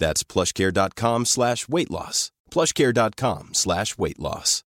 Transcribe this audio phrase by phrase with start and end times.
[0.00, 2.32] That's plushcare.com slash weight loss.
[2.50, 4.64] plushcare.com slash weight loss.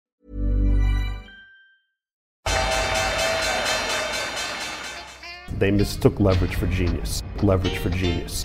[5.58, 7.22] They mistook leverage for genius.
[7.42, 8.44] Leverage for genius.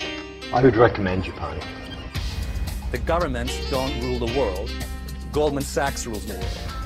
[0.53, 1.59] I would recommend Japan.
[2.91, 4.71] The governments don't rule the world.
[5.31, 6.78] Goldman Sachs rules the world.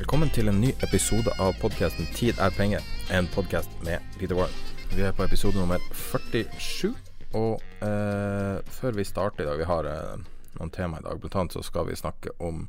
[0.00, 4.54] Velkommen til en ny episode av podkasten 'Tid er penger', en podkast med Peter Warren.
[4.96, 6.94] Vi er på episode nummer 47,
[7.34, 10.22] og eh, før vi starter i dag Vi har eh,
[10.56, 11.20] noen tema i dag.
[11.20, 12.68] Blant annet så skal vi snakke om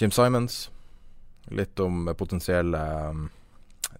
[0.00, 0.70] Jim Simons.
[1.50, 3.28] Litt om potensielle um,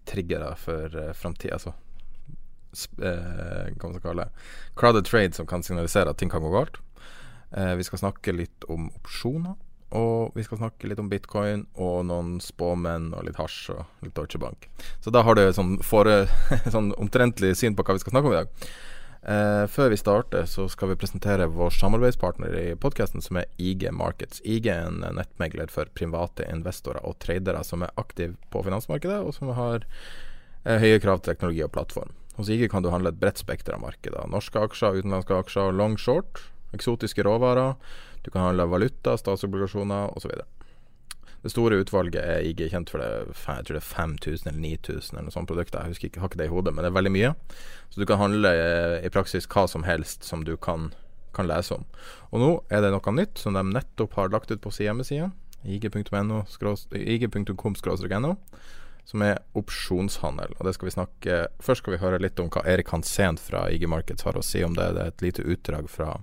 [0.05, 1.53] triggere for uh, framtida.
[1.53, 1.73] Altså
[3.05, 4.31] eh, hva man skal kalle det.
[4.75, 6.81] Crowded trade som kan signalisere at ting kan gå galt.
[7.51, 9.55] Eh, vi skal snakke litt om opsjoner.
[9.95, 14.15] Og vi skal snakke litt om bitcoin og noen spåmenn og litt hasj og litt
[14.17, 14.67] Deutsche Bank.
[15.03, 16.09] Så da har du sånn, for,
[16.75, 18.67] sånn omtrentlig syn på hva vi skal snakke om i dag.
[19.25, 23.87] Eh, før vi starter, så skal vi presentere vår samarbeidspartner i podkasten, som er IG
[23.89, 24.41] Markets.
[24.45, 29.33] IG er en nettmegler for private investorer og tradere som er aktive på finansmarkedet, og
[29.33, 32.13] som har eh, høye krav til teknologi og plattform.
[32.35, 34.29] Hos IG kan du handle et bredt spekter av markeder.
[34.29, 36.43] Norske aksjer, utenlandske aksjer, long short,
[36.75, 37.73] eksotiske råvarer.
[38.25, 40.31] Du kan handle valuta, statsobligasjoner osv.
[41.45, 45.13] Det store utvalget er IG kjent for det, jeg tror det er 5000 eller 9000
[45.13, 45.77] eller noe sånt produkter.
[45.77, 47.29] Jeg husker ikke, har ikke det i hodet, men det er veldig mye.
[47.93, 50.89] Så du kan handle eh, i praksis hva som helst som du kan,
[51.37, 51.85] kan lese om.
[52.31, 55.29] Og nå er det noe nytt som de nettopp har lagt ut på sin hjemmeside,
[55.69, 56.41] ig.com-no,
[59.05, 60.57] som er opsjonshandel.
[60.57, 63.67] Og det skal vi snakke Først skal vi høre litt om hva Erik Hansen fra
[63.69, 64.95] IG Markets har å si om det.
[64.97, 66.15] Det er et lite utdrag fra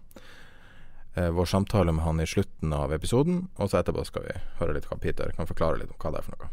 [1.15, 3.47] vår samtale med han i slutten av episoden.
[3.61, 6.23] Og så etterpå skal vi høre litt hva Peter kan forklare litt om hva det
[6.23, 6.53] er for noe.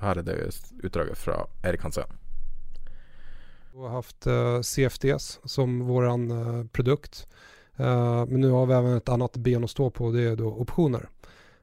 [0.00, 0.36] Her er det
[0.86, 2.18] utdraget fra Erik Hansen.
[3.72, 7.26] Vi har haft uh, CFDs som våran uh, produkt.
[7.80, 11.06] Men nå har vi også et annet ben å stå på det er da optioner.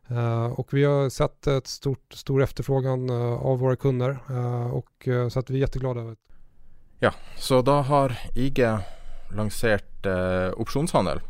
[0.10, 4.18] og vi har sett et stort, stor efterfrågan av våre kunder
[4.74, 6.08] og, så vi jätteglada.
[6.08, 6.16] det.
[7.06, 8.64] Ja, så da har IG
[9.30, 10.10] lansert
[10.58, 11.22] opsjonshandel.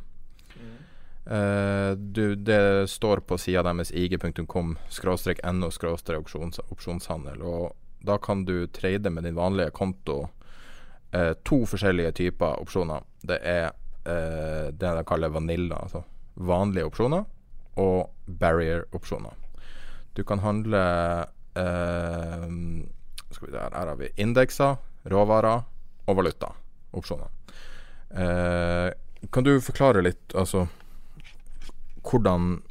[1.27, 2.13] Mm.
[2.13, 4.77] Du, det står på sida deres ig.com
[5.53, 5.69] no
[6.69, 7.41] opsjonshandel.
[7.41, 10.29] Og da kan du trade med din vanlige konto
[11.15, 13.03] uh, to forskjellige typer opsjoner.
[13.21, 13.73] Det er
[14.07, 16.03] uh, det de kaller vanilla, altså
[16.35, 17.25] vanlige opsjoner,
[17.75, 19.35] og barrier-opsjoner.
[20.15, 20.83] Du kan handle
[23.31, 24.77] skal vi der, Her har vi indekser,
[25.09, 25.63] råvarer
[26.07, 27.29] og valuta-opsjoner.
[28.09, 28.91] Eh,
[29.33, 30.67] kan du forklare litt altså
[32.07, 32.61] hvordan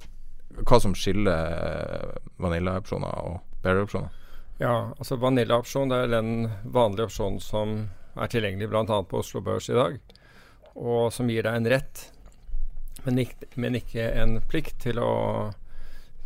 [0.56, 4.14] Hva som skiller vanilla-opsjoner og barrier-opsjoner?
[4.56, 7.74] Ja, altså vanilla-opsjon er den vanlige opsjonen som
[8.16, 9.02] er tilgjengelig bl.a.
[9.04, 9.98] på Oslo Børs i dag,
[10.72, 12.06] og som gir deg en rett,
[13.04, 15.12] men ikke, men ikke en plikt til å,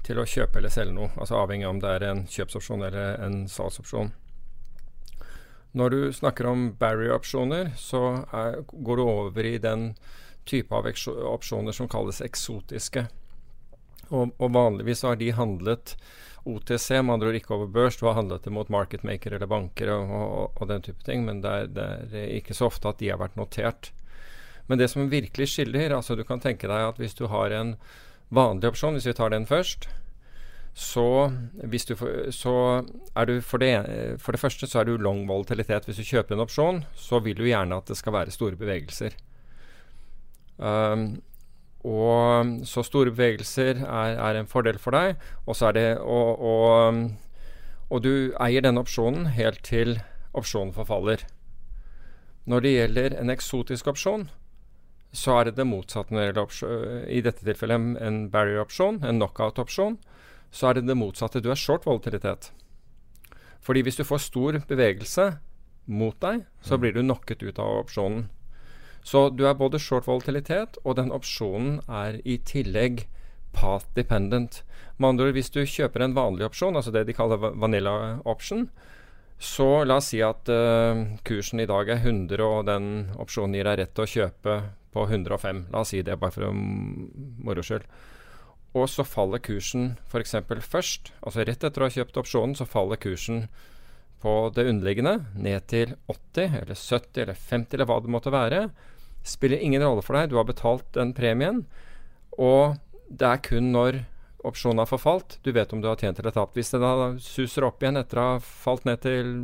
[0.06, 1.10] til å, kjøpe eller selge noe.
[1.18, 4.14] Altså avhengig av om det er en kjøpsopsjon eller en salgsopsjon.
[5.74, 9.90] Når du snakker om barrier-opsjoner, så er, går du over i den
[10.48, 10.88] type av
[11.30, 13.06] opsjoner som kalles eksotiske.
[14.10, 15.94] Og, og vanligvis har de handlet
[16.48, 17.98] OTC, med andre ord ikke over børs.
[18.00, 21.42] Du har handlet det mot marketmaker eller banker og, og, og den type ting, men
[21.44, 23.92] det er, det er, ikke så ofte at de har vært notert.
[24.70, 27.74] Men det som virkelig skiller altså Du kan tenke deg at hvis du har en
[28.30, 29.88] vanlig opsjon, hvis vi tar den først,
[30.80, 31.32] så,
[31.66, 31.96] du,
[32.30, 32.54] så
[33.18, 33.72] er du for det,
[34.22, 35.84] for det første så er du long volatilitet.
[35.84, 39.18] Hvis du kjøper en opsjon, så vil du gjerne at det skal være store bevegelser.
[40.60, 41.22] Um,
[41.80, 45.16] og så store bevegelser er, er, en fordel for deg.
[45.46, 47.10] Og, så er det, og, og,
[47.88, 49.96] og, du eier denne opsjonen helt til
[50.36, 51.24] opsjonen forfaller.
[52.44, 54.28] Når det gjelder en eksotisk opsjon,
[55.12, 57.04] så er det det motsatte når det gjelder opsjon.
[57.08, 59.96] I dette tilfellet en, en barrier-opsjon, en knockout-opsjon.
[60.52, 61.40] Så er det det motsatte.
[61.40, 62.50] Du er short volatilitet.
[63.60, 65.30] Fordi hvis du får stor bevegelse
[65.86, 68.28] mot deg, så blir du knocket ut av opsjonen.
[69.06, 73.06] Så du er både short volatilitet, og den opsjonen er i tillegg
[73.56, 74.62] path dependent.
[74.98, 78.68] Med andre ord, hvis du kjøper en vanlig opsjon, altså det de kaller vanilla option,
[79.40, 82.90] så la oss si at uh, kursen i dag er 100, og den
[83.22, 84.56] opsjonen gir deg rett til å kjøpe
[84.92, 85.66] på 105.
[85.72, 87.86] La oss si det, bare for moro skyld.
[88.76, 90.36] Og så faller kursen f.eks.
[90.62, 93.46] først, altså rett etter å ha kjøpt opsjonen, så faller kursen
[94.20, 98.62] på det underliggende ned til 80 eller 70 eller 50 eller hva det måtte være.
[99.24, 101.64] Spiller ingen rolle for deg, du har betalt den premien.
[102.36, 102.76] Og
[103.08, 104.02] det er kun når
[104.46, 106.56] opsjonen har forfalt, du vet om du har tjent eller tapt.
[106.56, 109.34] Hvis det da suser opp igjen etter å ha falt ned til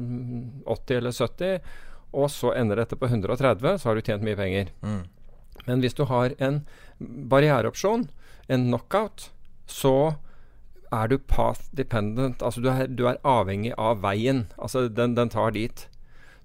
[0.64, 1.72] 80 eller 70,
[2.16, 4.70] og så ender dette på 130, så har du tjent mye penger.
[4.80, 5.02] Mm.
[5.66, 6.62] Men hvis du har en
[6.98, 8.06] barriereopsjon,
[8.48, 9.30] en knockout,
[9.66, 10.16] så
[10.92, 12.42] er du path dependent.
[12.42, 14.46] Altså du er, du er avhengig av veien.
[14.58, 15.86] Altså den, den tar dit.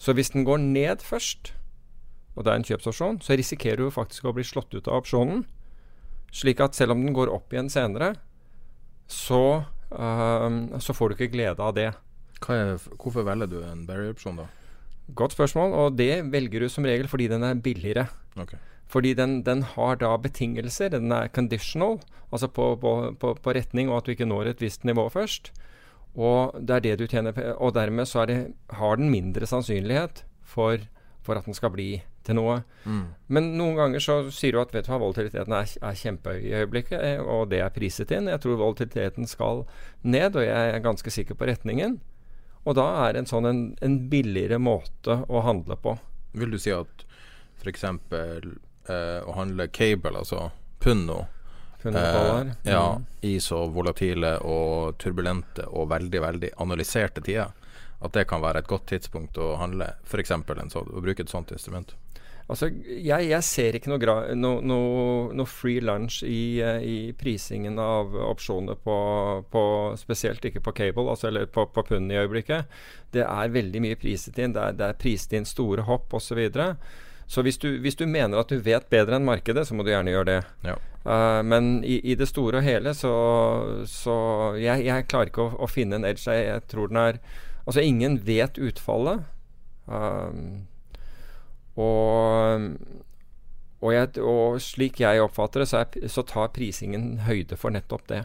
[0.02, 1.54] Så hvis den går ned først,
[2.36, 5.44] og det er en kjøpsopsjon, så risikerer du faktisk å bli slått ut av opsjonen.
[6.32, 8.16] Slik at selv om den går opp igjen senere,
[9.12, 11.92] så, um, så får du ikke glede av det.
[12.50, 14.48] Er, hvorfor velger du en barrier-opsjon, da?
[15.18, 18.08] Godt spørsmål, og det velger du som regel fordi den er billigere.
[18.40, 18.56] Ok.
[18.92, 20.92] Fordi den, den har da betingelser.
[20.92, 22.00] Den er conditional,
[22.32, 25.54] altså på, på, på, på retning og at du ikke når et visst nivå først.
[26.16, 30.78] Og det er det du tjener Og dermed så det, har den mindre sannsynlighet for,
[31.24, 32.60] for at den skal bli til noe.
[32.84, 33.06] Mm.
[33.34, 36.54] Men noen ganger så sier du at vet du hva, volatiliteten er, er kjempehøy i
[36.60, 38.30] øyeblikket, eh, og det er priset inn.
[38.30, 39.64] Jeg tror volatiliteten skal
[40.04, 41.98] ned, og jeg er ganske sikker på retningen.
[42.62, 45.96] Og da er en sånn en, en billigere måte å handle på.
[46.38, 47.08] Vil du si at
[47.62, 47.88] f.eks.
[48.90, 50.50] Eh, å handle cable, altså
[52.14, 52.46] dollar.
[52.64, 53.06] eh, ja, Mm.
[53.22, 57.52] i så volatile og turbulente og veldig, veldig analyserte tider,
[58.02, 60.32] at det kan være et godt tidspunkt å handle f.eks.
[60.32, 61.94] å bruke et sånt instrument?
[62.50, 64.80] Altså, jeg, jeg ser ikke noe, gra no, no,
[65.32, 69.64] no free lunch i, eh, i prisingen av opsjoner på, på
[70.02, 72.66] Spesielt ikke på cable, altså, eller på, på pund i øyeblikket.
[73.14, 74.58] Det er veldig mye priset inn.
[74.58, 76.28] Det er, det er priset inn store hopp osv.
[76.32, 76.76] Så, videre.
[77.32, 79.94] Så hvis du, hvis du mener at du vet bedre enn markedet, så må du
[79.94, 80.40] gjerne gjøre det.
[80.68, 80.76] Ja.
[81.06, 83.14] Uh, men i, i det store og hele så,
[83.90, 84.16] så
[84.60, 86.28] jeg, jeg klarer ikke å, å finne en edge.
[86.28, 87.24] Jeg, jeg tror den er
[87.62, 89.22] Altså, ingen vet utfallet.
[89.86, 90.64] Um,
[91.78, 92.64] og,
[93.78, 98.08] og, jeg, og slik jeg oppfatter det, så, er, så tar prisingen høyde for nettopp
[98.10, 98.24] det.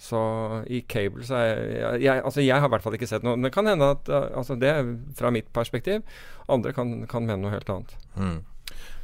[0.00, 0.20] Så
[0.66, 3.36] i cable så er jeg, jeg Altså jeg har i hvert fall ikke sett noe.
[3.38, 6.02] Men det kan hende at uh, Altså det er fra mitt perspektiv.
[6.50, 7.94] Andre kan, kan mene noe helt annet.
[8.18, 8.42] Mm.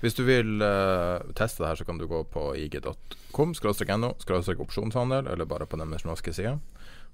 [0.01, 3.55] Hvis du vil uh, teste det her, så kan du gå på ig.com
[4.01, 4.15] no
[4.65, 6.59] opsjonshandel, eller bare på deres norske side.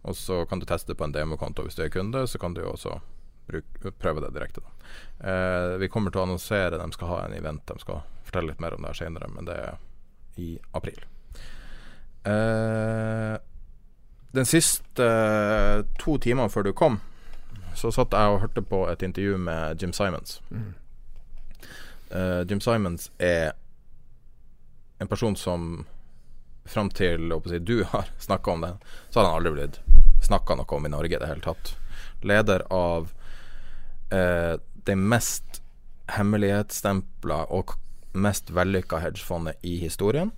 [0.06, 2.54] Og så kan du teste det på en demokonto hvis du er kunde, så kan
[2.54, 3.00] du også
[3.46, 4.62] bruk, prøve det direkte.
[5.18, 8.62] Eh, vi kommer til å annonsere, de skal ha en event, de skal fortelle litt
[8.62, 9.78] mer om det her senere, men det er
[10.42, 11.02] i april.
[12.26, 13.34] Eh,
[14.36, 17.00] den siste eh, to timene før du kom,
[17.76, 20.40] så satt jeg og hørte på et intervju med Jim Simons.
[22.10, 23.52] Eh, Jim Simons er
[24.98, 25.84] en person som
[26.66, 28.72] fram til si, du har snakka om det,
[29.10, 29.80] så har han aldri blitt
[30.26, 31.74] snakka noe om i Norge i det hele tatt.
[32.26, 33.12] Leder av
[34.10, 34.56] uh,
[34.88, 35.60] det mest
[36.16, 37.76] hemmelighetsstempla og
[38.16, 40.32] mest vellykka hedgefondet i historien.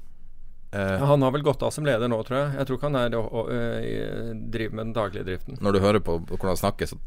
[0.73, 2.49] Eh, Han har vel gått av som leder nå, tror jeg.
[2.59, 5.59] Jeg tror ikke han er, å, å, øh, driver med den daglige driften.
[5.65, 6.99] når du hører på hvordan han snakker, så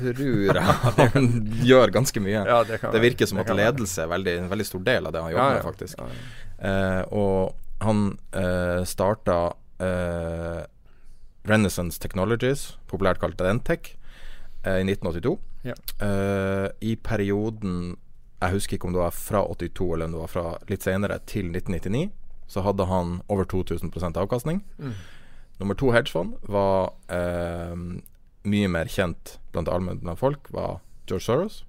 [0.00, 1.28] tror jeg han
[1.70, 2.42] gjør ganske mye.
[2.42, 3.06] Ja, det kan det være.
[3.10, 5.36] virker som Det at ledelse er veldig, en veldig stor del av det han Ja,
[5.36, 5.54] jobber ja.
[5.54, 5.98] med, faktisk.
[5.98, 6.66] Ja, ja.
[6.66, 7.98] Eh, og han
[8.32, 9.34] uh, starta
[9.84, 10.62] uh,
[11.46, 13.90] Renaissance Technologies, populært kalt Rentec,
[14.64, 15.36] uh, i 1982.
[15.66, 15.74] Ja.
[15.98, 17.96] Eh, I perioden
[18.40, 21.16] Jeg husker ikke om det var fra 82 eller om det var fra litt senere,
[21.26, 22.10] til 1999,
[22.48, 24.62] så hadde han over 2000% avkastning.
[24.78, 24.92] Mm.
[25.60, 27.74] Nummer to hedgefond var eh,
[28.46, 31.62] mye mer kjent blant allmenne folk, var George Soros,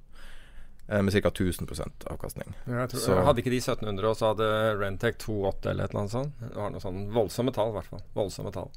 [0.90, 1.30] eh, med ca.
[1.32, 2.54] 1000% avkastning.
[2.68, 6.02] Ja, tror, Så- Hadde ikke de 1700, og så hadde Rentec 2,8 eller et eller
[6.04, 6.34] annet sånt?
[6.40, 8.02] Det var noe sånn voldsomme tall, i hvert fall.
[8.16, 8.70] Voldsomme tall.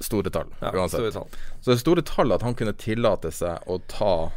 [0.00, 0.98] Store tall, Ja, uansett.
[1.00, 1.28] store tall.
[1.60, 4.30] Så det er store tall at han kunne tillate seg å ta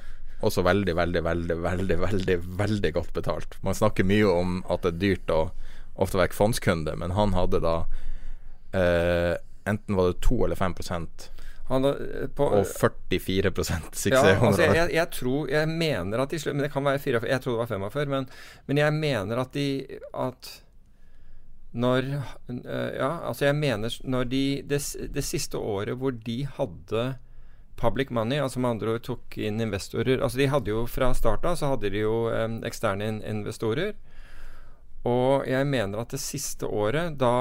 [0.43, 3.55] også veldig, veldig, veldig, veldig, veldig, veldig godt betalt.
[3.63, 5.51] Man snakker mye om at det er dyrt å
[5.95, 7.75] ofte vekk fondskunde, men han hadde da
[8.75, 9.35] eh,
[9.65, 10.75] Enten var det 2 eller 5
[11.69, 14.05] Han, hadde- på, Og 44 suksess.
[14.11, 16.99] ja, altså, jeg, jeg, jeg tror Jeg mener at de slutt, Men det kan være
[17.01, 18.27] 44 Jeg trodde det var 45, men,
[18.67, 19.67] men jeg mener at de
[20.13, 20.51] At
[21.75, 22.05] når
[22.49, 24.81] øh, Ja, altså jeg mener når de det,
[25.13, 27.15] det siste året hvor de hadde
[27.75, 31.51] public money, altså med andre ord tok inn investorer Altså de hadde jo fra starta
[31.59, 33.91] så hadde de jo eh, eksterne in investorer.
[35.05, 37.31] Og jeg mener at det siste året, da,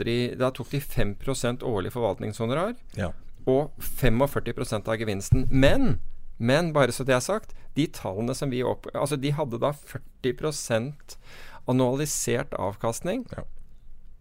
[0.00, 3.10] de, da tok de 5% årlig forvaltningshonorar Ja.
[3.46, 5.46] og 45 av gevinsten.
[5.50, 5.98] Men,
[6.38, 8.88] men bare så det er sagt, de tallene som vi opp...
[8.94, 11.18] Altså, de hadde da 40%
[11.68, 13.26] annualisert avkastning.
[13.36, 13.44] Ja.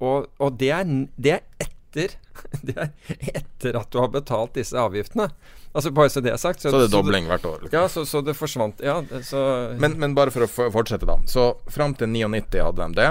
[0.01, 0.83] Og, og det, er,
[1.17, 2.15] det er etter
[2.67, 2.91] Det er
[3.35, 5.29] etter at du har betalt disse avgiftene.
[5.73, 6.61] Altså Bare så det er sagt.
[6.63, 7.61] Så det er dobling hvert år.
[7.65, 7.75] liksom.
[7.79, 9.41] Ja, så, så det forsvant Ja, det- så
[9.79, 11.17] Men, men bare for å fortsette, da.
[11.27, 13.09] Så fram til 99 hadde de det.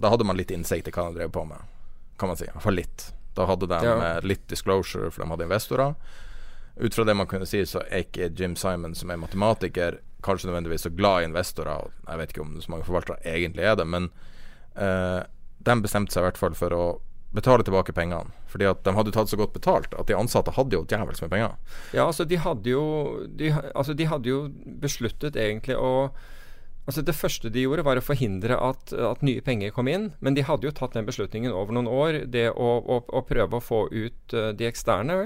[0.00, 1.58] Da hadde man litt innsikt i hva de drev på med,
[2.18, 2.46] kan man si.
[2.60, 3.10] for litt.
[3.34, 3.96] Da hadde de Ja.
[4.16, 5.94] eh, litt disclosure, for de hadde investorer.
[6.78, 10.46] Ut fra det man kunne si, så er ikke Jim Simon, som er matematiker, kanskje
[10.50, 11.90] nødvendigvis så glad i investorer.
[12.06, 14.08] Jeg vet ikke om så mange forvaltere egentlig er det, men
[14.78, 15.22] uh,
[15.62, 16.84] de bestemte seg i hvert fall for å
[17.34, 18.32] betale tilbake pengene.
[18.48, 21.34] Fordi at de hadde tatt så godt betalt at de ansatte hadde jo djevelsk med
[21.34, 21.54] penger.
[21.92, 22.84] Ja, altså de hadde jo
[23.28, 24.42] de, altså de hadde jo
[24.80, 26.10] besluttet egentlig å
[26.88, 30.06] Altså Det første de gjorde, var å forhindre at, at nye penger kom inn.
[30.24, 33.58] Men de hadde jo tatt den beslutningen over noen år, det å, å, å prøve
[33.58, 35.18] å få ut uh, de eksterne.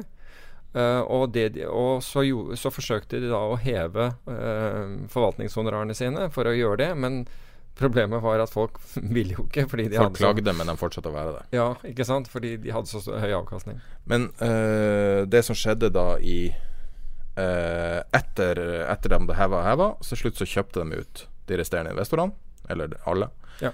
[0.74, 6.26] Uh, og de- og så, jo, så forsøkte de da å heve uh, forvaltningshonorarene sine
[6.34, 6.90] for å gjøre det.
[6.98, 7.22] Men
[7.78, 8.78] problemet var at folk
[9.16, 9.66] ville jo ikke.
[9.70, 11.48] fordi de Folk hadde så, klagde, men de fortsatte å være der.
[11.56, 12.30] Ja, ikke sant?
[12.32, 13.80] Fordi de hadde så høy avkastning.
[14.10, 19.92] Men eh, det som skjedde da i eh, etter, etter de det heva og heva,
[20.04, 22.36] så slutt så kjøpte de ut de resterende investorene.
[22.70, 23.28] Eller alle.
[23.60, 23.72] Ja.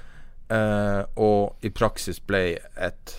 [0.48, 3.16] Uh, og i praksis ble et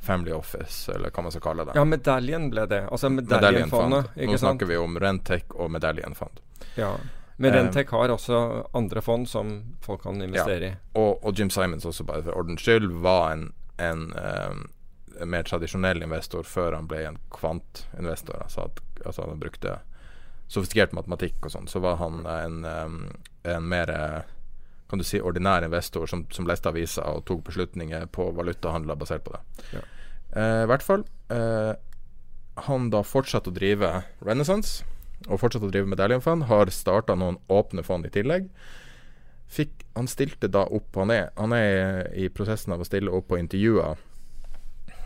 [0.00, 1.74] family office, eller hva man skal kalle det.
[1.76, 2.86] Ja, medaljen ble det.
[2.88, 4.14] Altså medaljenfondet.
[4.16, 4.40] Nå sant?
[4.46, 6.40] snakker vi om Rentec og medaljenfond.
[6.80, 6.94] Ja.
[7.40, 8.38] Men Eh, Rentec har også
[8.76, 10.72] andre fond som folk kan investere i.
[11.00, 13.46] Og, og Jim Simons også, bare for ordens skyld, var en,
[13.80, 14.66] en um,
[15.24, 18.42] mer tradisjonell investor før han ble en kvantinvestor.
[18.44, 19.78] Altså at altså han brukte
[20.52, 21.70] sofistikert matematikk og sånn.
[21.70, 23.00] Så var han en, um,
[23.48, 23.94] en mer
[24.90, 29.24] kan du si ordinær investor som, som leste aviser og tok beslutninger på valutahandler basert
[29.24, 29.42] på det.
[29.78, 29.86] Ja.
[30.36, 31.08] Uh, I hvert fall.
[31.32, 31.72] Uh,
[32.68, 34.84] han da fortsatte å drive Renaissance
[35.28, 36.46] og fortsatte å drive medaljefond.
[36.48, 38.48] Har starta noen åpne fond i tillegg.
[39.50, 43.26] Fikk, han stilte da opp Han er, han er i prosessen av å stille opp
[43.32, 43.98] på intervjuer.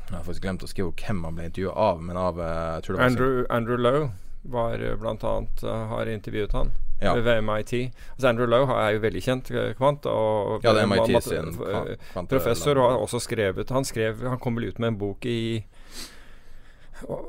[0.05, 2.85] Jeg har faktisk glemt å skrive hvem han ble intervjua av, men av eh, jeg
[2.85, 4.11] tror det var Andrew, Andrew Lowe
[4.53, 7.15] var eh, blant annet eh, har intervjuet han Ja.
[7.17, 7.73] ved MIT.
[8.15, 9.49] Altså Andrew Lowe er jo veldig kjent
[9.81, 10.05] kvant.
[10.07, 14.21] Og, Ja, det er MIT sin kvan- eh, professor og har også skrevet Han skrev
[14.29, 15.65] Han kom vel ut med en bok i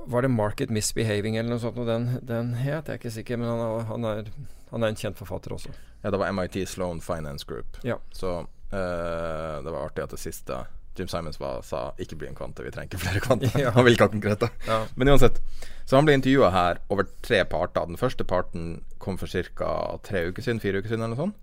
[0.05, 1.77] Var det 'Market Misbehaving' eller noe sånt?
[1.77, 4.31] Og den, den het jeg er ikke sikker, men han er, han, er,
[4.71, 5.73] han er en kjent forfatter også.
[6.03, 7.79] Ja, det var MIT Sloan Finance Group.
[7.83, 7.97] Ja.
[8.13, 12.35] Så uh, det var artig at det siste Jim Simons var, sa 'ikke bli en
[12.35, 13.59] kvante, vi trenger ikke flere kvanter'.
[13.65, 13.71] Ja.
[13.71, 14.49] Han vil ikke ha konkrete.
[14.67, 14.85] Ja.
[14.95, 15.41] Men uansett.
[15.85, 17.85] Så han ble intervjua her over tre parter.
[17.85, 19.97] Den første parten kom for ca.
[20.03, 21.41] tre uker siden, fire uker siden eller noe sånt.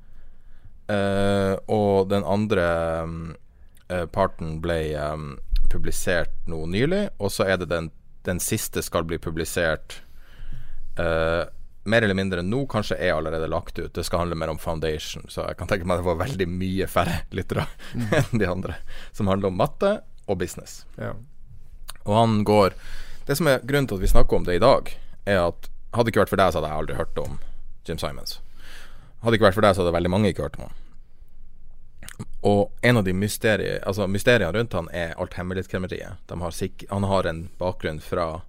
[0.91, 2.65] Uh, og den andre
[3.89, 5.39] eh, parten ble um,
[5.71, 7.91] publisert noe nylig, og så er det den,
[8.27, 9.99] den siste skal bli publisert
[10.99, 11.49] uh,
[11.85, 13.91] mer eller mindre nå, kanskje er allerede lagt ut.
[13.95, 16.87] Det skal handle mer om foundation, så jeg kan tenke meg det var veldig mye
[16.91, 17.67] færre lyttere
[18.21, 18.79] enn de andre.
[19.13, 19.97] Som handler om matte
[20.31, 20.85] og business.
[21.01, 21.17] Ja.
[22.03, 22.75] Og han går
[23.27, 24.89] Det som er grunnen til at vi snakker om det i dag,
[25.31, 27.37] er at hadde det ikke vært for deg, så hadde jeg aldri hørt om
[27.87, 28.41] Jim Simons.
[29.23, 30.81] Hadde det ikke vært for deg, så hadde veldig mange ikke hørt om han.
[32.43, 36.33] Og en av de mysterier, altså mysteriene rundt han er alt hemmelighetskremmeriet.
[36.91, 38.43] Han har en bakgrunn fra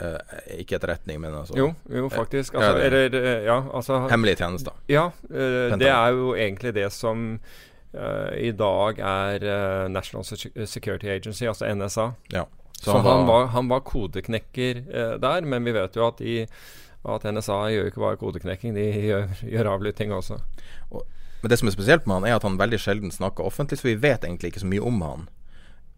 [0.00, 2.54] eh, Ikke etterretning, men altså Jo, jo, faktisk.
[2.54, 4.72] Ja, Altså, det- eller Ja, altså hemmelige tjenester.
[4.88, 7.40] Ja, eh, det er jo egentlig det som
[7.94, 10.24] eh, i dag er eh, National
[10.66, 12.12] Security Agency, altså NSA.
[12.32, 12.44] Ja.
[12.80, 16.46] Så, han, var, han var kodeknekker eh, der, men vi vet jo at, de,
[17.04, 20.38] at NSA gjør ikke bare kodeknekking, de gjør, gjør avlytting også.
[21.40, 23.88] Men det som er spesielt med han, er at han veldig sjelden snakker offentlig, så
[23.88, 25.28] vi vet egentlig ikke så mye om han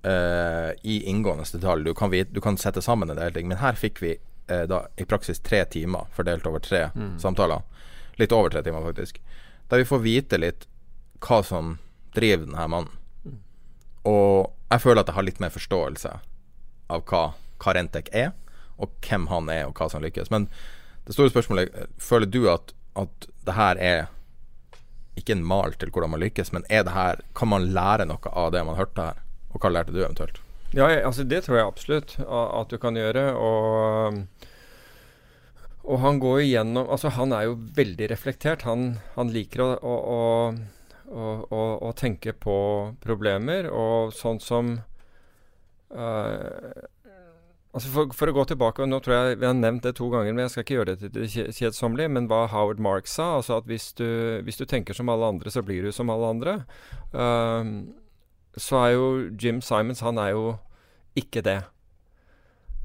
[0.01, 1.85] Uh, i inngående detalj.
[1.85, 4.15] Du kan, vite, du kan sette sammen en del ting, men her fikk vi
[4.49, 6.87] uh, da i praksis tre timer fordelt over tre
[7.21, 7.61] samtaler.
[8.17, 9.19] Litt over tre timer, faktisk.
[9.69, 10.65] Der vi får vite litt
[11.21, 11.75] hva som
[12.17, 12.97] driver denne mannen.
[14.09, 16.15] Og jeg føler at jeg har litt mer forståelse
[16.97, 17.23] av hva,
[17.61, 18.33] Karentek er,
[18.81, 20.33] og hvem han er, og hva som lykkes.
[20.33, 20.49] Men
[21.05, 24.09] det store spørsmålet er, føler du at, at det her er
[25.21, 28.33] ikke en mal til hvordan man lykkes, men er det her, kan man lære noe
[28.33, 29.21] av det man hørte her?
[29.51, 30.41] Og hva lærte du eventuelt?
[30.77, 33.25] Ja, altså det tror jeg absolutt at du kan gjøre.
[33.35, 34.21] Og,
[35.83, 38.67] og han går jo gjennom Altså, han er jo veldig reflektert.
[38.69, 40.21] Han, han liker å, å,
[41.11, 42.57] å, å, tenke på
[43.03, 44.77] problemer, og sånn som
[45.91, 46.71] uh,
[47.71, 50.09] Altså for, for, å gå tilbake, og nå tror jeg vi har nevnt det to
[50.11, 53.37] ganger, men jeg skal ikke gjøre det til det kjedsommelig, men hva Howard Mark sa,
[53.37, 54.09] altså at hvis du,
[54.43, 56.57] hvis du, tenker som alle andre, så blir du som alle andre.
[57.15, 57.87] Uh,
[58.59, 59.05] så er jo
[59.39, 60.57] Jim Simons Han er jo
[61.15, 61.61] ikke det.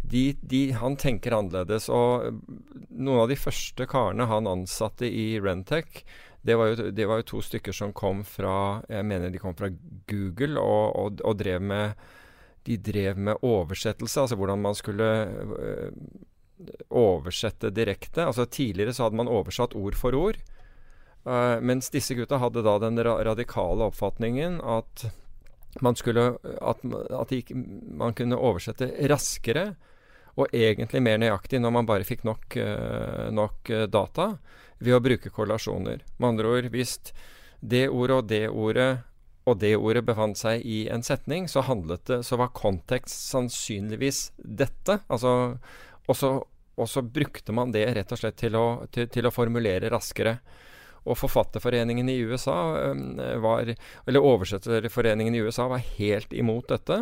[0.05, 1.89] De, de, han tenker annerledes.
[1.89, 2.37] Og
[2.93, 6.03] noen av de første karene han ansatte i Rentec,
[6.45, 9.55] det var, jo, det var jo to stykker som kom fra Jeg mener de kom
[9.57, 9.71] fra
[10.05, 11.97] Google og, og, og drev med
[12.65, 15.09] de drev med oversettelse, altså hvordan man skulle
[15.59, 15.91] øh,
[16.89, 18.25] oversette direkte.
[18.25, 20.39] Altså Tidligere så hadde man oversatt ord for ord.
[21.25, 25.07] Uh, mens disse gutta hadde da den ra radikale oppfatningen at
[25.81, 27.31] man skulle at, at
[27.97, 29.71] man kunne oversette raskere
[30.37, 34.35] og egentlig mer nøyaktig når man bare fikk nok, uh, nok data
[34.77, 36.05] ved å bruke korrelasjoner.
[36.19, 36.99] Med andre ord, hvis
[37.59, 38.89] det ordet og det ordet
[39.45, 44.99] og det ordet befant seg i en setning, så det Så var kontekst sannsynligvis dette.
[45.07, 45.57] Altså,
[46.07, 46.43] og, så,
[46.75, 50.39] og så brukte man det rett og slett til å, til, til å formulere raskere.
[51.05, 52.57] Og Forfatterforeningen i USA
[53.37, 53.69] var
[54.07, 56.97] Eller Oversetterforeningen i USA var helt imot dette.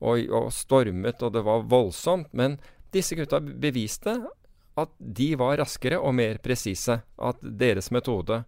[0.00, 2.28] Og, og stormet, og det var voldsomt.
[2.36, 2.58] Men
[2.92, 4.18] disse gutta beviste
[4.78, 7.00] at de var raskere og mer presise.
[7.16, 8.42] At deres metode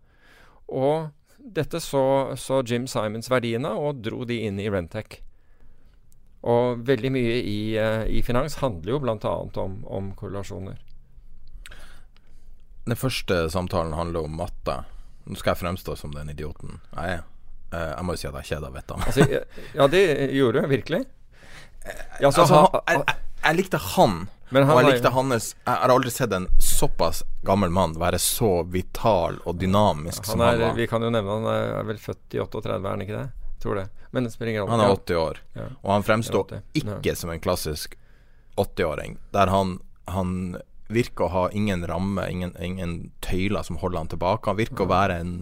[0.69, 1.09] Og
[1.45, 5.21] dette så, så, Jim Simons verdiene og dro de inn i Rentec.
[6.51, 9.35] Og veldig mye i, uh, i finans handler jo bl.a.
[9.65, 10.79] Om, om korrelasjoner.
[12.87, 14.81] Den første samtalen handler om matte.
[15.29, 17.27] Nå skal jeg fremstå som den idioten jeg er.
[17.71, 19.27] Uh, jeg må jo si at jeg kjeda vettet av altså,
[19.79, 20.05] ja, det
[20.35, 21.05] gjorde du virkelig.
[21.85, 24.17] Ja, altså, altså, han, jeg, jeg, jeg likte han
[24.51, 28.19] men han og jeg likte hans Jeg har aldri sett en såpass gammel mann være
[28.23, 30.75] så vital og dynamisk han som han var.
[30.79, 33.29] Vi kan jo nevne han er vel født i 38, er han ikke det?
[33.61, 33.87] Tror det.
[34.11, 34.73] Men det springer opp.
[34.73, 35.69] Han er 80 år, ja.
[35.83, 37.95] og han fremstår ikke som en klassisk
[38.57, 39.19] 80-åring.
[39.37, 39.79] Der han,
[40.11, 40.33] han
[40.91, 44.51] virker å ha ingen ramme, ingen, ingen, tøyler som holder han tilbake.
[44.51, 44.89] Han virker ja.
[44.89, 45.35] å være en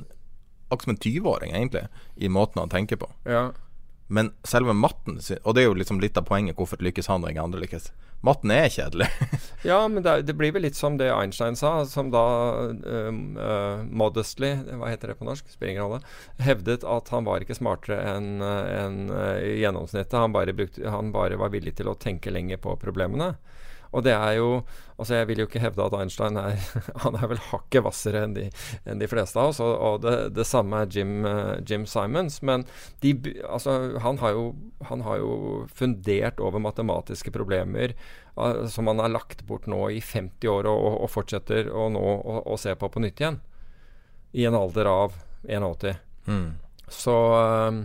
[0.68, 3.08] akkurat som en 20-åring, egentlig, i måten han tenker på.
[3.24, 3.48] Ja.
[4.08, 7.30] Men selve matten Og det er jo liksom litt av poenget hvorfor lykkes han og
[7.30, 7.90] ingen andre lykkes.
[8.24, 9.06] Matten er kjedelig.
[9.68, 12.24] ja, men det, det, blir vel litt som det Einstein sa, som da
[12.66, 16.00] um, uh, modestly, hva heter det på norsk, spiller ingen rolle,
[16.42, 20.18] hevdet at han var ikke smartere enn en, uh, gjennomsnittet.
[20.18, 23.36] Han bare, brukte, han bare var villig til å tenke lenger på problemene.
[23.92, 24.62] Og det er jo
[24.98, 26.56] Altså, jeg vil jo ikke hevde at Einstein er
[27.04, 28.32] Han er vel hakket hvassere enn,
[28.82, 32.40] enn, de fleste av oss, og, og det, det, samme er Jim, uh, Jim Simons.
[32.42, 32.64] Men
[33.04, 33.12] de,
[33.46, 34.48] altså, han, har jo,
[34.90, 35.30] han har jo
[35.70, 37.94] fundert over matematiske problemer
[38.34, 42.02] uh, som han har lagt bort nå i 50 år, og, og, fortsetter å nå
[42.42, 43.38] å se på på nytt igjen.
[44.34, 45.14] I en alder av
[45.46, 46.02] 81.
[46.26, 46.48] Mm.
[46.90, 47.84] Så uh,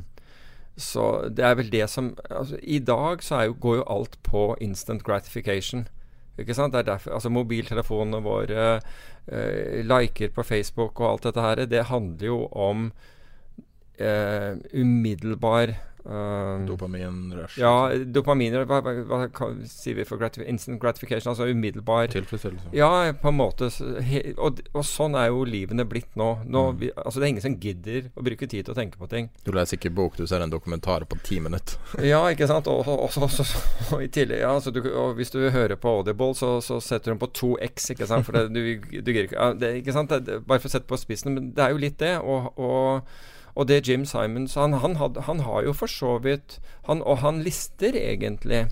[0.77, 4.45] så det er vel det som altså, I dag så jo, går jo alt på
[4.61, 5.87] instant gratification.
[6.39, 6.73] Ikke sant?
[6.75, 8.81] Er derfor, altså Mobiltelefonene våre,
[9.27, 12.87] eh, liker på Facebook og alt dette her, det handler jo om
[13.99, 17.55] eh, umiddelbar Um, Dopaminrush.
[17.59, 21.31] Ja, dopamin hva, hva, hva, hva, sier vi for gratif instant gratification?
[21.31, 22.73] Altså umiddelbar Tilfredsstillelse.
[22.75, 23.69] Ja, på en måte.
[24.03, 26.29] He, og, og, sånn er jo livene blitt nå.
[26.43, 26.81] nå mm.
[26.81, 29.31] vi, altså Det er ingen som gidder å bruke tid til å tenke på ting.
[29.47, 31.79] Du leser ikke bok, du ser en dokumentar på ti minutter.
[32.11, 32.67] ja, ikke sant.
[32.67, 33.19] Og, og,
[33.95, 34.83] og i tillegg ja, du,
[35.15, 38.27] Hvis du hører på Audible, så, så setter den på 2X, ikke sant.
[38.27, 40.11] For det, du, du, ikke, ja, det, ikke sant?
[40.11, 41.37] Det, bare for å sette på spissen.
[41.37, 42.17] Men det er jo litt det.
[42.19, 43.07] og
[43.53, 47.21] og det Jim Simons han, han, had, han, har jo for så vidt han, Og
[47.21, 48.65] han lister egentlig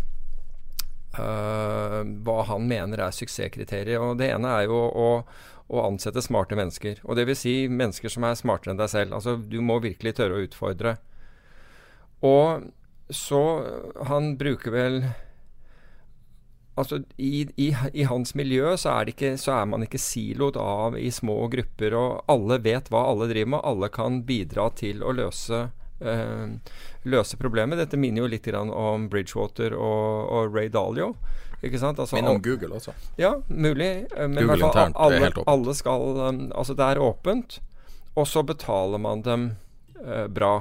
[1.19, 4.01] uh, hva han mener er suksesskriterier.
[4.01, 5.09] Og det ene er jo å,
[5.69, 7.03] å ansette smarte mennesker.
[7.05, 9.17] Og det vil si mennesker som er smartere enn deg selv.
[9.17, 10.97] Altså du må virkelig tørre å utfordre.
[12.25, 12.71] Og
[13.11, 13.39] så
[14.07, 15.01] Han bruker vel
[16.75, 20.97] altså, i, i, i, hans miljø så er, ikke, så er, man ikke siloet av
[20.99, 23.65] i små grupper, og alle vet hva alle driver med.
[23.67, 25.67] Alle kan bidra til å løse,
[25.99, 27.81] øh, løse problemet.
[27.81, 31.15] Dette minner jo litt om Bridgewater og, og Ray Dalio.
[31.61, 31.99] Ikke sant?
[32.01, 32.93] Altså, Men om Google også.
[33.21, 34.07] Ja, mulig.
[34.17, 35.41] Eh, men Google fall, internt, alle, er.
[35.47, 37.59] Alle skal, um, altså det er åpent,
[38.17, 39.51] og så betaler man dem
[40.01, 40.55] eh, bra.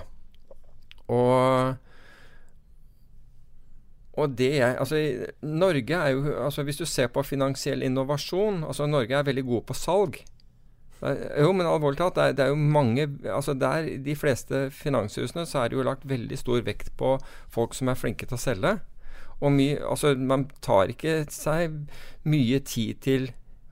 [1.10, 1.78] Og
[4.20, 4.98] og det jeg, altså,
[5.42, 9.66] Norge er jo, altså Hvis du ser på finansiell innovasjon altså Norge er veldig gode
[9.70, 10.20] på salg.
[11.00, 15.62] Jo, men alvorlig talt, det det er, jo mange altså der, De fleste finanshusene så
[15.62, 17.14] er det jo lagt veldig stor vekt på
[17.48, 18.74] folk som er flinke til å selge.
[19.40, 21.78] Og my, altså, man tar ikke seg
[22.28, 23.30] mye tid til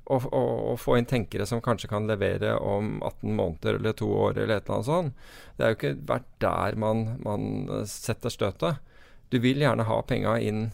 [0.08, 4.08] å, å, å, få inn tenkere som kanskje kan levere om 18 måneder eller to
[4.08, 5.26] år eller et eller annet sånt.
[5.56, 7.44] Det er jo ikke vært der man, man
[7.90, 8.80] setter støtet.
[9.28, 10.68] Du vil gjerne ha penga inn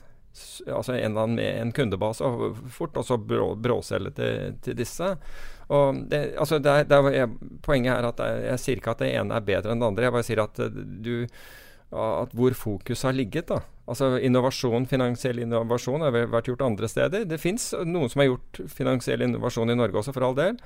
[0.67, 4.75] altså en eller annen med en kundebase og fort, og så brå, bråselge til, til,
[4.79, 5.13] disse.
[5.75, 9.05] Og det, altså det er, det er, poenget er at jeg, jeg sier ikke at
[9.05, 10.09] det ene er bedre enn det andre.
[10.09, 10.65] Jeg bare sier at
[11.07, 11.15] du
[11.95, 13.47] at hvor fokuset har ligget.
[13.49, 13.61] da.
[13.87, 17.27] Altså Innovasjon, finansiell innovasjon har vært gjort andre steder.
[17.29, 20.59] Det fins noen som har gjort finansiell innovasjon i Norge også, for all del.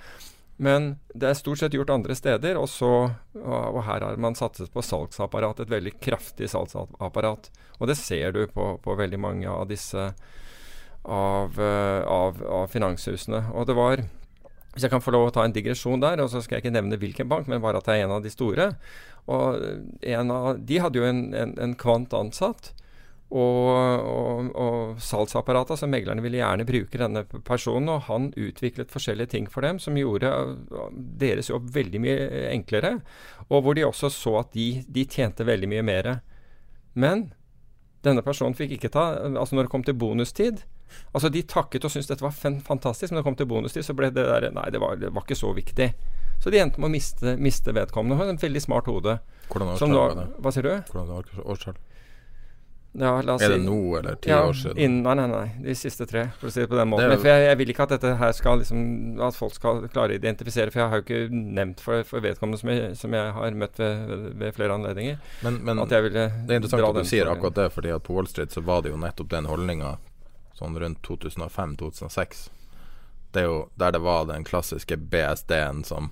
[0.59, 2.91] Men det er stort sett gjort andre steder, og, så,
[3.39, 5.63] og her har man satset på salgsapparat.
[5.63, 7.51] Et veldig kraftig salgsapparat.
[7.79, 10.09] Og det ser du på, på veldig mange av disse
[11.09, 13.45] av, eh, av, av finanshusene.
[13.55, 14.03] Og det var
[14.75, 16.75] hvis jeg kan få lov å ta en digresjon der, og så skal jeg ikke
[16.77, 18.69] nevne hvilken bank, men bare at det er en av de store.
[19.27, 22.71] Og av, De hadde jo en, en, en kvant ansatt.
[23.29, 23.69] Og,
[24.09, 29.51] og, og salgsapparatet, altså meglerne ville gjerne bruke denne personen, og han utviklet forskjellige ting
[29.53, 30.31] for dem som gjorde
[31.21, 32.17] deres jobb veldig mye
[32.55, 32.95] enklere.
[33.51, 36.11] Og hvor de også så at de, de tjente veldig mye mer.
[36.97, 37.29] Men
[38.07, 40.63] denne personen fikk ikke ta Altså når det kom til bonustid,
[41.13, 43.97] Altså De takket og syntes dette var fantastisk, men når det kom til bonustid, så
[43.97, 45.91] ble det der Nei, det var, det var, ikke så viktig.
[46.41, 48.17] Så de endte med å miste, miste vedkommende.
[48.17, 49.19] Hun har en veldig smart hode.
[49.51, 50.27] Hvordan årstall var det?
[50.39, 50.73] Hva sier du?
[50.93, 51.81] Hvordan årstall?
[52.93, 54.79] Ja, er det nå, eller ti ja, år siden?
[54.81, 55.49] Innen, nei, nei, nei.
[55.63, 57.13] De siste tre, for å si det på den måten.
[57.21, 60.19] For jeg, jeg, vil ikke at dette her skal liksom At folk skal klare å
[60.19, 63.59] identifisere, for jeg har jo ikke nevnt for, for vedkommende som jeg, som jeg, har
[63.61, 65.21] møtt ved, ved flere anledninger.
[65.45, 66.09] Men, men det er
[66.57, 69.01] interessant at du sier akkurat det, fordi at på Wall Street så var det jo
[69.05, 69.99] nettopp den holdninga
[70.59, 72.49] sånn rundt 2005-2006.
[73.37, 76.11] Det er jo der det var den klassiske BSD-en som,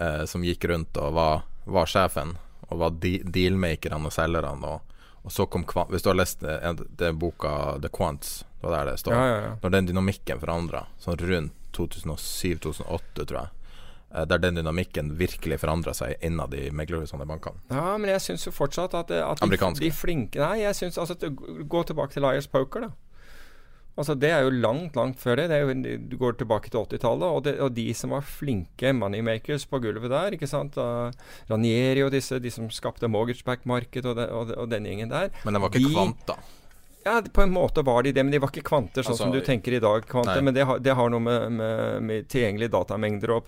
[0.00, 4.72] eh, som gikk rundt og var, var sjefen, og var de dealmakerne og selgerne.
[4.72, 4.87] Og,
[5.28, 8.92] og, så kom Hvis du har lest den, den boka The Quants, det var der
[8.92, 9.54] det står, ja, ja, ja.
[9.62, 13.50] når den dynamikken forandra, sånn rundt 2007-2008, tror jeg
[14.14, 17.60] eh, der den dynamikken virkelig forandra seg innad i meglerhusene i bankene.
[17.68, 21.28] Ja, men jeg syns jo fortsatt at, at de, de, flinke Nei, jeg syns altså
[21.28, 22.90] Gå tilbake til Liars Poker, da.
[23.98, 25.48] Altså Det er jo langt, langt før det.
[25.50, 27.26] det jo, du går tilbake til 80-tallet.
[27.26, 31.16] Og, og, de som var flinke moneymakers på gulvet der, ikke sant Og
[31.50, 35.32] Ranieri og disse, de som skapte mortgageback-marked og, og, og, den gjengen der.
[35.42, 36.38] Men den var ikke de, da?
[37.08, 39.32] Ja, på en måte var de det, men de var ikke kvanter sånn altså, som
[39.34, 40.06] du tenker i dag.
[40.06, 43.42] Kvanter, men det har, det har, noe med, med, med tilgjengelige datamengder og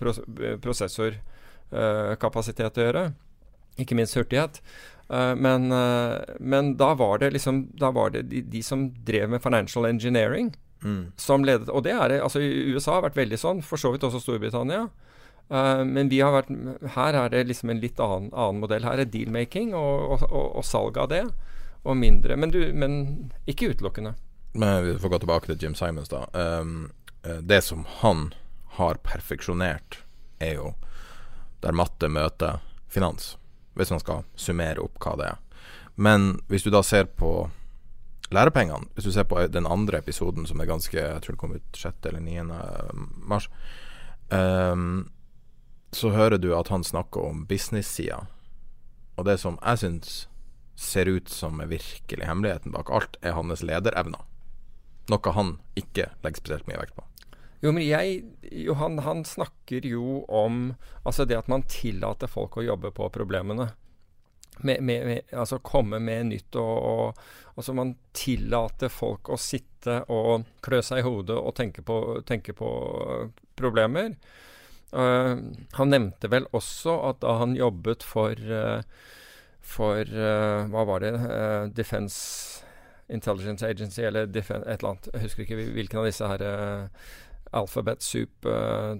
[0.63, 3.03] prosessorkapasitet uh, å gjøre.
[3.79, 4.59] Ikke minst hurtighet.
[5.11, 9.29] Uh, men, uh, men, da var det liksom Da var det de, de som drev
[9.29, 11.11] med financial engineering, mm.
[11.17, 14.05] som ledet Og det er det altså USA har vært veldig sånn, for så vidt
[14.07, 14.85] også Storbritannia.
[15.51, 16.53] Uh, men vi har vært
[16.95, 18.87] her er det liksom en litt annen, annen modell.
[18.87, 21.25] Her er deal-making og, og, og, og, salg av det,
[21.83, 22.39] og mindre.
[22.39, 22.95] Men, du, men
[23.51, 24.15] ikke utelukkende.
[24.53, 26.23] Men vi får gå tilbake til Jim Simons, da.
[26.31, 28.29] Um, det som han
[28.79, 29.99] har perfeksjonert,
[30.39, 30.71] er jo
[31.61, 33.35] der matte møter finans
[33.77, 35.39] hvis man skal summere opp hva det er.
[35.95, 37.49] Men hvis du da ser på
[38.31, 41.55] lærepengene, hvis du ser på den andre episoden som er ganske Jeg tror det kom
[41.55, 42.05] ut 6.
[42.05, 42.43] eller 9.
[43.27, 43.49] mars,
[44.31, 45.11] um,
[45.91, 48.25] så hører du at han snakker om business-sida.
[49.17, 50.27] Og det som jeg syns
[50.75, 54.23] ser ut som er virkelig hemmeligheten bak alt, er hans lederevner.
[55.11, 57.03] Noe han ikke legger spesielt mye vekt på.
[57.61, 58.23] Jo, men jeg
[58.65, 63.69] jo, han, snakker jo om altså det at man tillater folk å jobbe på problemene.
[64.61, 67.21] Med, med, med, altså komme med nytt og, og,
[67.57, 72.55] Altså man tillater folk å sitte og klø seg i hodet og tenke på, tenke
[72.57, 72.69] på
[73.59, 74.15] problemer.
[74.95, 78.81] Uh, han nevnte vel også at da han jobbet for uh,
[79.61, 81.11] for uh, Hva var det?
[81.77, 82.63] Defense
[83.11, 85.11] Intelligence Agency eller Defen et eller annet.
[85.11, 86.45] Jeg husker ikke hvilken av disse her
[87.51, 88.95] Alphabet Soup uh,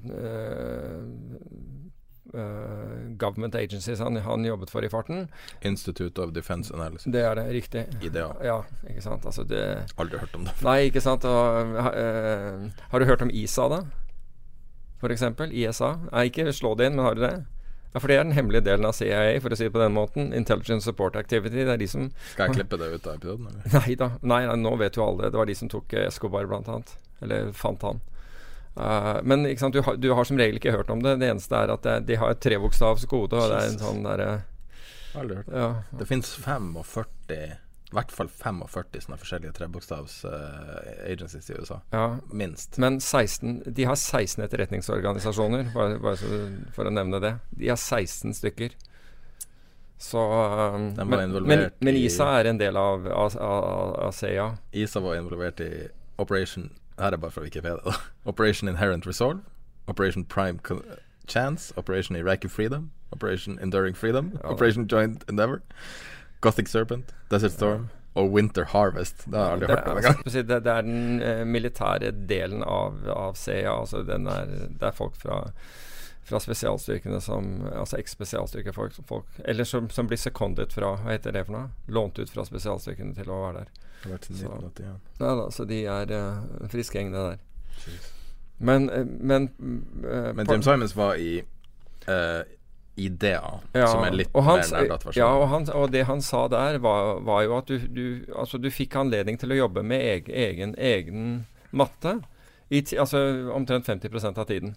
[2.34, 5.28] uh, Government Agencies han, han, jobbet for i farten.
[5.62, 7.08] Institute of Defense Analysis.
[7.12, 7.86] Det er det, riktig.
[8.02, 8.28] IDA.
[8.44, 9.26] Ja, ikke sant.
[9.26, 9.64] Altså det
[9.98, 10.56] Aldri hørt om det.
[10.64, 11.26] Nei, ikke sant.
[11.26, 13.82] Og, har du hørt om ISA, da?
[15.02, 15.52] For eksempel?
[15.52, 15.96] ISA?
[16.12, 17.36] Nei, ikke slå det inn, men har du det?
[17.92, 19.96] Ja, For det er den hemmelige delen av CIA, for å si det på den
[19.96, 20.30] måten.
[20.36, 21.66] Intelligence Support Activity.
[21.66, 23.66] Det er de som Skal jeg klippe det ut av episoden, eller?
[23.76, 24.14] Nei da.
[24.22, 25.26] Nei, nei, nå vet jo alle.
[25.26, 25.34] det.
[25.34, 26.94] Det var de som tok Escobar, blant annet.
[27.22, 28.00] Eller fant han.
[28.77, 31.17] Uh, men du har, du, har, som regel ikke hørt om det.
[31.19, 33.36] Det eneste er at det, de har et trebokstavs kode.
[33.36, 34.25] Og det er en sånn der,
[35.19, 35.67] Aldri hørt ja.
[35.99, 37.36] Det fins 45
[37.91, 41.81] i hvert fall 45 sånne forskjellige trebokstavs uh, agencies i USA.
[41.91, 42.05] Ja.
[42.31, 42.77] Minst.
[42.79, 46.38] Men 16, de har 16 etterretningsorganisasjoner, bare, bare
[46.71, 47.34] for å nevne det.
[47.60, 48.77] De har 16 stykker.
[49.99, 54.47] Så um, men, men, men ISA er en del av, av, av, av CEA.
[54.71, 55.73] ISA var involvert i
[56.15, 57.77] Operation Her er bare fra Wikipedia.
[57.86, 57.91] da.
[58.25, 59.41] Operation Inherent Resolve,
[59.88, 60.60] Operation Prime
[61.27, 64.49] Chance, Operation Iraqi Freedom, Operation Enduring Freedom, Ja.
[64.51, 65.62] Operation Joint Endeavor,
[66.41, 69.25] Gothic Serpent, Desert Storm og Winter Harvest.
[69.25, 70.32] Det har jeg aldri Det hørt om altså, engang.
[70.32, 73.71] si, det, det er den uh, militære delen av, av CIA.
[73.71, 74.45] Altså den er,
[74.80, 75.38] det er folk fra,
[76.27, 81.45] fra spesialstyrkene som Altså eks-spesialstyrkefolk folk Eller som, som blir sekundet fra Hva heter det
[81.47, 81.69] for noe?
[81.88, 83.71] Lånt ut fra spesialstyrkene til å være der.
[84.02, 84.96] Det har vært siden Så- 1981.
[85.22, 88.00] Nei da, så de er uh, friske gjeng, det der.
[88.58, 91.44] Men, uh, men uh, Men Jim Simons var i
[92.08, 92.42] uh,
[92.96, 95.22] IDEA, Ja, som er litt og han, mer nerdete versjon.
[95.22, 98.60] Ja, og, han, og det han sa der, var, var jo at du, du, altså,
[98.62, 101.26] du fikk anledning til å jobbe med egen, egen, egen
[101.72, 102.18] matte
[102.70, 103.22] i, altså,
[103.56, 104.76] omtrent 50% av tiden.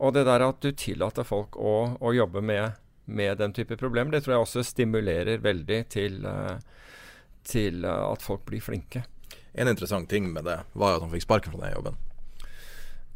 [0.00, 4.14] Og det der at du tillater folk å, å jobbe med, med den type problemer,
[4.14, 6.56] det tror jeg også stimulerer veldig til, eh,
[7.46, 9.04] til eh, at folk blir flinke.
[9.52, 11.98] En interessant ting med det var at han fikk sparken fra den jobben.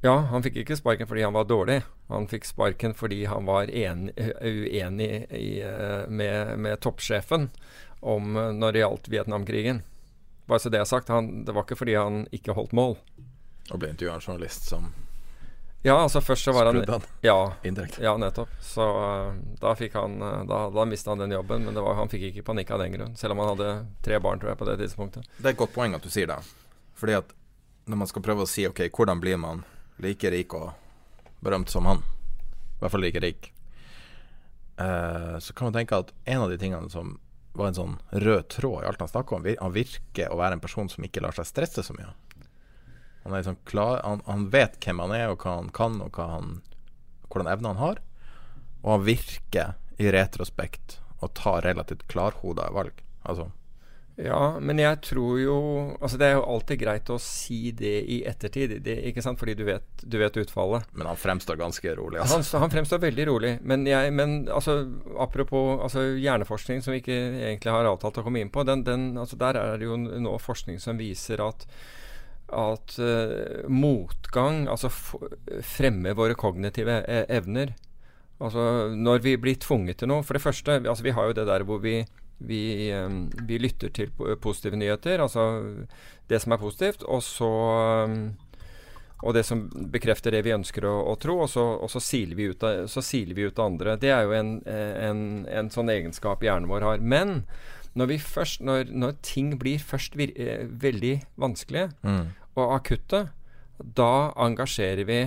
[0.05, 1.79] Ja, han fikk ikke sparken fordi han var dårlig.
[2.13, 4.11] Han fikk sparken fordi han var en,
[4.43, 7.49] uenig i, eh, med, med toppsjefen
[8.05, 9.81] om eh, når det gjaldt Vietnamkrigen.
[10.45, 12.99] Bare så det er sagt, han, det var ikke fordi han ikke holdt mål.
[13.73, 14.93] Og ble intervjua av en journalist som
[15.85, 18.01] Ja, altså først så var han skrudde han Ja, indirekte.
[18.03, 18.53] ja nettopp.
[18.65, 21.99] Så uh, da fikk han uh, Da, da mista han den jobben, men det var,
[21.99, 23.17] han fikk ikke panikk av den grunn.
[23.21, 23.71] Selv om han hadde
[24.07, 25.29] tre barn, tror jeg, på det tidspunktet.
[25.37, 26.41] Det er et godt poeng at du sier det.
[26.97, 27.35] Fordi at
[27.85, 29.61] når man skal prøve å si ok, hvordan blir man
[30.01, 30.73] like rik og
[31.45, 33.51] berømt som han, i hvert fall like rik,
[34.75, 37.13] Uh, så kan man tenke at en av de tingene som
[37.55, 40.63] var en sånn rød tråd i alt han snakker om, han virker å være en
[40.63, 42.11] person som ikke lar seg stresse så mye.
[43.25, 46.13] Han, er liksom klar, han, han vet hvem han er, og hva han kan, og
[46.13, 46.59] hva han,
[47.33, 48.03] hvordan evner han har.
[48.85, 53.01] Og han virker i retrospekt å ta relativt klarhoda valg.
[53.25, 53.49] Altså
[54.21, 55.55] Ja, men jeg tror jo
[55.97, 59.41] Altså, det er jo alltid greit å si det i ettertid, det, ikke sant?
[59.41, 60.85] Fordi du vet, du vet utfallet.
[60.93, 62.43] Men han fremstår ganske rolig, altså.
[62.59, 63.57] Han, han fremstår veldig rolig.
[63.63, 64.83] Men, jeg, men altså,
[65.17, 69.15] apropos altså, hjerneforskning, som vi ikke egentlig har avtalt å komme inn på, den, den,
[69.17, 71.65] altså, der er det jo nå forskning som viser at
[72.55, 74.91] at uh, motgang altså
[75.65, 77.75] fremmer våre kognitive e evner.
[78.43, 81.47] Altså når vi blir tvunget til noe For det første, altså, vi har jo det
[81.47, 82.03] der hvor vi
[82.45, 84.11] vi, um, vi lytter til
[84.43, 85.63] positive nyheter, altså
[86.29, 87.51] det som er positivt, og så
[88.11, 88.35] um,
[89.25, 89.63] og det som
[89.93, 92.85] bekrefter det vi ønsker å, å tro, og så, og så, siler vi ut av,
[92.91, 93.97] vi ut av andre.
[94.01, 97.01] Det er jo en, en, en sånn egenskap hjernen vår har.
[97.01, 97.39] Men
[97.97, 102.33] når, først, når, når ting blir først vir, eh, veldig vanskelige Mm.
[102.55, 103.27] Og akutte,
[103.79, 105.21] da engasjerer vi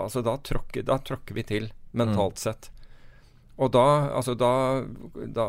[0.00, 2.70] altså da, tråkker, da tråkker vi til mentalt sett.
[3.56, 4.82] Og da, altså da,
[5.14, 5.48] da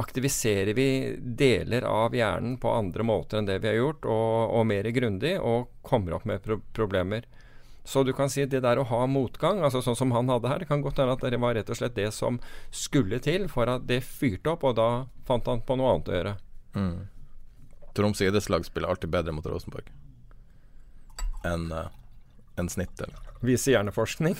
[0.00, 4.66] aktiviserer vi deler av hjernen på andre måter enn det vi har gjort, og, og
[4.70, 7.28] mer grundig, og kommer opp med pro problemer.
[7.84, 10.62] Så du kan si det der å ha motgang, altså sånn som han hadde her,
[10.62, 12.40] det kan godt hende at det var rett og slett det som
[12.72, 14.88] skulle til for at det fyrte opp, og da
[15.28, 16.34] fant han på noe annet å gjøre.
[16.74, 16.96] Mm.
[17.94, 19.90] Tromsø idrettslag spiller alltid bedre mot Rosenborg
[21.44, 21.90] enn uh,
[22.56, 23.20] en snitt, eller?
[23.44, 24.38] Viser hjerneforskning.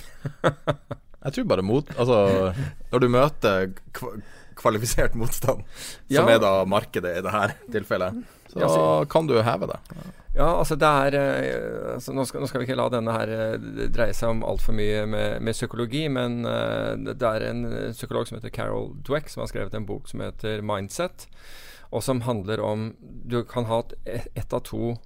[1.24, 2.54] Jeg tror bare mot Altså,
[2.92, 4.16] når du møter kva
[4.54, 5.64] kvalifisert motstand,
[6.06, 8.20] som er da markedet i det her tilfellet,
[8.52, 9.78] så Ja, så- kan du heve det.
[10.34, 13.32] Ja, altså det er eh, altså nå, skal, nå skal vi ikke la denne her
[13.34, 17.92] eh, dreie seg om altfor mye med, med psykologi, men uh, det er en eh,
[17.94, 21.26] psykolog som heter Carol Dweck, som har skrevet en bok som heter 'Mindset',
[21.94, 24.96] og som handler om Du kan ha et, av to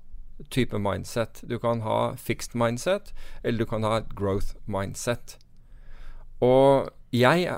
[0.50, 1.42] typer mindset.
[1.42, 5.36] Du kan ha fixed mindset, eller du kan ha et growth mindset.
[6.40, 7.48] Og jeg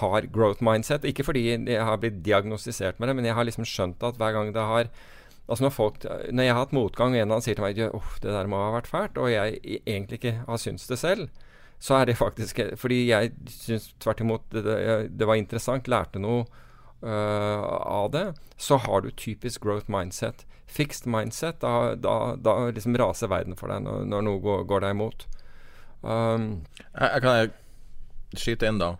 [0.00, 3.66] har growth mindset, ikke fordi jeg har blitt diagnostisert med det, men jeg har liksom
[3.66, 4.90] skjønt at hver gang det har
[5.48, 7.78] Altså når, folk, når jeg har hatt motgang, og en av dem sier til meg
[7.80, 11.30] at det der må ha vært fælt, og jeg egentlig ikke har syntes det selv,
[11.80, 14.82] så er det faktisk Fordi jeg syns tvert imot det, det,
[15.16, 16.44] det var interessant, lærte noe
[17.02, 18.26] av det,
[18.58, 20.44] så har du typisk growth mindset.
[20.66, 24.82] Fixed mindset, da, da, da liksom raser verden for deg når, når noe går, går
[24.84, 25.26] deg imot.
[26.02, 26.48] Um,
[26.92, 28.90] Jeg, jeg kan jeg skyte inn, da.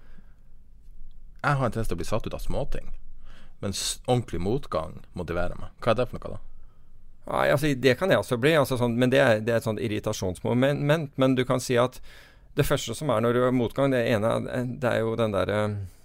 [1.43, 2.93] Jeg har en tendens til å bli satt ut av småting,
[3.63, 5.75] mens ordentlig motgang motiverer meg.
[5.83, 6.45] Hva er det for noe, da?
[7.29, 9.67] Nei, altså Det kan jeg også bli, altså sånn, men det er, det er et
[9.67, 10.81] sånt irritasjonsmoment.
[11.21, 12.01] Men du kan si at
[12.57, 14.31] det første som er når du har motgang, det ene
[14.81, 15.59] det er jo den derre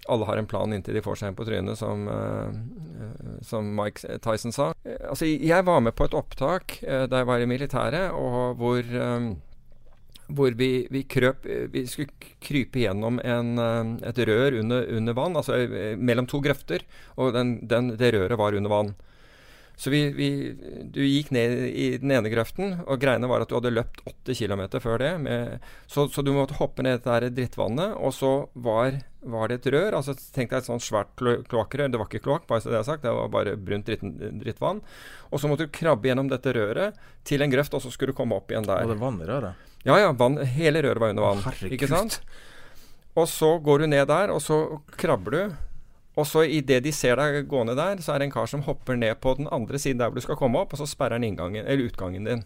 [0.08, 4.18] alle har en plan inntil de får seg en på trynet, som, eh, som Mike
[4.24, 4.72] Tyson sa.
[4.84, 8.60] Eh, altså, jeg var med på et opptak eh, da jeg var i militæret, og
[8.60, 9.30] hvor, eh,
[10.28, 15.36] hvor vi, vi, krøp Vi skulle krype gjennom en, eh, et rør under, under, vann,
[15.36, 16.84] altså eh, mellom to grøfter.
[17.16, 18.94] Og den, den, det røret var under vann.
[19.76, 20.28] Så vi, vi,
[20.94, 24.36] du gikk ned i den ene grøften, og greiene var at du hadde løpt 8
[24.38, 25.10] km før det.
[25.24, 29.68] Med, så, så, du måtte hoppe ned dette drittvannet, og så var, var, det et
[29.74, 29.98] rør.
[29.98, 31.90] altså Tenk deg et sånt svært kloakkrør.
[31.90, 34.06] Det var ikke kloakk, bare så det er sagt, det var bare brunt dritt,
[34.44, 34.84] drittvann.
[35.32, 38.20] Og så måtte du krabbe gjennom dette røret til en grøft, og så skulle du
[38.20, 38.86] komme opp igjen der.
[38.86, 39.70] Var det vannrøret?
[39.84, 40.14] Ja, ja.
[40.16, 41.42] Vann, hele røret var under vann.
[41.50, 41.74] Herregud.
[41.74, 42.22] Ikke sant?
[43.18, 44.62] Og så går du ned der, og så
[44.98, 45.42] krabber du.
[46.14, 48.98] Og så idet de ser deg gående der, så er det en kar som hopper
[48.98, 51.26] ned på den andre siden der hvor du skal komme opp, og så sperrer han
[51.26, 52.44] inngangen, eller utgangen din.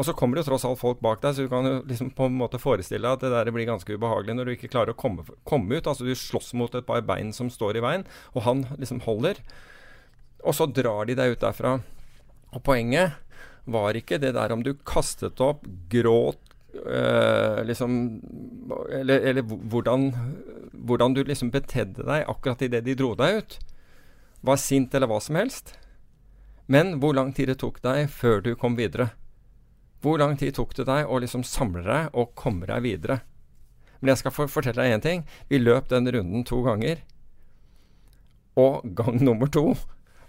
[0.00, 2.10] Og så kommer det jo tross alt folk bak deg, så du kan jo liksom
[2.16, 4.94] på en måte forestille deg at det der blir ganske ubehagelig når du ikke klarer
[4.94, 5.86] å komme, komme ut.
[5.90, 9.42] Altså du slåss mot et par bein som står i veien, og han liksom holder.
[10.40, 11.74] Og så drar de deg ut derfra.
[12.50, 13.18] Og poenget
[13.70, 16.40] var ikke det der om du kastet opp, gråt,
[16.80, 18.22] øh, liksom
[18.94, 20.12] Eller, eller hvordan
[20.72, 23.58] hvordan du liksom betedde deg akkurat idet de dro deg ut.
[24.46, 25.74] Var sint eller hva som helst.
[26.70, 29.10] Men hvor lang tid det tok deg før du kom videre.
[30.00, 33.20] Hvor lang tid tok det deg å liksom samle deg og komme deg videre?
[34.00, 35.24] Men jeg skal for fortelle deg én ting.
[35.50, 37.02] Vi løp den runden to ganger.
[38.60, 39.74] Og gang nummer to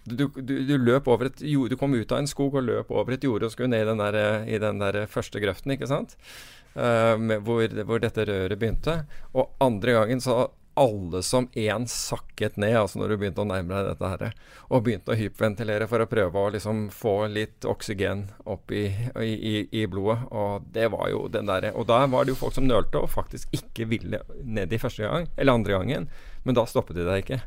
[0.03, 2.89] du, du, du, løp over et jord, du kom ut av en skog og løp
[2.93, 4.17] over et jorde og skulle ned i den der,
[4.49, 6.15] i den der første grøften, ikke sant?
[6.71, 9.01] Uh, hvor, hvor, dette røret begynte.
[9.35, 13.75] Og andre gangen så alle som én sakket ned, altså når du begynte å nærme
[13.75, 14.35] deg dette her,
[14.71, 18.85] og begynte å hyperventilere for å prøve å liksom få litt oksygen opp i,
[19.19, 20.29] i, i, blodet.
[20.31, 23.11] Og det var jo den derre Og da var det jo folk som nølte og
[23.11, 26.09] faktisk ikke ville ned i første gang, eller andre gangen,
[26.43, 27.41] men da stoppet de deg ikke.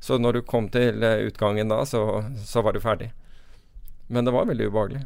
[0.00, 3.10] Så når du kom til eh, utgangen da, så, så var du ferdig.
[4.08, 5.04] Men det var veldig ubehagelig.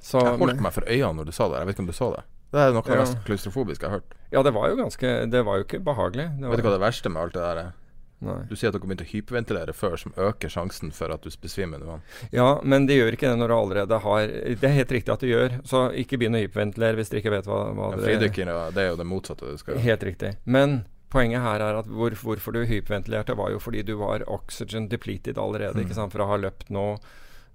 [0.00, 1.62] Så, jeg holdt meg for øynene når du sa det.
[1.62, 2.24] Jeg vet ikke om du så det.
[2.48, 4.16] Det er noe av det mest klaustrofobiske jeg har hørt.
[4.32, 6.30] Ja, det var jo ganske Det var jo ikke behagelig.
[6.38, 7.76] Var, vet du hva det verste med alt det der er?
[8.24, 8.40] Nei.
[8.50, 11.84] Du sier at dere begynte å hyperventilere før, som øker sjansen for at du besvimer
[11.84, 12.00] under.
[12.34, 15.22] Ja, men det gjør ikke det når du allerede har Det er helt riktig at
[15.22, 15.60] du gjør.
[15.68, 18.90] Så ikke begynn å hyperventilere hvis dere ikke vet hva, hva ja, Fridykking, det er
[18.90, 19.84] jo det motsatte du skal gjøre.
[19.86, 20.32] Helt riktig.
[20.50, 20.80] Men
[21.12, 25.38] poenget her er at hvor, hvorfor du hyperventilerte, var jo fordi du var oxygen depleted
[25.38, 25.86] allerede, mm.
[25.86, 26.88] ikke sant, for å ha løpt nå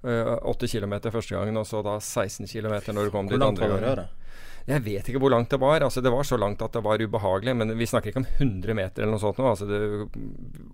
[0.04, 3.70] 8 uh, km første gangen, og så da 16 km når du kom dit andre
[3.72, 4.04] gangen.
[4.68, 5.84] Jeg vet ikke hvor langt det var.
[5.84, 7.56] Altså, det var så langt at det var ubehagelig.
[7.60, 9.40] Men vi snakker ikke om 100 meter eller noe sånt.
[9.40, 9.50] Nå.
[9.52, 9.80] Altså, det,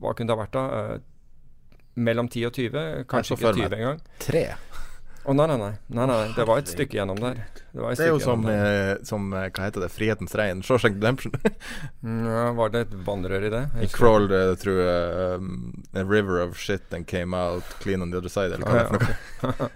[0.01, 0.65] hva kunne det ha vært da?
[0.69, 3.05] Uh, mellom 10 og 20?
[3.09, 4.03] Kanskje ikke 20 engang.
[5.29, 6.29] Å oh, nei, nei, nei, nei, nei.
[6.33, 7.43] Det var et stykke gjennom der.
[7.69, 9.91] Det, det er jo som, eh, som, eh, Hva heter det?
[9.93, 10.63] Frihetens regn?
[10.65, 11.35] Shawshank Redemption.
[11.99, 13.59] Mm, ja, var det et vannrør i det?
[13.75, 18.11] He crawled uh, through a, um, a, river of shit and came out clean on
[18.11, 19.01] the other side, eller hva
[19.43, 19.67] ah,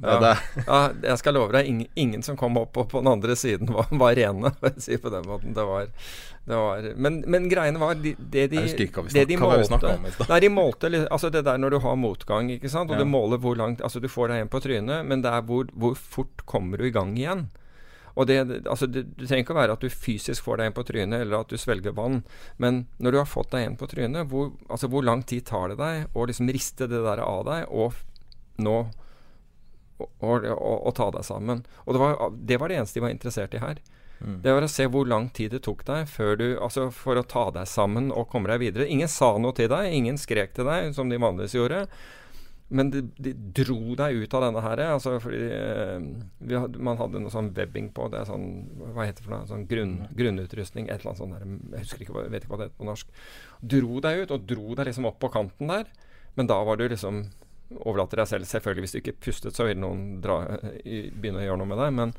[0.00, 0.36] ja, ja.
[0.66, 3.72] ja, jeg skal love deg, ingen, ingen som kom opp på, på den andre siden,
[3.74, 5.56] var, var rene, for å si på den måten.
[5.58, 5.90] Det var
[6.44, 10.48] var, men, men, greiene var de, det de, hva det de målte om, Nei, de
[10.50, 13.04] målte altså det der når du har motgang, ikke sant, og ja.
[13.04, 15.70] du måler hvor langt Altså, du får deg en på trynet, men det er hvor,
[15.70, 17.46] hvor fort kommer du i gang igjen.
[18.14, 20.76] Og det, altså det, det, trenger ikke å være at du fysisk får deg en
[20.76, 22.20] på trynet, eller at du svelger vann.
[22.60, 25.72] Men når du har fått deg en på trynet, hvor, altså hvor lang tid tar
[25.72, 27.96] det deg å liksom riste det der av deg, og
[28.62, 28.76] nå
[30.02, 31.64] å ta deg sammen?
[31.86, 33.80] Og det var, det var, det eneste de var interessert i her.
[34.22, 34.38] Mm.
[34.44, 37.26] Det var å se hvor lang tid det tok deg før du, altså for å
[37.26, 38.86] ta deg sammen og komme deg videre.
[38.86, 41.86] Ingen sa noe til deg, ingen skrek til deg, som de vanligvis gjorde.
[42.72, 44.80] Men de, de dro deg ut av denne her.
[44.94, 48.06] Altså fordi eh, hadde, Man hadde noe sånn webbing på.
[48.08, 48.46] Det er sånn
[48.80, 49.48] Hva heter det for noe?
[49.50, 50.88] Sånn grunn, grunnutrustning.
[50.88, 53.12] Et eller annet sånt der, Jeg husker ikke, vet ikke hva det heter på norsk.
[53.74, 55.92] Dro deg ut, og dro deg liksom opp på kanten der.
[56.38, 57.26] Men da var du liksom
[57.72, 58.48] Overlater deg selv.
[58.48, 60.42] Selvfølgelig, hvis du ikke pustet, så vil noen dra,
[60.82, 61.94] begynne å gjøre noe med deg.
[61.96, 62.10] Men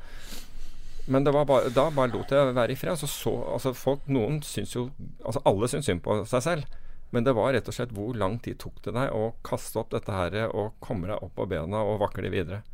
[1.06, 2.94] men bare, da bare lot jeg være i fred.
[2.94, 4.86] Altså, så, altså folk, noen syns jo
[5.24, 6.78] Altså alle syns synd på seg selv.
[7.14, 9.92] Men det var rett og slett hvor lang tid tok det deg å kaste opp
[9.94, 12.64] dette her og komme deg opp på bena og vakle videre?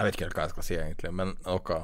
[0.00, 1.80] Jeg vet ikke helt hva jeg skal si, egentlig, men noe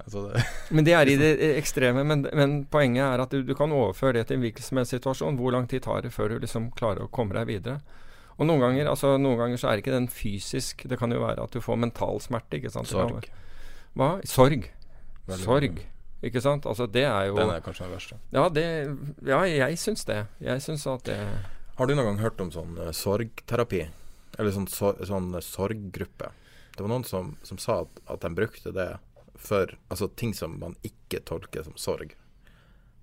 [0.00, 0.44] altså det,
[0.78, 2.06] Men det er i det ekstreme.
[2.08, 4.96] Men, men poenget er at du, du, kan overføre det til en hvilken som helst
[4.96, 5.36] situasjon.
[5.36, 7.82] Hvor lang tid tar det før du liksom klarer å komme deg videre?
[8.36, 11.46] Og noen ganger, altså, noen ganger så er ikke den fysisk Det kan jo være
[11.46, 12.58] at du får mental smerte.
[12.58, 12.90] ikke sant?
[12.90, 13.28] Sorg.
[13.96, 14.16] Hva?
[14.28, 14.66] Sorg.
[15.26, 15.78] Veldig Sorg.
[16.24, 16.66] Ikke sant?
[16.68, 18.18] Altså, det er jo Den er kanskje den verste.
[18.32, 18.64] Ja, det,
[19.26, 20.24] ja jeg syns det.
[20.40, 21.20] Jeg syns at det
[21.76, 23.86] Har du noen gang hørt om sånn uh, sorgterapi?
[24.36, 26.32] Eller sånn, så, sånn uh, sorggruppe?
[26.76, 28.90] Det var noen som, som sa at, at de brukte det
[29.36, 32.16] for altså, ting som man ikke tolker som sorg.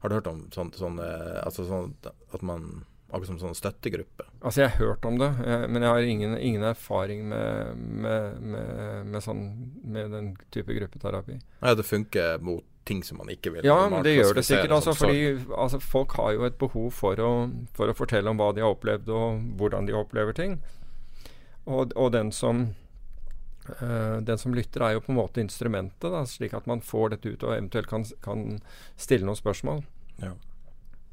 [0.01, 2.83] Har du hørt om sånn, sånn uh, altså sånn at man
[3.13, 4.25] Akkurat som sånn støttegruppe.
[4.41, 8.39] Altså, jeg har hørt om det, eh, men jeg har ingen, ingen erfaring med, med,
[8.41, 8.71] med,
[9.05, 9.43] med, sånn,
[9.85, 11.37] med den type gruppeterapi.
[11.61, 14.73] Ja, det funker mot ting som man ikke vil Ja, men det gjør det sikkert.
[14.75, 17.31] Altså, fordi altså, folk har jo et behov for å,
[17.77, 20.57] for å fortelle om hva de har opplevd, og hvordan de opplever ting.
[21.63, 22.65] Og, og den som
[23.77, 27.13] eh, den som lytter, er jo på en måte instrumentet, da, slik at man får
[27.13, 28.57] dette ut og eventuelt kan, kan
[28.97, 29.85] stille noen spørsmål.
[30.23, 30.33] Ja.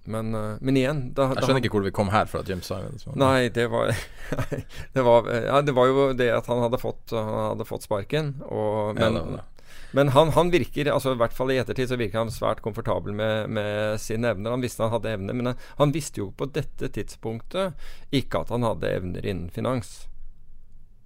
[0.04, 3.04] Men, eh, men igjen da, Jeg skjønner ikke hvor vi kom her fra, Jim Simons.
[3.18, 3.92] Nei, det var
[4.96, 8.34] det var, ja, det var jo det at han hadde fått, han hadde fått sparken.
[8.48, 9.72] Og, men ja, det.
[9.98, 13.16] men han, han virker, altså i hvert fall i ettertid, så virker han svært komfortabel
[13.16, 14.56] med, med sine evner.
[14.56, 17.76] Han visste han hadde evner, men han, han visste jo på dette tidspunktet
[18.14, 20.08] ikke at han hadde evner innen finans.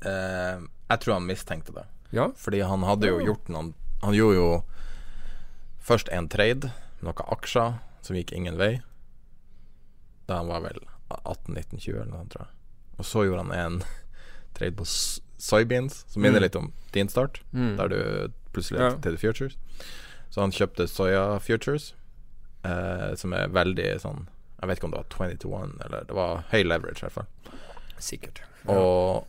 [0.04, 1.88] Eh, jeg tror han mistenkte det.
[2.14, 3.72] Ja, Fordi han hadde jo gjort noen
[4.04, 4.48] Han gjorde jo
[5.82, 6.68] først en trade,
[7.02, 8.74] noen aksjer, som gikk ingen vei.
[10.28, 10.80] Da han var vel
[11.10, 12.54] 18-19-20 eller noe, tror jeg.
[12.98, 13.82] Og så gjorde han en
[14.56, 16.46] trade på soybeans, som minner Mm.
[16.46, 17.76] litt om din start, Mm.
[17.76, 18.90] der du plutselig Ja.
[18.96, 19.56] til the futures.
[20.30, 21.92] Så han kjøpte soya futures,
[22.64, 24.26] eh, som er veldig sånn
[24.62, 27.06] Jeg vet ikke om det var 20 to 1, eller det var høy leverage, i
[27.06, 27.26] hvert fall.
[28.00, 28.40] sikkert.
[28.66, 29.26] Og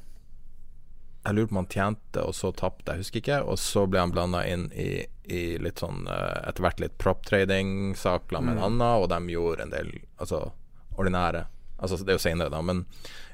[1.25, 3.39] jeg lurer på om han tjente, og så tapte, jeg husker ikke.
[3.49, 8.29] Og så ble han blanda inn i, i litt sånn eh, etter hvert litt prop-trading-sak
[8.35, 10.47] med en annen, og de gjorde en del altså
[10.95, 12.85] ordinære Altså det er jo senere, da, men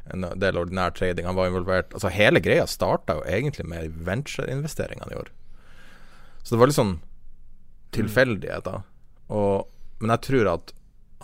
[0.09, 1.27] en del ordinær trading.
[1.29, 5.29] Han var involvert Altså hele greia starta jo egentlig med ventureinvesteringene i år.
[6.41, 6.95] Så det var litt sånn
[7.93, 8.81] tilfeldigheter.
[9.29, 9.69] Og,
[10.01, 10.73] men jeg tror at,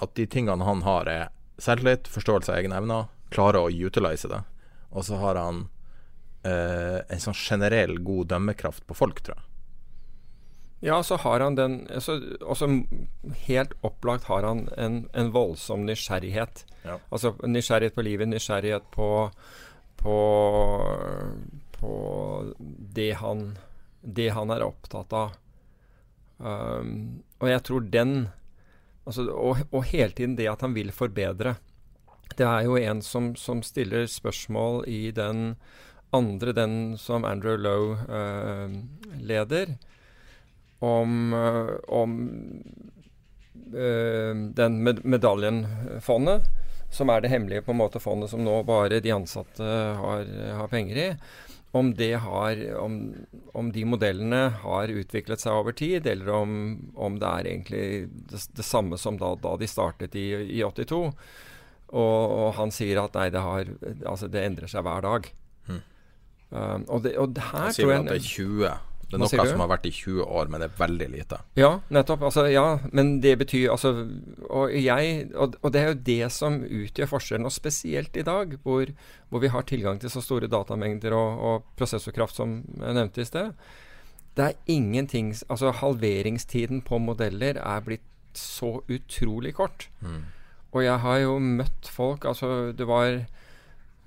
[0.05, 4.43] at de tingene han har, er selvtillit, forståelse av egne evner, klarer å utilize det.
[4.93, 5.65] Og så har han
[6.47, 9.45] eh, en sånn generell god dømmekraft på folk, tror jeg.
[10.87, 12.67] Ja, så har han den altså, også
[13.47, 16.61] Helt opplagt har han en, en voldsom nysgjerrighet.
[16.83, 16.99] Ja.
[17.09, 19.07] Altså nysgjerrighet på livet, nysgjerrighet på
[19.97, 20.17] på,
[21.79, 21.93] på
[22.93, 23.57] det, han,
[24.01, 25.37] det han er opptatt av.
[26.37, 28.11] Um, og jeg tror den
[29.07, 31.55] altså, og, og hele tiden det at han vil forbedre.
[32.37, 35.55] Det er jo en som, som stiller spørsmål i den
[36.16, 38.72] andre, den som Andrew Lowe uh,
[39.20, 39.76] leder,
[40.80, 42.12] om, eh, om
[43.74, 46.43] eh, den med medaljenfondet,
[46.91, 49.64] som er det hemmelige på en måte fondet som nå bare de ansatte
[49.97, 50.30] har,
[50.60, 51.08] har penger i.
[51.76, 51.91] Om,
[52.24, 52.93] har, om,
[53.53, 56.53] om de modellene har utviklet seg over tid, eller om,
[56.95, 57.84] om det er egentlig
[58.32, 60.30] det, det samme som da, da de startet i,
[60.62, 61.01] i 82.
[61.88, 63.70] Og, og han sier at nei, det, har,
[64.08, 65.30] altså det endrer seg hver dag.
[65.68, 65.84] Mm.
[66.49, 68.75] Um, og, det, og det her sier tror jeg at det er 20.
[69.07, 71.37] Det er noe som har vært i 20 år, men det er veldig lite.
[71.55, 72.25] Ja, nettopp.
[72.27, 73.93] Altså, ja, men det betyr altså
[74.51, 78.57] Og jeg Og, og det er jo det som utgjør forskjellen, og spesielt i dag,
[78.63, 78.91] hvor,
[79.29, 83.29] hvor vi har tilgang til så store datamengder og, og prosessorkraft som jeg nevnte i
[83.31, 83.53] sted.
[84.35, 88.03] Det er ingenting Altså, halveringstiden på modeller er blitt
[88.37, 89.87] så utrolig kort.
[90.01, 90.27] Mm.
[90.75, 93.23] Og jeg har jo møtt folk Altså, det var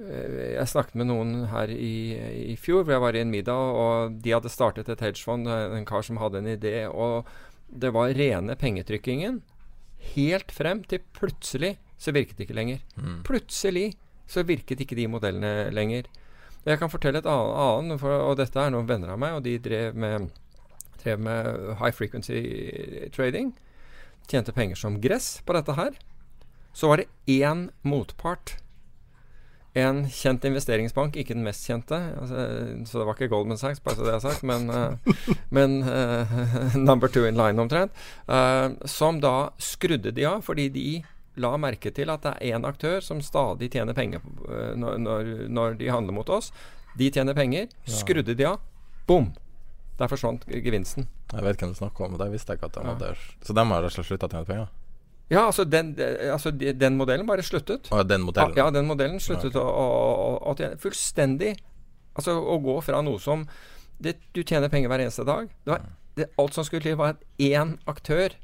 [0.01, 2.17] Jeg snakket med noen her i,
[2.53, 5.77] i fjor, hvor jeg var i en middag, og de hadde startet et hedgefond, eh,
[5.77, 7.29] en kar som hadde en idé, og
[7.69, 9.43] det var rene pengetrykkingen.
[10.15, 12.81] Helt frem til plutselig så virket det ikke lenger.
[12.97, 13.21] Mm.
[13.29, 13.91] Plutselig
[14.31, 16.09] så virket ikke de modellene lenger.
[16.65, 19.59] Jeg kan fortelle et annet, for, og dette er noen venner av meg, og de
[19.61, 20.31] drev med,
[21.03, 22.41] drev med high frequency
[23.13, 23.53] trading.
[24.31, 25.97] Tjente penger som gress på dette her.
[26.73, 28.57] Så var det én motpart.
[29.79, 31.95] En kjent investeringsbank, ikke den mest kjente.
[32.18, 32.47] Altså,
[32.91, 34.97] så det var ikke Goldman Sachs, bare så det er sagt, men, uh,
[35.55, 37.95] men uh, number two in line omtrent.
[38.27, 40.89] Uh, som da skrudde de av, fordi de
[41.41, 44.21] la merke til at det er én aktør som stadig tjener penger
[44.77, 46.51] når, når, når de handler mot oss.
[46.99, 47.71] De tjener penger.
[47.87, 48.59] Skrudde de av.
[49.07, 49.31] Bom!
[50.01, 51.07] Der forsvant gevinsten.
[51.31, 52.93] Jeg vet hvem du snakker om, det visste jeg ikke at de Ja.
[52.95, 53.14] hadde
[53.47, 54.68] Så de har rett og slett slutta å tjene penger?
[55.31, 55.93] Ja, altså den,
[56.33, 57.87] altså den modellen bare sluttet.
[57.95, 58.57] Og den modellen?
[58.59, 61.57] Ja, den modellen sluttet å, å, å tjene fullstendig
[62.18, 63.45] Altså å gå fra noe som
[64.03, 65.51] det, Du tjener penger hver eneste dag.
[65.64, 65.85] Det var,
[66.18, 68.35] det, alt som skulle til, var at én aktør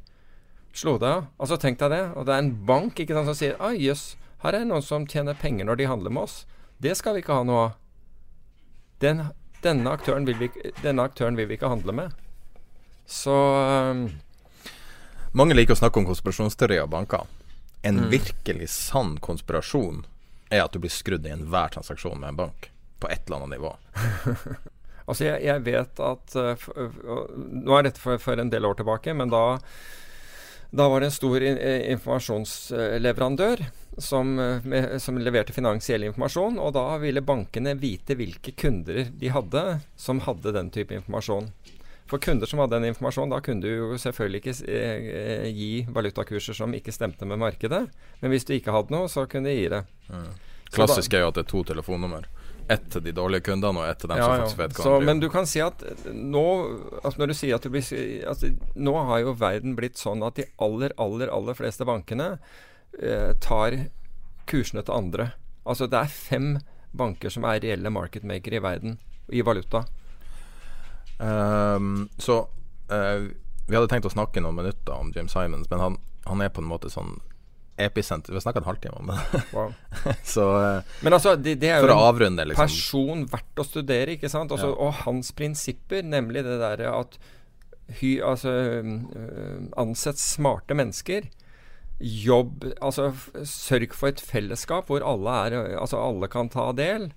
[0.76, 1.24] slo deg av.
[1.42, 2.02] Altså Tenk deg det.
[2.14, 4.14] Og det er en bank ikke sant, som sier ah, jøss,
[4.44, 6.36] her er det noen som tjener penger når de handler med oss.
[6.82, 7.74] Det skal vi ikke ha noe av.
[9.00, 9.24] Den,
[9.64, 10.50] denne, aktøren vi,
[10.84, 12.14] denne aktøren vil vi ikke handle med.
[13.08, 13.34] Så
[15.36, 17.26] Mange liker å snakke om konspirasjonsteorier og banker.
[17.84, 18.08] En Mm.
[18.10, 20.06] virkelig sann konspirasjon
[20.50, 22.70] er at du blir skrudd i enhver transaksjon med en bank.
[23.00, 23.76] På et eller annet nivå.
[25.06, 28.74] Altså, jeg, jeg vet at uh, uh, Nå er dette for, for en del år
[28.74, 29.60] tilbake, men da
[30.74, 33.62] Da var det en stor eh, informasjonsleverandør
[34.02, 39.62] som, eh, som, leverte finansiell informasjon, og da ville bankene vite hvilke kunder de hadde
[39.96, 41.52] som hadde den type informasjon.
[42.06, 46.54] For kunder som hadde den informasjonen, da kunne du jo selvfølgelig ikke eh, gi valutakurser
[46.54, 47.86] som ikke stemte med markedet.
[48.20, 49.82] Men hvis du ikke hadde noe, så kunne de gi det.
[50.10, 50.28] Mm.
[50.74, 52.28] Klassisk er jo at det er to telefonnummer.
[52.70, 54.94] Ett til de dårlige kundene og ett til dem ja, som faktisk vet hva så,
[55.06, 56.46] Men du kan si at nå
[56.98, 57.84] altså Når du sier at du blir
[58.26, 62.32] altså, Nå har jo verden blitt sånn at de aller, aller, aller fleste bankene
[62.98, 63.78] eh, tar
[64.50, 65.28] kursene til andre.
[65.66, 66.50] Altså det er fem
[66.96, 68.98] banker som er reelle marketmakere i verden
[69.34, 69.84] i valuta.
[71.18, 72.42] Um, så
[72.92, 73.28] uh,
[73.66, 75.96] vi hadde tenkt å snakke noen minutter om Jim Simons, men han,
[76.26, 77.16] han er på en måte sånn
[77.76, 78.32] episenter.
[78.32, 79.42] Vi har snakka en halvtime om det.
[79.52, 79.72] Wow.
[80.34, 82.68] så uh, Men altså, det, det er jo avrunde, en liksom.
[82.68, 84.54] person verdt å studere, ikke sant?
[84.54, 84.78] Også, Ja.
[84.86, 87.18] Og hans prinsipper, nemlig det derre at
[88.00, 91.28] hy, altså, øh, ansett smarte mennesker.
[92.00, 93.12] Jobb Altså
[93.48, 97.08] sørg for et fellesskap hvor alle, er, altså alle kan ta del.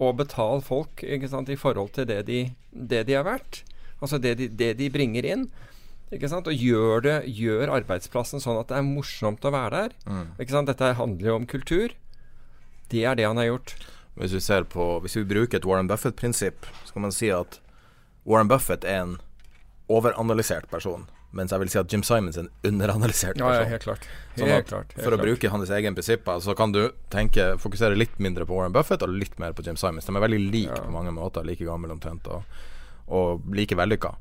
[0.00, 2.40] Og betale folk sant, i forhold til det de,
[2.72, 3.62] det de er verdt.
[4.00, 5.48] Altså det de, det de bringer inn.
[6.10, 9.92] Og gjør, det, gjør arbeidsplassen sånn at det er morsomt å være der.
[10.08, 10.64] Mm.
[10.66, 11.94] Dette handler jo om kultur.
[12.90, 13.76] Det er det han har gjort.
[14.18, 17.60] Hvis vi ser på Hvis vi bruker et Warren Buffett-prinsipp, så kan man si at
[18.26, 19.14] Warren Buffett er en
[19.88, 21.06] overanalysert person.
[21.32, 23.62] Mens jeg vil si at Jim Simons er en underanalysert Ja, person.
[23.62, 24.06] ja, helt klart.
[24.36, 24.92] Sånn at klart.
[24.96, 25.26] helt For å klart.
[25.28, 29.10] bruke hans egen prinsipper, så kan du tenke fokusere litt mindre på Warren Buffett og
[29.14, 30.04] litt mer på Jim Simons.
[30.06, 30.82] De er veldig like Ja.
[30.82, 32.42] på mange måter, like gamle omtrent, og,
[33.08, 34.16] og like vellykka.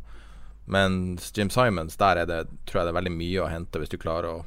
[0.68, 3.90] Mens Jim Simons, der er det, tror jeg det er veldig mye å hente hvis
[3.90, 4.46] du klarer å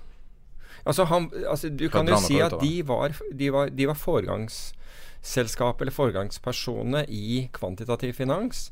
[0.85, 5.81] Altså, han, altså Du Kan jo si at de var, de var, de var foregangsselskap
[5.81, 8.71] eller foregangspersonene i kvantitativ finans.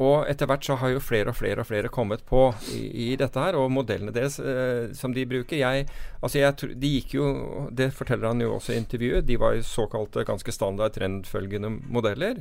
[0.00, 3.16] Og etter hvert så har jo flere og flere og flere kommet på i, i
[3.20, 3.58] dette her.
[3.60, 5.88] Og modellene deres eh, som de bruker jeg,
[6.22, 7.26] altså jeg, De gikk jo
[7.68, 9.26] Det forteller han jo også i intervjuet.
[9.28, 12.40] De var jo såkalte ganske standard trendfølgende modeller.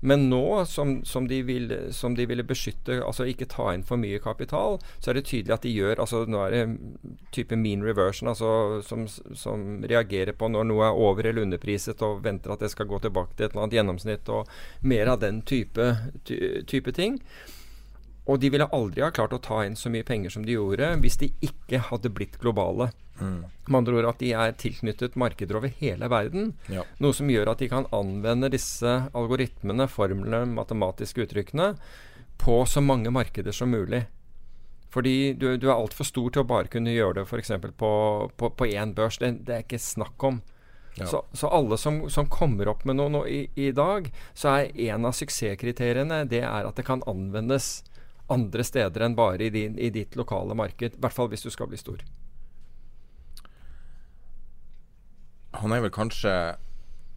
[0.00, 3.98] Men nå som, som, de vil, som de ville beskytte, altså ikke ta inn for
[3.98, 6.62] mye kapital, så er det tydelig at de gjør altså Nå er det
[7.34, 12.22] type mean reversion, altså som, som reagerer på når noe er over- eller underpriset og
[12.22, 15.42] venter at det skal gå tilbake til et eller annet gjennomsnitt, og mer av den
[15.42, 15.90] type,
[16.28, 17.18] ty, type ting.
[18.28, 20.92] Og de ville aldri ha klart å ta inn så mye penger som de gjorde
[21.02, 22.92] hvis de ikke hadde blitt globale.
[23.68, 26.52] Med andre ord at de er tilknyttet markeder over hele verden.
[26.72, 26.84] Ja.
[27.02, 31.72] Noe som gjør at de kan anvende disse algoritmene, formlene, matematiske uttrykkene
[32.38, 34.04] på så mange markeder som mulig.
[34.90, 37.50] Fordi du, du er altfor stor til å bare kunne gjøre det f.eks.
[37.76, 37.90] på
[38.36, 39.18] på på én børs.
[39.18, 40.40] Det, det er ikke snakk om.
[40.98, 41.06] Ja.
[41.06, 44.80] Så, så alle som, som kommer opp med noe nå i, i dag, så er
[44.88, 47.84] en av suksesskriteriene det er at det kan anvendes
[48.32, 50.96] andre steder enn bare i, din, i ditt lokale marked.
[50.96, 52.02] I hvert fall hvis du skal bli stor.
[55.58, 56.32] Han er vel kanskje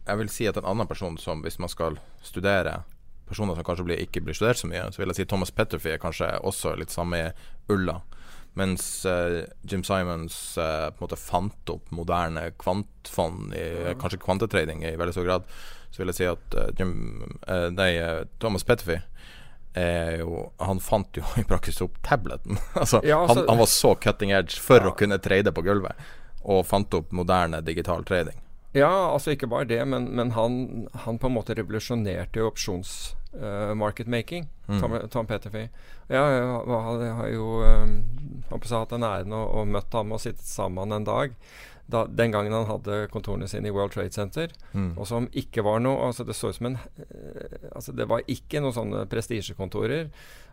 [0.06, 2.82] Jeg vil si at en annen person som, hvis man skal studere
[3.28, 5.94] personer som kanskje blir, ikke blir studert så mye, så vil jeg si Thomas Petterfie
[5.94, 7.20] er kanskje også litt samme
[7.72, 8.00] ulla.
[8.58, 14.84] Mens uh, Jim Simons uh, på en måte fant opp moderne kvantfond, i, kanskje kvantetrading
[14.84, 15.48] i veldig stor grad,
[15.94, 16.92] så vil jeg si at uh, Jim,
[17.78, 17.92] nei,
[18.42, 19.00] Thomas Petterfie
[19.78, 22.58] er jo, han fant jo i praksis opp tableten.
[22.82, 25.96] altså, Ja, altså- han, han var så cutting edge for å kunne trade på gulvet,
[26.42, 28.38] og fant opp moderne digital trading.
[28.72, 34.46] Ja, altså ikke bare det, men, men han, han på en måte revolusjonerte jo opsjons-market-making,
[34.80, 35.68] Tom, Tom Petterfee.
[36.08, 37.92] Ja, jeg har, jeg har jo um,
[38.48, 41.36] jeg, hatt den æren å, å møtt ham og sittet sammen en dag.
[41.92, 44.48] Da, den gangen han hadde kontorene sine i World Trade Center,
[44.96, 48.22] og som ikke var noe altså Det så ut som en eh, Altså det var
[48.30, 50.08] ikke noen sånne prestisjekontorer.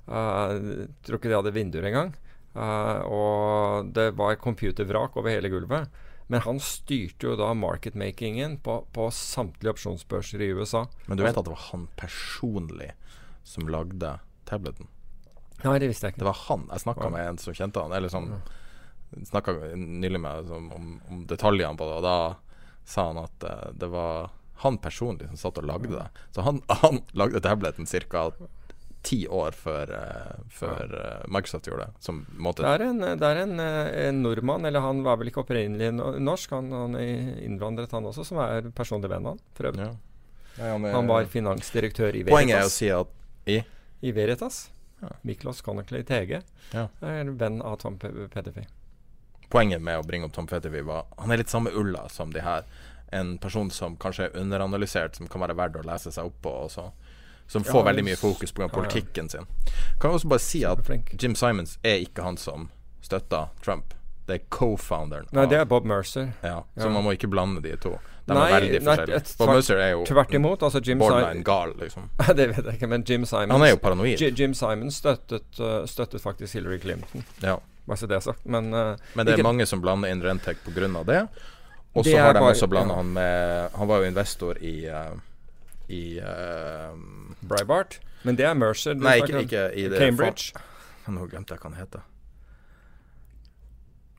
[0.10, 2.12] Uh, tror ikke de hadde vinduer engang.
[2.56, 5.89] Uh, og det var computervrak over hele gulvet.
[6.30, 10.84] Men han styrte jo da marketmakingen på, på samtlige opsjonsbørser i USA.
[11.08, 12.91] Men du vet at det var han personlig
[13.47, 14.20] som lagde
[14.50, 14.89] tableten?
[15.64, 16.24] Nei, det visste jeg ikke.
[16.24, 16.68] Det var han.
[16.70, 18.30] Jeg snakka med en som kjente han, eller som
[19.26, 23.66] snakka nylig med sånn, om, om detaljene på det, og da sa han at eh,
[23.82, 24.30] det var
[24.64, 26.08] han personlig som satt og lagde det.
[26.36, 28.30] Så han, han lagde tableten ca.
[29.02, 31.93] ti år før, eh, før eh, Microsoft gjorde det.
[32.04, 35.30] Som måte Det er, en, det er en, eh, en nordmann, eller han var vel
[35.32, 39.43] ikke opprinnelig norsk, han, han er innvandret han også, som er personlig venn av han,
[39.56, 39.88] for øvrig.
[39.88, 39.95] ja.
[40.60, 42.34] Nei, han, Han var finansdirektør i Veritas.
[42.36, 43.08] Poenget er å si at
[43.47, 43.62] i
[44.04, 44.58] I Veritas.
[45.00, 45.14] Ja.
[45.24, 46.41] Miklos Connickley Tege
[46.74, 46.89] Ja.
[47.02, 48.68] er venn av Tom Pe- Petterfee.
[49.50, 52.41] Poenget med å bringe opp Tom Petterfee var Han er litt samme ulla som de
[52.43, 52.66] her.
[53.16, 56.52] En person som kanskje er underanalysert, som kan være verdt å lese seg opp på.
[56.66, 56.89] Og så,
[57.50, 58.68] som får Ja, veldig mye fokus pga.
[58.70, 59.45] politikken sin.
[60.00, 60.89] Kan jeg også bare si at
[61.22, 62.70] Jim Simons er ikke han som
[63.02, 63.93] støtter Trump.
[64.30, 65.26] Det er co-founderen.
[65.34, 66.34] Nei, det er Bob Mercer.
[66.43, 66.89] ja, Så ja.
[66.93, 67.95] man må ikke blande de to.
[68.28, 69.16] De Nei, er veldig nei, forskjellige.
[69.18, 70.62] et- Bob Mercer er jo Tvert imot.
[70.62, 72.10] Altså Jim borderline gal, liksom.
[72.36, 74.22] Det vet jeg ikke, men Jim Simons Han er jo paranoid.
[74.38, 77.24] Jim Simons støttet, uh, støttet faktisk Hillary Clinton.
[77.41, 77.56] Ja.
[77.88, 78.45] Bare så det er sagt.
[78.45, 81.04] Men, uh, Men det er Ikke- mange som blander inn Rentec pga.
[81.06, 81.28] det.
[81.95, 82.97] Og så har de bare- også blanda ja.
[82.97, 85.18] han med Han var jo investor i uh,
[85.89, 86.93] I uh,
[87.42, 88.00] Breitbart.
[88.24, 88.96] Men det er Mercer.
[88.96, 90.52] Nei, ikke, ikke i det Cambridge.
[90.54, 92.02] Fa- Nå glemte jeg hva han heter.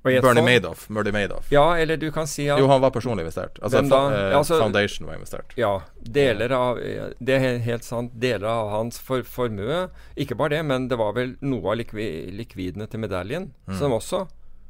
[0.03, 0.87] Bernie Madoff.
[0.89, 1.51] Murdy Madoff.
[1.53, 3.59] Ja, eller du kan si at Jo, han var personlig investert.
[3.63, 3.99] Altså, da?
[4.31, 5.53] eh, altså- Foundation var investert.
[5.57, 6.77] Ja, deler av
[7.23, 8.19] Det er helt sant.
[8.19, 12.31] Deler av hans for, formue Ikke bare det, men det var vel noe av likvi,
[12.33, 14.27] likvidene til medaljen som også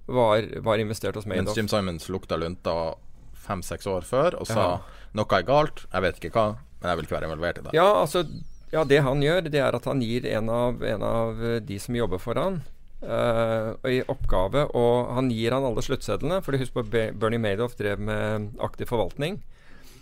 [0.09, 1.45] var, var investert hos Madoff.
[1.47, 1.57] Mens.
[1.57, 2.97] Jim Simons lukta lunta
[3.33, 4.81] fem-seks år før og sa Ja.
[5.15, 7.77] noe er galt, jeg vet ikke hva, men jeg vil ikke være involvert i det.
[7.77, 8.25] Ja, altså
[8.71, 11.79] Ja, det han gjør, det er at han gir en av, en av eh, de
[11.83, 12.61] som jobber for han
[13.03, 16.41] uh, i oppgave, og han gir han alle sluttsedlene.
[16.45, 19.41] For husk på Bernie Madoff drev med aktiv forvaltning.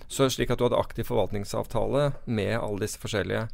[0.08, 3.48] Så slik at du hadde aktiv forvaltningsavtale med alle disse forskjellige.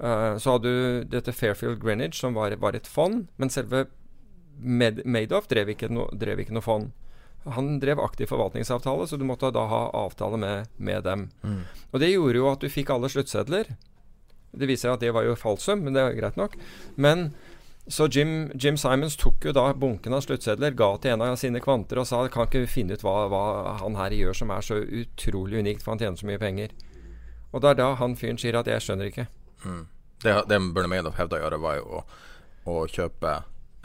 [0.00, 3.86] Uh, så hadde du dette Fairfield Greenwich, som var, var et fond, men selve
[4.56, 6.92] Madoff drev no, drev ikke noe fond.
[7.54, 11.28] Han drev aktiv forvaltningsavtale, så du måtte da ha avtale med, med dem.
[11.92, 13.70] Og det gjorde jo at du fikk alle sluttsedler.
[14.56, 16.56] Det viser seg at det var jo falsum, men det er greit nok.
[16.96, 17.30] Men
[17.86, 21.60] så Jim, Jim Simons tok jo da bunken av sluttsedler, ga til en av sine
[21.62, 23.42] kvanter og sa kan ikke vi finne ut hva, hva
[23.78, 26.74] han her gjør som er så utrolig unikt, for han tjener så mye penger.
[27.52, 29.28] Og det er da han fyren sier at jeg skjønner ikke.
[30.24, 32.02] Det, det Bernie Madoff hevda å gjøre, var jo å,
[32.72, 33.36] å kjøpe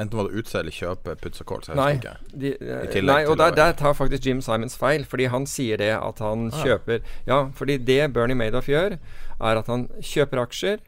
[0.01, 2.13] Enten var det utse eller kjøpe Putz og Kål, så jeg Nei, ikke.
[2.41, 5.77] de, eh, tillegg nei og der, der tar faktisk Jim Simons feil, fordi han sier
[5.81, 6.63] det at han Ah.
[6.63, 8.97] kjøper Ja, fordi det Bernie Madoff gjør,
[9.41, 10.79] er at han kjøper aksjer,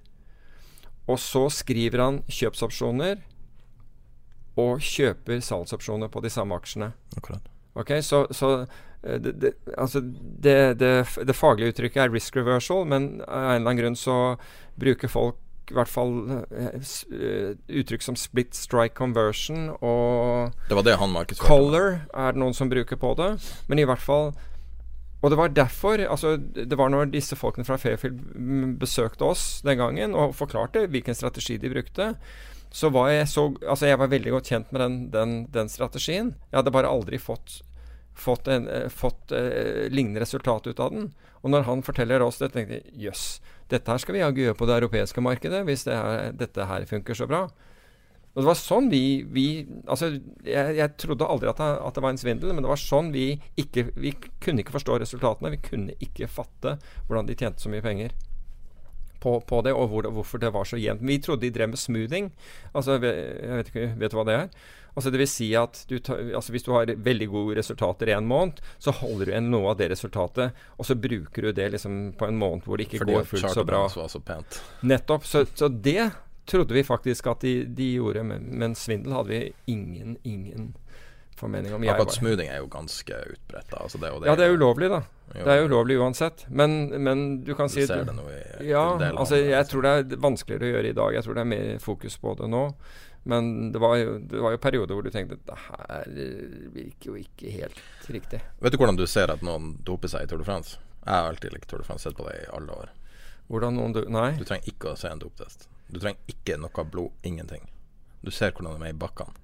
[1.07, 3.21] og så skriver han kjøpsopsjoner
[4.57, 6.91] og kjøper salgsopsjoner på de samme aksjene.
[7.17, 7.41] Akkurat.
[7.75, 8.51] Ok, Så, så
[9.03, 10.91] eh, det, det, altså det, det,
[11.25, 14.17] det faglige uttrykket er risk reversal, men av en eller annen grunn så
[14.79, 15.39] bruker folk
[15.73, 17.51] i hvert fall eh, eh,
[17.81, 21.49] uttrykk som split strike conversion og Det var det han markedsførte.
[21.49, 23.33] Color er det noen som bruker på det.
[23.67, 24.33] Men i hvert fall
[25.23, 28.21] Og det var derfor altså Det var når disse folkene fra Fairfield
[28.79, 32.13] besøkte oss den gangen og forklarte hvilken strategi de brukte,
[32.73, 36.35] så var jeg så Altså, jeg var veldig godt kjent med den, den, den strategien.
[36.51, 37.61] Jeg hadde bare aldri fått
[38.13, 41.13] fått, en, eh, fått eh, lignende resultat ut av den.
[41.41, 43.41] Og når han forteller oss det, tenkte jeg jøss,
[43.73, 46.85] dette her skal vi jaggu gjøre på det europeiske markedet hvis det her, dette her
[46.89, 47.47] funker så bra.
[48.33, 49.45] Og det var sånn vi, vi
[49.85, 50.09] Altså,
[50.41, 53.11] jeg, jeg trodde aldri at det, at det var en svindel, men det var sånn
[53.13, 53.27] vi
[53.61, 55.53] ikke Vi kunne ikke forstå resultatene.
[55.53, 58.15] Vi kunne ikke fatte hvordan de tjente så mye penger
[59.23, 61.05] på, på det, og hvor, hvorfor det var så jevnt.
[61.07, 62.31] Vi trodde de drev med smoothing.
[62.73, 64.49] Altså, jeg vet ikke, vet du hva det er?
[64.93, 68.15] Altså det vil si at du tar, altså Hvis du har veldig gode resultater i
[68.17, 71.71] en måned, så holder du igjen noe av det resultatet, og så bruker du det
[71.73, 73.87] liksom på en måned hvor det ikke Fordi går fullt så bra.
[73.95, 74.61] var så pent.
[74.81, 75.25] Nettopp.
[75.25, 76.11] Så, så det
[76.45, 80.73] trodde vi faktisk at de, de gjorde, men, men svindel hadde vi ingen, ingen
[81.39, 81.83] formening om.
[81.89, 83.73] Akkurat smoothing er jo ganske utbredt.
[83.79, 85.01] Altså det, og ja, det er ulovlig, da.
[85.33, 86.45] Jo, Det er ulovlig uansett.
[86.49, 89.93] Men, men du kan Du si ser det nå i Ja, altså jeg tror det
[89.95, 91.15] er vanskeligere å gjøre i dag.
[91.17, 92.63] Jeg tror det er mer fokus på det nå.
[93.23, 96.09] Men det var jo, det var jo perioder hvor du tenkte det her
[96.73, 97.79] virker jo ikke helt
[98.11, 98.41] riktig.
[98.59, 100.75] Vet du hvordan du ser at noen doper seg i Tour de France?
[101.05, 102.91] Jeg har alltid likt Tour de France, sett på det i alle år.
[103.47, 104.33] Hvordan noen du Nei?
[104.39, 105.67] Du trenger ikke å se en doptest.
[105.87, 107.63] Du trenger ikke noe blod, ingenting.
[108.23, 109.35] Du ser hvordan de er i bakkene.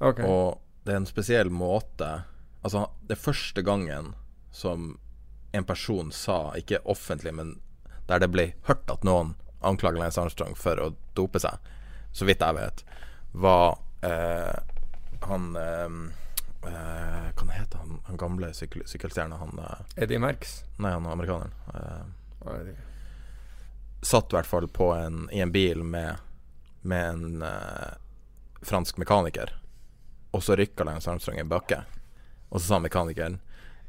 [0.00, 0.26] Okay.
[0.26, 2.24] Og det er en spesiell måte
[2.64, 4.14] Altså, det første gangen
[4.48, 4.94] som
[5.52, 7.50] en person sa, ikke offentlig, men
[8.08, 11.60] der det ble hørt at noen anklager Lance Armstrong for å dope seg,
[12.14, 12.84] så vidt jeg vet,
[13.34, 14.54] var eh,
[15.26, 15.96] han eh,
[16.70, 19.38] eh, Hva heter han, han gamle sykkel, sykkelstjerna?
[19.40, 20.60] Han eh, Eddie Merx?
[20.78, 21.50] Nei, han amerikaneren.
[21.74, 22.70] Eh,
[24.04, 26.22] satt i hvert fall på en, i en bil med,
[26.86, 27.96] med en eh,
[28.62, 29.50] fransk mekaniker.
[30.30, 31.80] Og så rykka Lance Armstrong i bakke.
[32.50, 33.40] Og så sa mekanikeren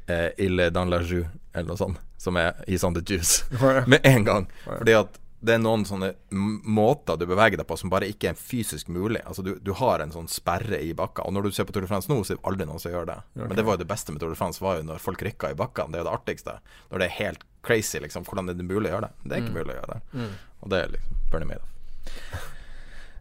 [0.06, 2.02] eh, 'Ille dans la jus', eller noe sånt.
[2.16, 3.44] Som er 'He's on the juice'.
[3.86, 4.50] Med en gang.
[4.64, 8.38] Fordi at det er noen sånne måter du beveger deg på som bare ikke er
[8.40, 9.20] fysisk mulig.
[9.28, 11.26] Altså du, du har en sånn sperre i bakka.
[11.28, 12.94] Og når du ser på Tour de France nå, så er det aldri noen som
[12.94, 13.18] gjør det.
[13.42, 15.52] Men det var jo det beste med Tour de France, var jo når folk rykka
[15.52, 15.92] i bakkene.
[15.92, 16.56] Det er jo det artigste.
[16.90, 18.24] Når det er helt crazy, liksom.
[18.24, 19.14] Hvordan er det mulig å gjøre det?
[19.26, 20.28] Det er ikke mulig å gjøre det.
[20.62, 21.72] Og det er liksom Bernie Madoff.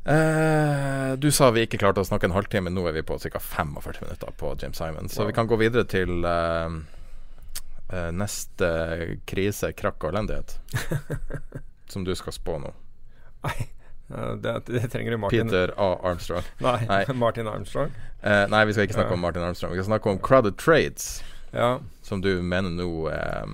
[0.05, 2.71] Uh, du sa vi ikke klarte å snakke en halvtime.
[2.71, 3.43] Nå er vi på ca.
[3.43, 5.11] 45 minutter på James Simon.
[5.11, 6.79] Så vi kan gå videre til uh,
[7.91, 8.73] uh, neste
[9.27, 10.59] krise, krakk og elendighet.
[11.91, 12.73] som du skal spå nå.
[13.45, 13.67] Nei,
[14.41, 15.87] det, det trenger du Martin Peter A.
[16.03, 16.43] Armstrong.
[16.61, 17.05] Nei, Nei.
[17.23, 17.91] Martin Armstrong.
[18.21, 19.17] Eh, nei, vi skal ikke snakke Ja.
[19.19, 19.71] om Martin Armstrong.
[19.73, 21.23] Vi skal snakke om crowded trades,
[21.53, 21.79] Ja.
[22.01, 23.45] som du mener nå eh,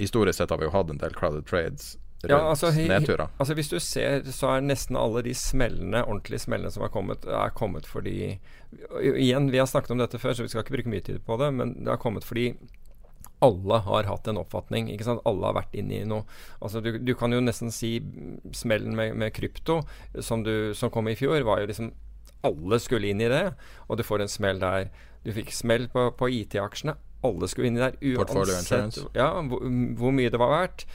[0.00, 3.28] Historisk sett har vi jo hatt en del crowded trades rundt Ja, altså, nedturer.
[3.40, 7.24] Altså Hvis du ser, så er nesten alle de smellene, ordentlige smellene som har kommet,
[7.28, 8.38] er kommet fordi
[9.00, 11.36] Igjen, vi har snakket om dette før, så vi skal ikke bruke mye tid på
[11.40, 12.52] det, men det har kommet fordi
[13.40, 14.90] alle har hatt en oppfatning.
[14.92, 15.22] ikke sant?
[15.28, 16.26] Alle har vært inne i noe.
[16.60, 17.96] Altså Du, du kan jo nesten si
[18.56, 19.80] smellen med, med krypto
[20.20, 21.92] som, du, som kom i fjor, var jo liksom
[22.46, 23.50] Alle skulle inn i det,
[23.88, 24.90] og du får en smell der.
[25.24, 26.96] Du fikk smell på, på IT-aksjene.
[27.24, 29.66] Alle skulle inn i der uansett ja, hvor,
[30.00, 30.86] hvor mye det var verdt.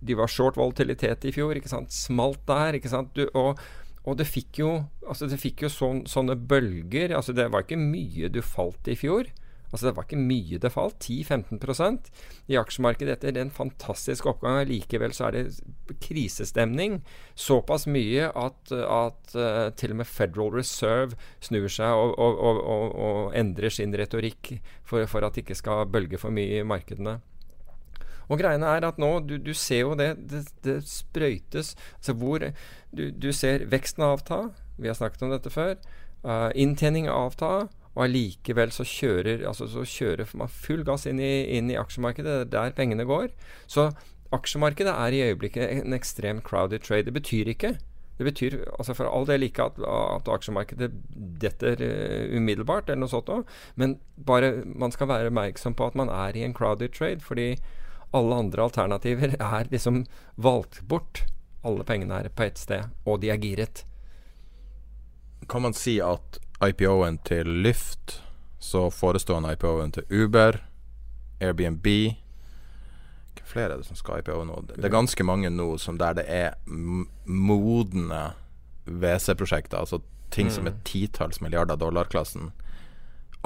[0.00, 1.92] De var short volatilitet i fjor, ikke sant.
[1.92, 3.12] Smalt der, ikke sant.
[3.12, 3.60] Du, og,
[4.08, 4.70] og det fikk jo,
[5.04, 7.12] altså det fikk jo sån, sånne bølger.
[7.16, 9.28] Altså det var ikke mye du falt i fjor.
[9.70, 12.10] Altså Det var ikke mye det falt, 10-15%
[12.50, 14.58] i aksjemarkedet etter en fantastisk oppgang.
[14.66, 17.00] Likevel så er det krisestemning.
[17.38, 22.62] Såpass mye at, at uh, til og med Federal Reserve snur seg og, og, og,
[22.90, 27.20] og, endrer sin retorikk for, for at det ikke skal bølge for mye i markedene.
[28.30, 31.74] Og greiene er at nå, du, du ser jo det, det, det sprøytes.
[31.98, 34.48] Altså hvor du, du ser veksten avta,
[34.78, 35.76] vi har snakket om dette før.
[36.22, 37.68] Uh, inntjening avta,
[38.00, 42.46] og allikevel så kjører, altså, så kjører man full gass inn i, inn i aksjemarkedet.
[42.48, 43.28] Det er der pengene går.
[43.68, 43.90] Så
[44.32, 47.10] aksjemarkedet er i øyeblikket en ekstrem crowded trade.
[47.10, 47.74] Det betyr ikke
[48.20, 50.90] det betyr altså for all del ikke at, at aksjemarkedet
[51.40, 53.46] detter uh, umiddelbart, eller noe sånt noe,
[53.80, 53.94] men
[54.28, 57.24] bare man skal være oppmerksom på at man er i en crowded trade.
[57.24, 57.54] fordi
[58.12, 60.04] alle andre alternativer er liksom
[60.36, 61.24] valgt bort.
[61.64, 63.86] Alle pengene er på ett sted, og de er giret.
[65.48, 68.22] Kan man si at IPO-en til Lyft,
[68.58, 70.60] så forestående IPO-en til Uber,
[71.40, 71.86] Airbnb
[73.30, 74.58] Hvilke flere er det som skal IPO nå?
[74.68, 76.56] Det er ganske mange nå som der det er
[77.24, 78.22] modne
[78.84, 82.50] WC-prosjekter, altså ting som er titalls milliarder dollar-klassen.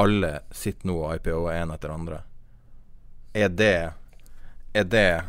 [0.01, 2.23] Alle sitter nå og IPO-er én etter andre.
[3.35, 3.93] Er det
[4.75, 5.23] Er det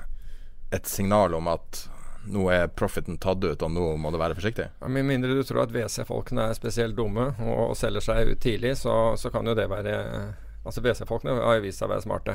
[0.74, 1.86] et signal om at
[2.32, 4.68] nå er profiten tatt ut, og nå må du være forsiktig?
[4.82, 8.42] Ja, Med mindre du tror at WC-folkene er spesielt dumme og, og selger seg ut
[8.44, 9.96] tidlig, så, så kan jo det være
[10.66, 12.34] Altså WC-folkene har jo vist seg å være smarte.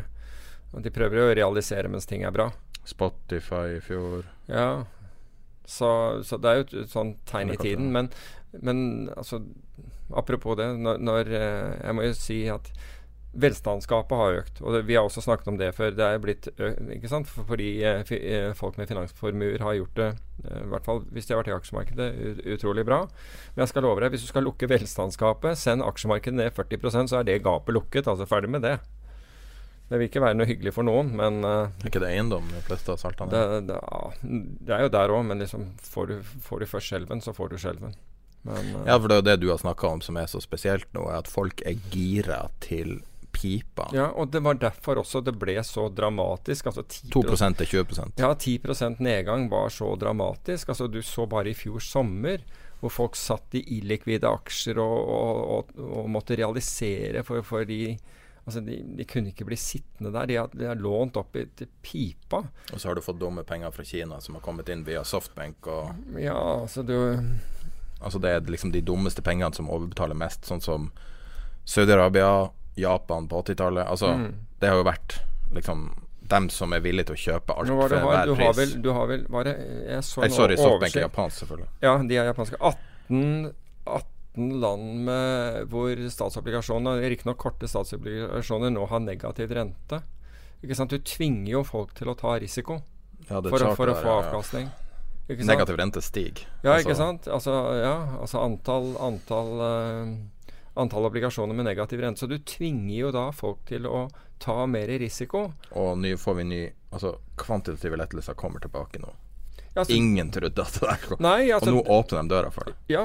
[0.71, 2.47] De prøver jo å realisere mens ting er bra.
[2.87, 4.85] Spotify i fjor Ja,
[5.67, 5.91] så,
[6.23, 7.91] så det er jo et, et sånn tegn i tiden.
[7.95, 8.13] Men,
[8.63, 9.43] men altså
[10.11, 12.71] Apropos det, når, når eh, Jeg må jo si at
[13.33, 14.61] velstandsgapet har økt.
[14.65, 15.93] Og det, vi har også snakket om det før.
[15.95, 17.35] Det er blitt økt?
[17.49, 20.09] Fordi eh, eh, folk med finansformuer har gjort det,
[20.45, 23.05] eh, i hvert fall hvis de har vært i aksjemarkedet, ut, utrolig bra.
[23.55, 27.21] Men jeg skal love deg, hvis du skal lukke velstandsgapet, send aksjemarkedet ned 40% så
[27.21, 28.11] er det gapet lukket.
[28.11, 28.79] Altså ferdig med det.
[29.91, 32.63] Det vil ikke være noe hyggelig for noen, men eh, Er ikke det eiendom de
[32.63, 33.31] fleste av saltene?
[33.35, 34.03] det, det, ja,
[34.69, 36.17] det er jo der òg, men liksom får du,
[36.47, 37.97] får du først skjelven, så får du skjelven.
[38.47, 40.39] Men uh, Ja, for det er jo det du har snakka om som er så
[40.43, 43.01] spesielt nå, er at folk er gira til
[43.41, 43.89] pipa.
[43.97, 46.71] ja, og det var derfor også det ble så dramatisk.
[46.71, 47.23] Altså 10 2
[47.63, 50.69] til 20% Ja, 10% nedgang var så dramatisk.
[50.69, 52.45] Altså Du så bare i fjor sommer
[52.81, 57.99] hvor folk satt i illikvide aksjer og, og, og, og måtte realisere for, for de
[58.41, 60.27] Altså de, de kunne ikke bli sittende der.
[60.27, 62.41] De har, de har lånt opp i, til pipa.
[62.73, 65.69] Og så har du fått dumme penger fra Kina som har kommet inn via Softbank
[65.71, 66.97] og Ja, altså du
[68.01, 70.87] Altså det er liksom de dummeste pengene som overbetaler mest, sånn som
[71.69, 72.49] Saudi-Arabia,
[72.81, 73.87] Japan på 80-tallet.
[73.87, 74.35] Altså Mm.
[74.61, 75.19] det har jo vært
[75.53, 75.91] liksom
[76.31, 78.27] dem som er villige til å kjøpe alt for hver pris.
[78.27, 79.55] du, har vel, du har vel var det,
[79.89, 81.69] Jeg så Nei, sorry, Softbank er japansk, selvfølgelig.
[81.83, 82.57] Ja, de er japanske.
[82.61, 83.55] 18,
[83.87, 90.03] 18 land med, hvor statsobligasjoner, riktignok korte statsobligasjoner, nå har negativ rente.
[90.63, 90.91] Ikke sant?
[90.95, 92.79] Du tvinger jo folk til å ta risiko
[93.29, 94.71] Ja, for, å- for å få avkastning.
[95.31, 96.45] Negativ rente stiger.
[96.63, 97.27] Ja, Altså, ikke sant?
[97.29, 97.53] Altså,
[97.83, 100.17] ja, altså antall, antall, eh,
[100.81, 102.25] antall obligasjoner med negativ rente.
[102.25, 104.09] Så du tvinger jo da folk til å
[104.41, 105.51] ta mer risiko.
[105.77, 106.61] Og ny, får vi ny
[106.91, 109.13] Altså, kvantitative lettelser kommer tilbake nå.
[109.61, 111.21] Ja, altså, Ingen trodde at det kom.
[111.23, 112.75] nei, Og altså, nå åpner de døra for det.
[112.91, 113.05] Ja.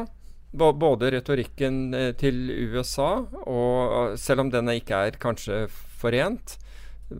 [0.55, 6.55] Både retorikken eh, til USA, og eh, selv om den ikke er kanskje forent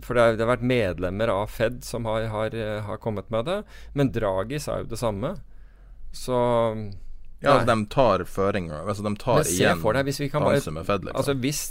[0.02, 3.30] For det, er, det har vært medlemmer av Fed som har, har, eh, har kommet
[3.30, 3.60] med det.
[3.94, 5.36] Men Draghi sa jo det samme.
[6.16, 6.34] Så
[7.44, 8.80] Ja, altså, de tar føringer.
[8.86, 11.20] Altså, de tar Men igjen for deg hvis vi kan bare Fed, liksom.
[11.20, 11.62] Altså hvis,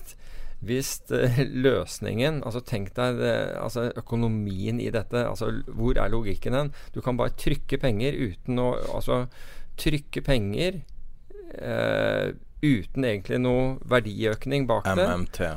[0.65, 5.25] hvis eh, løsningen Altså tenk deg det, altså økonomien i dette.
[5.27, 6.73] Altså Hvor er logikken hen?
[6.95, 9.25] Du kan bare trykke penger uten å Altså
[9.81, 10.83] trykke penger
[11.59, 12.35] eh,
[12.65, 15.07] uten egentlig noe verdiøkning bak det.
[15.09, 15.49] MMT.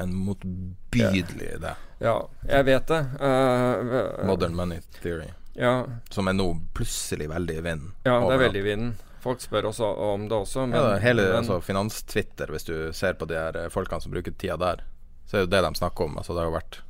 [0.00, 1.74] En motbydelig idé.
[2.00, 2.16] Ja,
[2.48, 3.00] jeg vet det.
[3.20, 5.28] Uh, Modern Money Theory.
[5.54, 7.92] Ja, som er nå plutselig veldig i vinden.
[8.08, 8.92] ja det er veldig i vinden.
[9.20, 13.18] Folk spør også om det også, men, ja, hele men altså, finans-Twitter, hvis du ser
[13.20, 14.84] på de her eh, folkene som bruker tida der,
[15.28, 16.16] så er det det de snakker om.
[16.18, 16.80] Altså, det har jo vært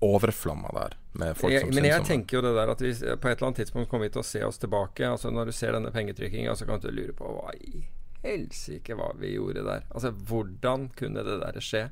[0.00, 3.28] overflomma der med folk jeg, som men jeg tenker jo det der at vi, på
[3.28, 5.04] et eller annet tidspunkt kommer vi til å se oss tilbake.
[5.04, 7.84] Altså Når du ser denne pengetrykkinga, så kan du lure på hva i
[8.24, 9.86] helsike hva vi gjorde der.
[9.90, 11.86] Altså Hvordan kunne det der skje?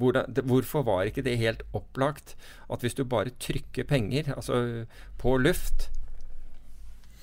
[0.00, 2.34] Hvordan, det, hvorfor var ikke det helt opplagt
[2.72, 4.86] at hvis du bare trykker penger altså
[5.20, 5.90] på luft,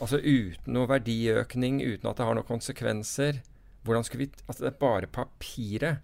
[0.01, 3.41] altså uten noe verdiøkning, uten at det har noen konsekvenser
[3.85, 6.01] Hvordan skulle vi Altså, det er bare papiret.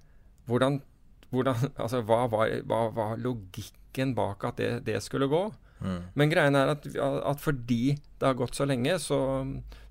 [0.49, 0.81] Hvordan,
[1.29, 5.45] hvordan Altså, hva var, hva var logikken bak at det, det skulle gå?
[5.79, 6.01] Mm.
[6.17, 9.19] Men greien er at, at fordi det har gått så lenge, så,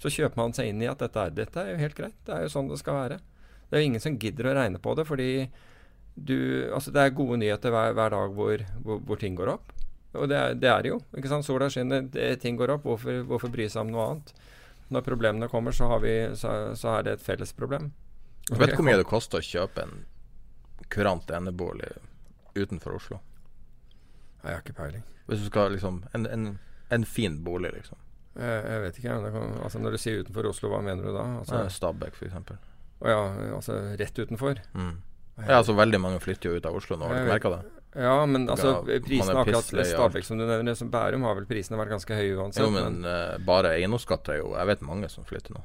[0.02, 2.18] så kjøper man seg inn i at dette er, dette er jo helt greit.
[2.26, 3.20] Det er jo sånn det skal være.
[3.66, 5.30] Det er jo ingen som gidder å regne på det, fordi
[6.16, 9.76] du Altså, det er gode nyheter hver, hver dag hvor, hvor, hvor ting går opp.
[10.17, 11.01] Og det er det er jo.
[11.17, 11.47] ikke sant?
[11.47, 12.87] Sola skinner, det, ting går opp.
[12.89, 14.35] Hvorfor, hvorfor bry seg om noe annet?
[14.95, 17.91] Når problemene kommer, så, har vi, så, så er det et felles problem.
[18.47, 19.97] Du vet hvor mye det koster å kjøpe en
[20.93, 21.91] kurant enebolig
[22.55, 23.19] utenfor Oslo?
[24.45, 25.03] Jeg har ikke peiling.
[25.27, 26.59] Hvis du skal liksom En, en,
[26.95, 27.99] en fin bolig, liksom.
[28.37, 29.19] Jeg, jeg vet ikke.
[29.25, 31.25] Det kan, altså Når du sier utenfor Oslo, hva mener du da?
[31.41, 31.64] Altså,
[32.14, 32.61] for eksempel.
[33.01, 33.21] å ja,
[33.57, 34.61] altså rett utenfor?
[34.77, 34.95] Mm.
[35.43, 37.64] Ja, altså veldig mange flytter jo ut av Oslo nå, har du merka det?
[37.97, 41.78] Ja, men altså Ja, prisene akkurat Stabekk som du nevner, som Bærum har vel prisene
[41.80, 42.61] vært ganske høye uansett.
[42.64, 45.62] Jo, men eh, bare eiendomsskatt er jo Jeg vet mange som flytter nå.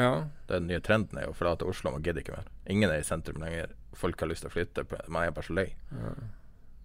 [0.00, 2.50] ja, Den nye trenden er jo for at Oslo man gidder ikke mer.
[2.66, 3.70] Ingen er i sentrum lenger.
[3.94, 4.86] Folk har lyst til å flytte.
[5.06, 5.68] Man er bare så lei.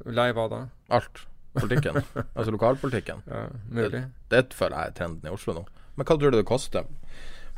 [0.06, 0.62] lei hva da?
[0.94, 1.26] Alt.
[1.58, 2.04] Politikken.
[2.38, 3.24] altså lokalpolitikken.
[3.28, 4.04] Ja, mulig.
[4.30, 5.66] Det føler jeg er trenden i Oslo nå.
[5.98, 6.86] Men hva tror du det koster?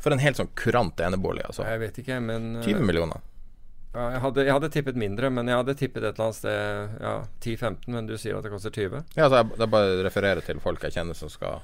[0.02, 1.62] For en helt sånn kurant enebolig, altså.
[1.68, 3.20] Jeg vet ikke, men eh, 20 millioner.
[3.92, 6.98] Ja, jeg, hadde, jeg hadde tippet mindre, men jeg hadde tippet et eller annet sted
[7.04, 7.14] ja,
[7.44, 9.02] 10-15, men du sier at det koster 20?
[9.18, 11.60] Ja, så jeg, jeg bare refererer til folk jeg kjenner som skal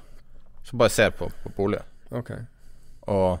[0.67, 1.79] Som bare ser på, på bolig.
[2.13, 2.29] Ok.
[3.09, 3.39] Og,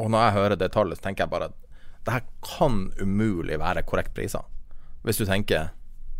[0.00, 1.58] og når jeg hører det tallet, så tenker jeg bare at
[2.06, 4.46] det her kan umulig være korrekt priser.
[5.04, 5.68] Hvis du tenker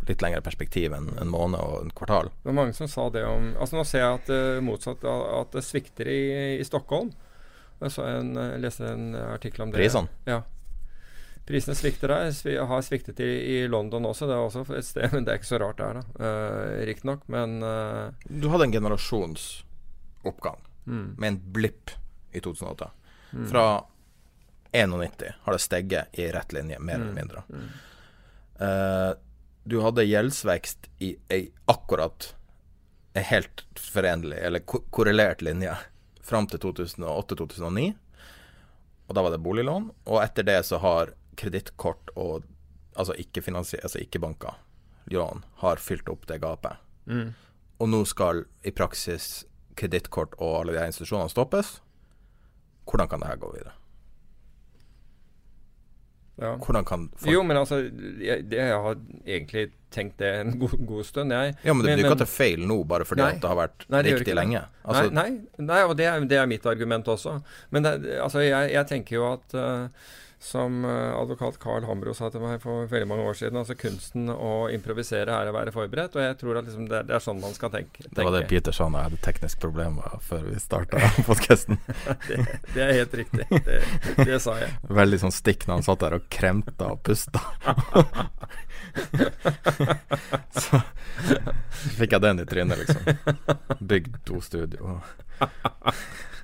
[0.05, 2.29] litt lengre perspektiv enn en måned og en kvartal.
[2.41, 5.53] Det var mange som sa det om Altså Nå ser jeg at uh, motsatt at
[5.53, 6.21] det svikter i,
[6.57, 7.11] i Stockholm.
[7.81, 9.81] Jeg, så en, jeg leste en artikkel om det.
[9.81, 10.09] Prisene.
[10.29, 10.43] Ja.
[11.51, 12.29] Prisene svikter der.
[12.45, 14.27] Vi har sviktet i, i London også.
[14.29, 16.03] Det er også et sted, men det er ikke så rart der, da.
[16.15, 21.91] Uh, Riktignok, men uh, Du hadde en generasjonsoppgang mm, med en blipp
[22.31, 22.87] i 2008.
[23.51, 23.65] Fra
[24.71, 27.43] 91 har det steget i rett linje, mer eller mindre.
[28.61, 29.11] Uh,
[29.67, 32.31] du hadde gjeldsvekst i ei akkurat
[33.11, 35.75] ei helt forenlig, eller ko korrelert linje,
[36.23, 37.91] fram til 2008-2009.
[39.11, 39.91] Og da var det boliglån.
[40.07, 42.47] Og etter det så har kredittkort og
[42.95, 44.57] altså ikke altså ikke banker,
[45.11, 46.77] lån, har fylt opp det gapet.
[47.05, 47.33] mm.
[47.81, 51.81] Og nå skal i praksis kredittkort og alle de her institusjonene stoppes.
[52.85, 53.73] Hvordan kan det her gå videre?
[56.41, 56.55] ja.
[56.57, 57.77] Hvordan kan folk Jo, men altså
[58.21, 61.53] jeg, det, jeg har egentlig tenkt det en god, god stund, jeg.
[61.63, 63.35] Ja, men det blir ikke at det er feil nå, bare fordi Nei.
[63.43, 64.63] det har vært Nei, det riktig lenge.
[64.81, 67.37] Altså, nei, nei, nei, og det er, det er mitt argument også.
[67.75, 70.07] Men det, altså, jeg, jeg tenker jo at eh,
[70.41, 74.25] som eh, advokat Carl Hambro sa til meg for veldig mange år siden, altså kunsten
[74.33, 76.17] å improvisere er å være forberedt.
[76.17, 78.07] Og jeg tror at liksom det, det er sånn man skal tenke.
[78.07, 78.55] Det var det tenke.
[78.55, 80.97] Peter sa da jeg hadde tekniske problemer før vi starta
[81.29, 81.77] podkasten.
[82.29, 82.39] det,
[82.73, 83.45] det er helt riktig.
[83.67, 83.77] Det,
[84.17, 84.73] det sa jeg.
[85.01, 87.45] Veldig sånn stikk når han satt der og kremta og pusta.
[90.57, 90.81] så
[92.01, 93.77] fikk jeg den i trynet, liksom.
[93.93, 94.97] Bygd to studio.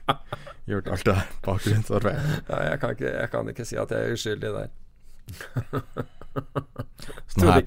[0.68, 2.28] Gjort alt det her bakgrunnsarbeid.
[2.50, 4.76] Nei, jeg, kan ikke, jeg kan ikke si at jeg er uskyldig der.
[7.34, 7.48] Sånn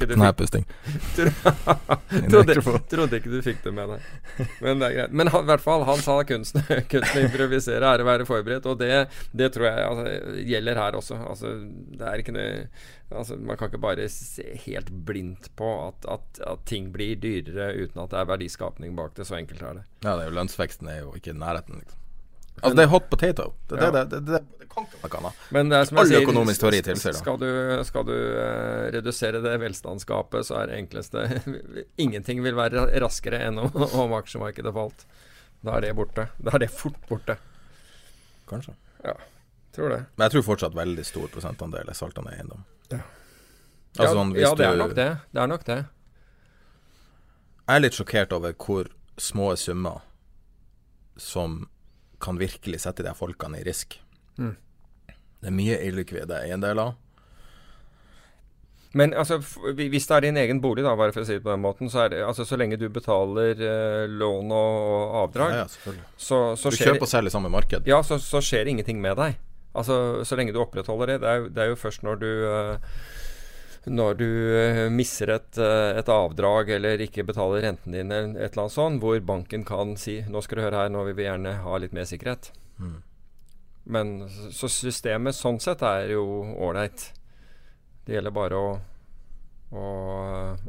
[2.30, 2.54] Trodde
[2.92, 4.06] Trodde, ikke du fikk det med deg.
[4.62, 5.12] Men det er greit.
[5.16, 8.80] Men han, i hvert fall, han sa kunsten, kunsten improvisere er å være forberedt, og
[8.80, 8.94] det,
[9.36, 10.06] det tror jeg altså,
[10.52, 11.20] gjelder her også.
[11.34, 11.54] Altså,
[12.00, 12.50] det er ikke noe
[13.10, 17.72] altså, Man kan ikke bare se helt blindt på at, at, at ting blir dyrere
[17.76, 19.28] uten at det er verdiskapning bak det.
[19.28, 19.86] Så enkelt er det.
[20.04, 21.99] Ja, det er jo lønnsveksten er jo ikke i nærheten, liksom.
[22.60, 23.52] Altså, det er hot potato.
[23.66, 23.90] Det, det, Ja.
[23.90, 25.46] det, det, det, det kan ikke noe annet.
[25.56, 27.20] Men det er som jeg All sier, økonomisk teori tilsier det.
[27.22, 27.48] Skal du,
[27.88, 31.24] skal du uh, redusere det velstandsgapet, så er det enkleste
[32.04, 33.72] Ingenting vil være raskere enn om,
[34.04, 35.06] om aksjemarkedet falt.
[35.64, 36.28] Da er det borte.
[36.40, 37.36] Da er det fort borte.
[38.50, 38.74] Kanskje.
[39.04, 39.16] Ja,
[39.74, 40.04] Tror det.
[40.16, 42.64] Men jeg tror fortsatt veldig stor prosentandel er saltende eiendom.
[42.90, 43.04] Ja.
[43.98, 45.08] Altså, sånn, hvis ja, det er nok det.
[45.30, 45.78] Det er nok det.
[47.70, 48.90] Jeg er litt sjokkert over hvor
[49.20, 50.00] små summer
[51.20, 51.68] som
[52.20, 53.96] kan virkelig sette de folkene i risk.
[54.40, 54.56] Mm.
[55.40, 56.94] Det er mye illikvide eiendeler.
[58.92, 59.38] Men altså,
[59.76, 61.90] hvis det er din egen bolig, da, bare for å si det på den måten,
[61.92, 66.40] så er det altså så lenge du betaler eh, lån og, avdrag, ja, ja, så,
[66.58, 67.86] så Du skjer kjøper og selger samme marked.
[67.86, 69.38] Ja, så, så skjer ingenting med deg.
[69.78, 71.20] Altså, Så lenge du opprettholder det.
[71.22, 72.98] Det er, det er jo først når du eh,
[73.90, 78.52] når du eh, misser et, eh, et avdrag eller ikke betaler renten din, eller et
[78.52, 81.26] eller annet sånt, hvor banken kan si nå skal du høre her, nå vil vi
[81.26, 82.52] gjerne ha litt mer sikkerhet.
[82.78, 82.98] Mm.
[83.90, 84.12] Men
[84.54, 86.22] så- systemet sånn sett er jo
[86.62, 87.08] ålreit.
[88.06, 88.70] Det gjelder bare å,
[89.74, 89.84] å,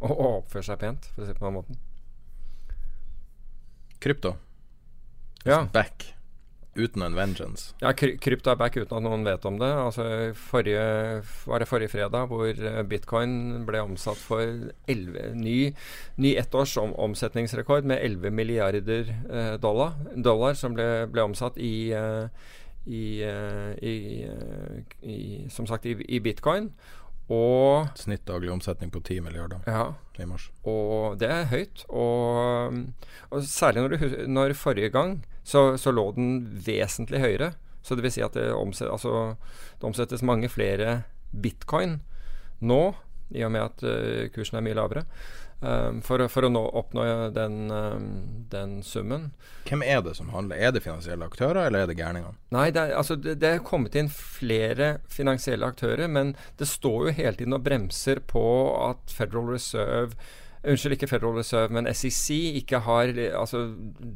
[0.02, 1.78] å oppføre seg pent, for å si det på den måten.
[4.02, 4.36] Krypto.
[5.46, 5.64] Ja.
[5.74, 6.14] Back.
[6.76, 7.74] Uten en vengeance.
[7.82, 9.68] Ja, krypto er back uten at noen vet om det.
[9.76, 10.06] Altså
[10.40, 15.58] forrige, Var det forrige fredag hvor eh, bitcoin ble omsatt for 11, ny,
[16.16, 21.92] ny ettårs om, omsetningsrekord med 11 milliarder eh, dollar, dollar som ble, ble omsatt i,
[21.92, 22.56] eh,
[22.88, 23.98] i, eh, i,
[24.32, 26.72] eh, Som sagt i, i bitcoin.
[27.32, 30.50] Og Snitt daglig omsetning på 10 milliarder ja, i mars.
[30.68, 31.84] og det er høyt.
[31.90, 32.80] Og,
[33.30, 37.54] og særlig når, du, når forrige gang så, så lå den vesentlig høyere.
[37.82, 39.36] Så det vil si at det, omset, altså,
[39.80, 42.00] det omsettes mange flere bitcoin
[42.62, 42.82] nå,
[43.34, 45.02] i og med at uh, kursen er mye lavere,
[45.64, 48.06] um, for, for å nå, oppnå den, um,
[48.52, 49.32] den summen.
[49.66, 50.62] Hvem er det som handler?
[50.62, 52.38] Er det finansielle aktører, eller er det gærningene?
[52.54, 57.08] Nei, det er, altså, det, det er kommet inn flere finansielle aktører, men det står
[57.08, 58.46] jo hele tiden og bremser på
[58.92, 60.20] at Federal Reserve
[60.62, 63.64] Unnskyld, ikke Federal Reserve, men SEC ikke har altså,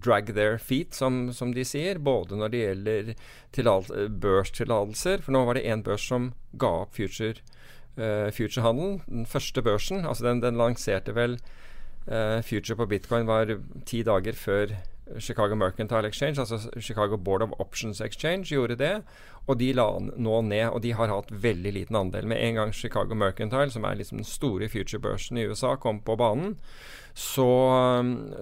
[0.06, 1.98] drag their feet, som, som de sier.
[1.98, 3.14] Både når det gjelder
[3.56, 3.90] tillat-
[4.22, 5.24] børstillatelser.
[5.26, 7.42] For nå var det én børs som ga opp future,
[7.98, 9.02] uh, futurehandelen.
[9.10, 10.06] Den første børsen.
[10.06, 11.40] altså Den, den lanserte vel
[12.06, 14.78] uh, future på bitcoin var ti dager før
[15.20, 19.04] Chicago Mercantile Exchange, altså Chicago Board of Options Exchange, gjorde det.
[19.48, 19.86] Og de la
[20.18, 22.28] nå ned, og de har hatt veldig liten andel.
[22.28, 26.16] Med en gang Chicago Mercantile, som er liksom den store future-børsen i USA, kom på
[26.18, 26.56] banen,
[27.14, 27.50] så,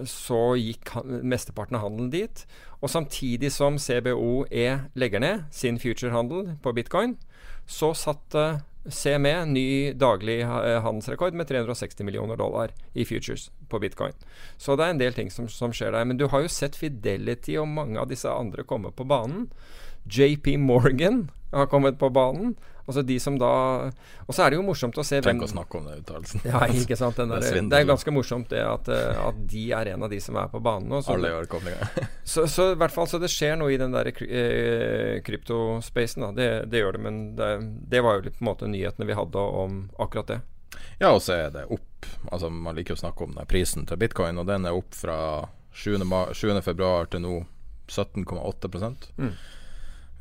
[0.08, 2.46] så gikk mesteparten av handelen dit.
[2.80, 7.18] Og samtidig som CBOE legger ned sin future-handel på bitcoin,
[7.66, 14.12] så satte CME ny daglig eh, handelsrekord med 360 millioner dollar i futures på bitcoin.
[14.56, 16.04] Så det er en del ting som, som skjer der.
[16.04, 19.48] Men du har jo sett Fidelity og mange av disse andre komme på banen.
[20.04, 22.54] JP Morgan har kommet på banen.
[22.84, 23.50] Altså de som da
[24.26, 26.42] Og så er det jo morsomt å se Tenk ikke å snakke om den uttalelsen.
[26.44, 27.16] ja, ikke sant.
[27.16, 30.04] Den Det er der, det er ganske morsomt det at, eh, at de er en
[30.04, 31.00] av de som er på banen nå.
[31.00, 31.76] Så, Alle gjør det
[32.34, 36.28] så, så i hvert fall så det skjer noe i den der eh, kryptospacen.
[36.36, 37.50] Det, det gjør det, men det,
[37.88, 40.40] det var jo på en måte nyhetene vi hadde om akkurat det.
[41.00, 42.06] Ja, og så er det opp.
[42.30, 45.16] Altså Man liker å snakke om den prisen til bitcoin, og den er opp fra
[45.74, 45.96] 7.
[46.36, 46.60] 7.
[46.62, 47.40] februar til nå
[47.88, 49.32] 17,8 Mm.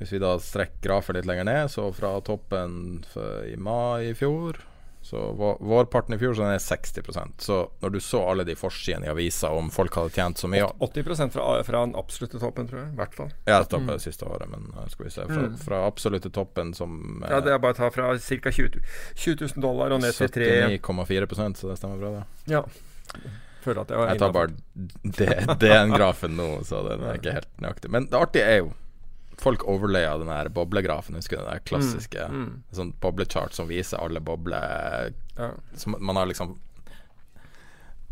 [0.03, 3.05] Hvis vi da strekker grafen litt lenger ned, så fra toppen
[3.47, 4.59] i mai i fjor
[5.03, 8.53] Så vå- vårparten i fjor så den er 60% Så når du så alle de
[8.55, 12.69] forsidene i avisa om folk hadde tjent så mye 80 fra, fra den absolutte toppen,
[12.69, 12.93] tror jeg.
[12.93, 13.31] I hvert fall.
[13.47, 15.25] Ja, det står på det siste året, men eh, skal vi se.
[15.27, 15.57] Fra, Mm.
[15.59, 16.95] fra absolutte toppen som
[17.25, 18.51] eh, Ja, det er bare å ta fra ca.
[18.51, 18.79] 20,
[19.15, 22.53] 20 000 dollar og ned til 3 79,4 så det stemmer bra, det.
[22.55, 22.63] Ja.
[23.63, 24.47] Føler at jeg var Jeg tar bare
[25.03, 27.91] den DN-grafen nå, så den er ikke helt nøyaktig.
[27.91, 28.71] Men det artige er jo
[29.41, 31.15] Folk overlaya den der boblegrafen.
[31.15, 36.15] Husker du den der klassiske Mm, sånn boblechart som viser alle bobler Ja, som Man
[36.15, 36.57] har liksom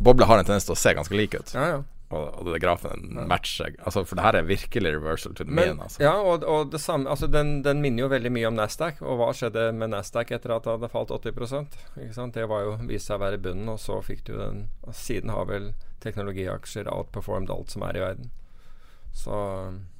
[0.02, 1.54] Bobler har en tendens til å se ganske like ut.
[1.54, 1.66] ja.
[1.76, 1.82] ja.
[2.12, 5.70] Og, og det grafen matcher Altså For det her er virkelig reversal to the Men,
[5.70, 5.78] mean.
[5.80, 6.02] Altså.
[6.02, 9.00] ja, og, og det samme Altså, den, den minner jo veldig mye om Nasdaq.
[9.00, 12.34] Og hva skjedde med Nasdaq etter at det hadde falt 80 ikke sant?
[12.36, 15.48] Det var jo viste seg å være bunnen, og så fikk du den Siden har
[15.48, 15.70] vel
[16.04, 18.30] teknologiaksjer outperformed alt som er i verden.
[19.14, 19.32] Så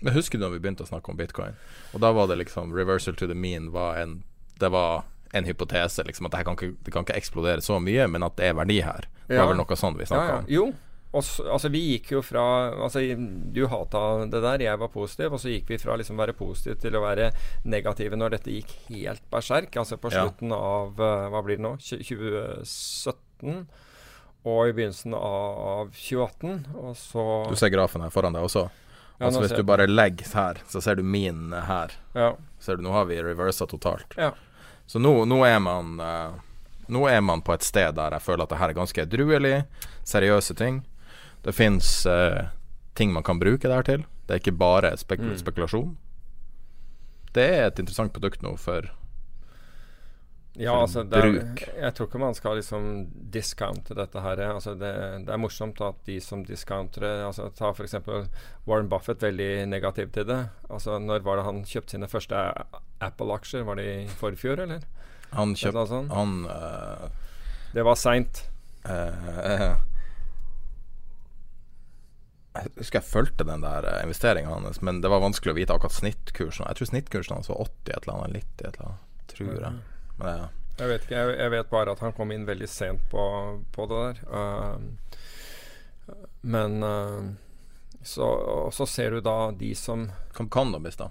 [0.01, 1.55] Men husker du da vi begynte å snakke om bitcoin?
[1.93, 4.23] Og da var det liksom reversal to the mean var en
[4.59, 5.05] Det var
[5.35, 8.37] en hypotese, liksom at det, kan ikke, det kan ikke eksplodere så mye, men at
[8.37, 9.07] det er verdi her.
[9.27, 9.45] Det Ja.
[9.47, 10.39] var vel noe sånn vi ja, snakka ja.
[10.39, 10.45] om.
[10.49, 10.65] Jo.
[11.13, 12.43] også, altså, vi gikk jo fra
[12.73, 13.01] Altså,
[13.53, 15.33] du hata det der, jeg var positiv.
[15.33, 17.33] Og så gikk vi fra liksom være positiv til å være
[17.65, 19.73] negative når dette gikk helt berserk.
[19.77, 20.25] Altså på Ja.
[20.25, 21.77] slutten av eh, Hva blir det nå?
[21.81, 23.67] 2017.
[24.45, 26.67] Og i begynnelsen av 2018.
[26.75, 28.69] Og så Du ser grafen her foran deg også.
[29.23, 31.93] Ja, altså Hvis du bare legger her, så ser du min her.
[32.19, 32.33] Ja.
[32.59, 34.17] Ser du, Nå har vi reversa totalt.
[34.19, 34.33] Ja.
[34.91, 36.35] Så nå, nå er man uh,
[36.91, 39.61] Nå er man på et sted der jeg føler at det her er ganske edruelig,
[40.05, 40.81] seriøse ting.
[41.47, 42.03] Det fins
[42.99, 44.03] ting man kan bruke det her til.
[44.27, 45.37] Det er ikke bare spek Mm.
[45.39, 45.97] spekulasjon.
[47.33, 48.91] Det er et interessant produkt nå for
[50.61, 51.37] Ja, altså er.
[51.81, 52.89] Jeg tror ikke man skal liksom
[53.33, 54.41] discounte dette her.
[54.51, 54.91] Altså det,
[55.25, 57.95] det er morsomt at de som discounter det altså Ta f.eks.
[58.69, 60.43] Warren Buffett veldig negativ til det.
[60.69, 62.43] Altså Når var det han kjøpte sine første
[63.01, 63.65] Apple-aksjer?
[63.65, 64.85] Var det i forfjor, eller?
[65.33, 66.03] Han kjøpte?
[66.13, 67.09] Han uh,
[67.73, 68.43] Det var seint.
[68.85, 69.73] eh,
[72.53, 75.73] Jeg husker jeg fulgte den der uh, investeringa hans, men det var vanskelig å vite
[75.73, 76.69] akkurat snittkursen.
[76.69, 79.73] Jeg tror snittkursen hans var 80 et eller annet, 90 et eller annet, tror jeg.
[80.19, 80.51] Men ja.
[80.81, 83.23] Jeg vet ikke, jeg, jeg vet bare at han kom inn veldig sent på,
[83.75, 84.23] på det der.
[84.33, 87.29] Uh, men uh,
[88.03, 91.11] så, og så ser du da de som Som cannabis, da.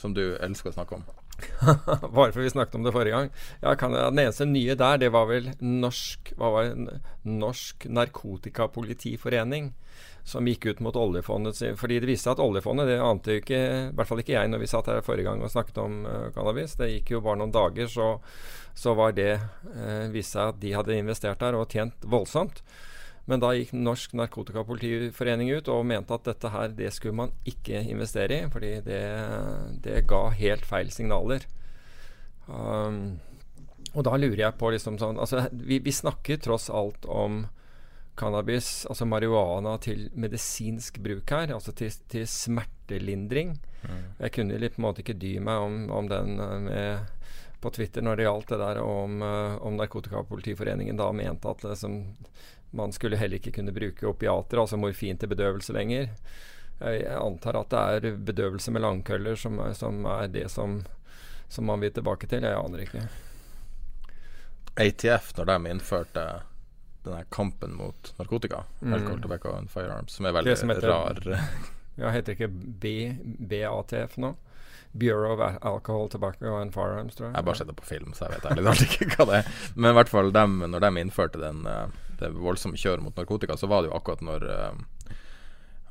[0.00, 1.04] Som du elsker å snakke om.
[2.16, 3.30] Bare for vi snakket om det forrige gang.
[3.62, 6.98] Ja, kan, den eneste nye der, det var vel Norsk var det?
[7.22, 9.72] Norsk Narkotikapolitiforening.
[10.28, 11.60] Som gikk ut mot oljefondet.
[11.80, 14.50] Fordi det viste seg at oljefondet, det ante jo ikke I hvert fall ikke jeg
[14.52, 16.76] når vi satt her forrige gang og snakket om uh, cannabis.
[16.76, 18.10] Det gikk jo bare noen dager, så,
[18.76, 22.60] så var det uh, viste seg at de hadde investert der og tjent voldsomt.
[23.28, 27.82] Men da gikk Norsk Narkotikapolitiforening ut og mente at dette her, det skulle man ikke
[27.84, 29.02] investere i, fordi det,
[29.84, 31.44] det ga helt feil signaler.
[32.48, 33.18] Um,
[33.92, 37.42] og da lurer jeg på liksom sånn altså, vi, vi snakker tross alt om
[38.18, 41.54] cannabis, altså marihuana, til medisinsk bruk her.
[41.54, 43.56] Altså til, til smertelindring.
[44.18, 47.14] Jeg kunne litt på en måte ikke dy meg om, om den eh, med,
[47.62, 52.00] på Twitter når det gjaldt det der om, eh, om Narkotikapolitiforeningen da mente at liksom,
[52.70, 56.10] man skulle heller ikke kunne bruke opiater, altså morfin til bedøvelse lenger.
[56.78, 60.80] Jeg, jeg antar at det er bedøvelse med langkøller som er, som er det som,
[61.48, 62.46] som man vil tilbake til.
[62.46, 63.06] Jeg aner ikke.
[64.78, 66.26] ATF, når de innførte
[67.08, 68.94] den her kampen mot narkotika, Mm.
[68.94, 71.48] alcohol, tobacco and firearms, som er veldig som heter- rar
[71.98, 73.16] Ja, heter ikke B,
[73.50, 74.36] BATF nå?
[74.94, 77.32] Bureau of Alcohol, Tobacco and Firearms, tror jeg.
[77.34, 79.34] Jeg har bare sett det på film, så jeg vet ærlig talt ikke hva det
[79.44, 79.50] er.
[79.76, 81.86] Men i hvert fall dem, når de innførte den, eh,
[82.18, 85.14] det voldsomme kjøret mot narkotika, så var det jo akkurat når eh,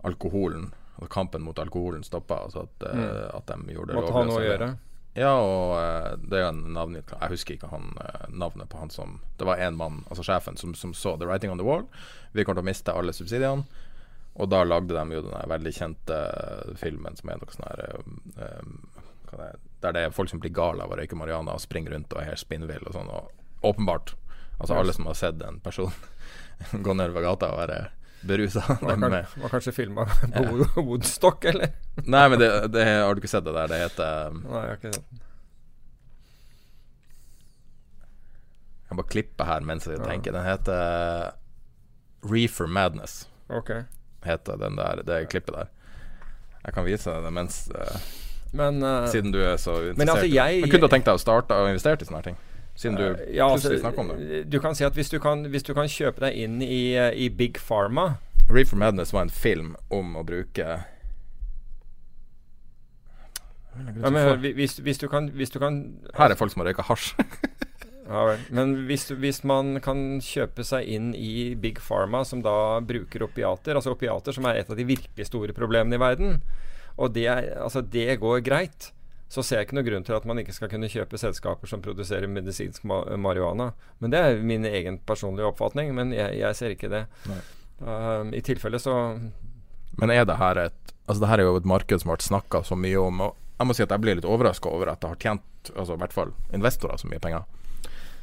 [0.04, 0.72] alkoholen
[1.14, 2.40] kampen mot alkoholen stoppa.
[2.48, 3.36] Altså at, eh, Mm.
[3.38, 4.78] at de gjorde det Måtte ha lovlig noe å gjøre.
[5.18, 8.92] Ja, og eh, det er en navn Jeg husker ikke han, eh, navnet på han
[8.94, 11.88] som Det var én mann, altså sjefen, som, som så The Writing on the Wall.
[12.38, 13.66] Vi kommer til å miste alle subsidiene.
[14.38, 17.84] Og da lagde de jo den veldig kjente eh, filmen som er noe sånn her
[17.88, 22.14] er, Der det er folk som blir gale av å røyke marihuana og springer rundt
[22.14, 23.10] og er helt spinnvill og sånn.
[23.10, 24.14] Og åpenbart.
[24.60, 25.90] Altså alle som har sett en person
[26.86, 27.82] gå nedover gata og være
[28.26, 28.64] berusa.
[28.82, 28.98] Var,
[29.42, 30.82] var kanskje filma på ja.
[30.82, 31.70] Woodstock, eller?
[32.06, 33.68] Nei, men det, det har du ikke sett det der?
[33.72, 35.04] Det heter Nei, jeg har ikke det.
[38.82, 40.06] Jeg kan bare klippe her mens jeg Ja.
[40.08, 40.32] tenker.
[40.32, 41.32] Den heter
[42.32, 43.28] Reefer Madness.
[43.50, 43.72] Ok.
[44.26, 45.68] Heter den der, det klippet der.
[46.66, 47.98] Jeg kan vise deg det mens uh,
[48.58, 49.98] Men uh, Siden du er så interessert.
[50.02, 52.28] Men altså, jeg- Men kunne du tenkt deg å starte og investere i sånne her
[52.32, 52.38] ting?
[52.78, 54.44] Siden du eh, ja, plutselig snakker om det.
[54.54, 57.10] Du kan si at hvis du kan, hvis du kan kjøpe deg inn i, eh,
[57.18, 60.78] i Big Pharma Reefer Madness var en film om å bruke
[63.78, 65.82] ja, men, hvis, hvis, du kan, hvis du kan
[66.18, 67.12] Her er folk som har røyka hasj.
[68.08, 68.38] Ja.
[68.56, 73.76] Men hvis, hvis man kan kjøpe seg inn i Big Pharma, som da bruker opiater,
[73.76, 76.38] altså opiater som er et av de virkelig store problemene i verden,
[76.96, 77.28] og det,
[77.60, 78.94] altså det går greit,
[79.28, 81.84] så ser jeg ikke noe grunn til at man ikke skal kunne kjøpe selskaper som
[81.84, 83.74] produserer medisinsk marihuana.
[84.00, 87.04] Men det er min egen personlige oppfatning, men jeg, jeg ser ikke det.
[87.80, 88.94] Um, I tilfelle så
[90.00, 92.26] Men er det her et Altså det her er jo et marked som har vært
[92.26, 93.22] snakka så mye om.
[93.28, 95.96] Og jeg må si at jeg blir litt overraska over at det har tjent Altså
[95.96, 97.46] i hvert fall investorer så mye penger.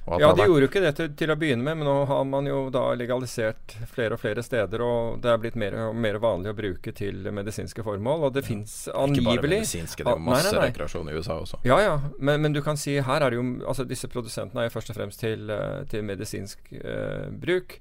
[0.04, 2.44] Ja, de gjorde jo ikke det til, til å begynne med, men nå har man
[2.44, 6.50] jo da legalisert flere og flere steder, og det er blitt mer og mer vanlig
[6.52, 8.26] å bruke til medisinske formål.
[8.28, 10.66] Og det fins Ikke bare medisinske, det er jo Ah, nei, masse nei, nei.
[10.68, 11.62] rekreasjon i USA også.
[11.64, 14.68] Ja, ja, men, men du kan si her er det jo Altså disse produsentene er
[14.68, 17.78] jo først og fremst til, eh, til medisinsk eh, bruk.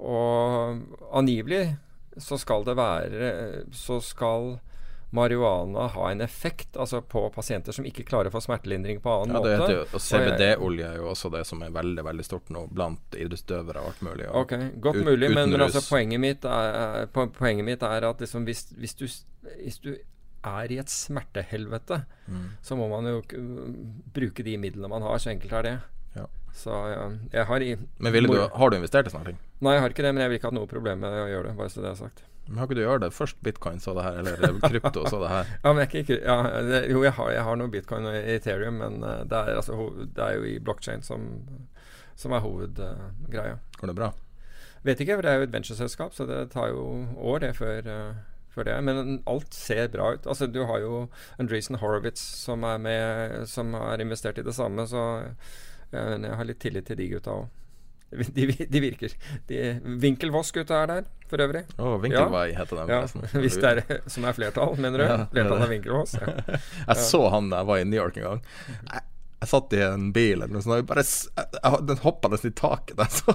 [0.00, 0.82] Og
[1.14, 1.76] angivelig
[2.18, 3.30] så skal det være
[3.76, 4.56] Så skal
[5.12, 9.34] marihuana ha en effekt altså på pasienter som ikke klarer å få smertelindring på annen
[9.36, 9.72] Ja, det måte.
[9.74, 13.82] jo, og CBD-olje er jo også det som er veldig veldig stort nå blant idrettsutøvere
[13.82, 14.28] og alt mulig.
[14.30, 18.20] Og Ok, godt ut- mulig, men, men altså poenget mitt er, poenget mitt er at
[18.22, 19.06] liksom hvis, hvis, du,
[19.64, 19.90] hvis du
[20.44, 22.44] er i et smertehelvete, Mm.
[22.62, 23.16] så må man jo
[24.14, 25.18] bruke de midlene man har.
[25.18, 25.72] Så enkelt er det.
[26.14, 26.26] Ja.
[26.54, 29.38] Så ja, jeg har i Men du, har du investert i sånne ting?
[29.60, 31.48] Nei, jeg har ikke det, men jeg vil ikke ha noe problem med å gjøre
[31.50, 31.56] det.
[31.58, 32.22] Bare så det er sagt.
[32.50, 33.12] Men Har ikke du gjort det?
[33.14, 35.52] Først bitcoin, så det her, eller krypto, så det her.
[35.64, 38.80] Ja, men jeg ikke, ja, det, Jo, jeg har, jeg har noe bitcoin og Ethereum,
[38.82, 39.78] men eh, det, er, altså,
[40.16, 41.28] det er jo i blockchain som,
[42.18, 43.60] som er hovedgreia.
[43.78, 44.10] Går det bra?
[44.82, 46.84] Vet ikke, for det er jo et ventureselskap, så det tar jo
[47.16, 48.76] år det før, uh, det.
[48.84, 50.26] Men alt ser bra ut.
[50.26, 51.06] Altså, du har jo
[51.38, 55.22] Andreessen Horowitz som er med, som har investert i det samme, så
[55.90, 57.48] Eh, jeg har litt tillit til de gutta òg.
[58.10, 59.12] De, de, virker.
[59.46, 59.58] De,
[60.02, 61.62] Vinkelvoss-gutta er der, for øvrig.
[61.78, 62.90] Å, Winkelvei heter den.
[62.90, 63.04] Ja,
[63.44, 65.06] hvis det er som er flertall, mener du?
[65.06, 66.16] Ja, er Flertall av Vinkelvoss?
[66.18, 66.58] Ja.
[66.90, 68.42] Jeg så han da jeg var i New York en gang.
[68.90, 69.06] Jeg,
[69.40, 72.50] jeg satt i en bil eller noe sånt, og bare jeg, jeg, den hoppa nesten
[72.50, 73.08] i taket der.
[73.14, 73.32] Så,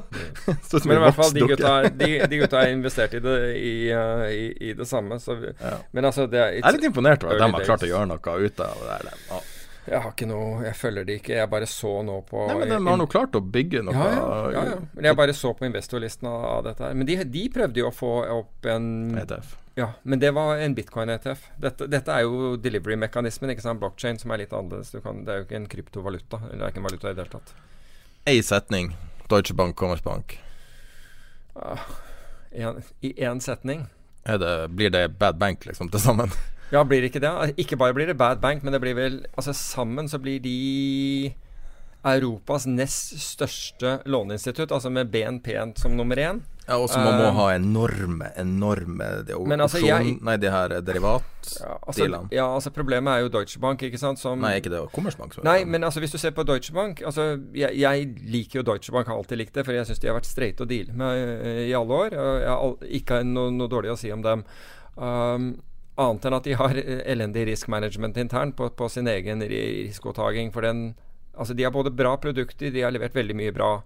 [0.68, 3.73] så Men i hvert fall, de gutta, de, de gutta er investert i det, i,
[3.89, 5.18] uh, i, i det samme.
[5.23, 5.80] Så Ja.
[5.95, 8.10] Men altså, det er Jeg er litt imponert over at de har klart å gjøre
[8.11, 9.53] noe ut av det der.
[9.86, 11.36] Jeg har ikke noe Jeg følger det ikke.
[11.38, 14.07] Jeg bare så nå på Nei, men de har nå klart å bygge noe ja,
[14.16, 14.80] ja, ja, ja.
[14.95, 16.98] Men jeg bare så på investorlisten av, av dette her.
[16.98, 18.90] Men de, de prøvde jo å få opp en
[19.22, 19.53] ETF.
[19.76, 21.49] Ja, men det var en bitcoin-ETF.
[21.60, 23.82] Dette, dette er jo delivery-mekanismen, ikke sant.
[23.82, 24.94] Blockchain som er litt annerledes.
[24.95, 26.40] Du kan, det er jo ikke en kryptovaluta.
[26.48, 27.52] Eller det er ikke en valuta i det hele tatt.
[28.32, 28.94] Ei setning.
[29.28, 30.38] Deutsche Bank, Commerzbank.
[32.56, 33.84] En, I én setning.
[34.24, 36.32] Det, blir det bad bank, liksom, til sammen?
[36.72, 37.56] Ja, blir det ikke det?
[37.62, 41.34] Ikke bare blir det Bad Bank, men det blir vel Altså sammen så blir de
[42.06, 46.44] Europas nest største låneinstitutt, altså med BNP som nummer én.
[46.68, 50.70] Ja, også man må Um, ha enorme, enorme de, Men altså, jeg- Nei, de her
[50.70, 50.82] Ja,
[51.88, 54.92] altså, ja, altså problemet er jo Deutsche Bank, ikke sant, som Nei, ikke det.
[54.94, 55.34] Commerzbank.
[55.34, 55.68] som er Nei, det.
[55.68, 59.08] men altså hvis du ser på Deutsche Bank altså Jeg, jeg liker jo Deutsche Bank,
[59.08, 61.70] har alltid likt det, for jeg syns de har vært streite å deale med eh,
[61.70, 62.14] i alle år.
[62.14, 64.44] Og jeg har ikke noe, noe dårlig å si om dem.
[64.98, 65.62] Um,
[65.97, 69.88] annet enn at de har eh, elendig risk management internt på, på sin egen ri-
[69.88, 70.51] risikotaking.
[70.55, 70.95] For den
[71.35, 73.81] Altså, de har både bra produkter, de har levert veldig mye bra,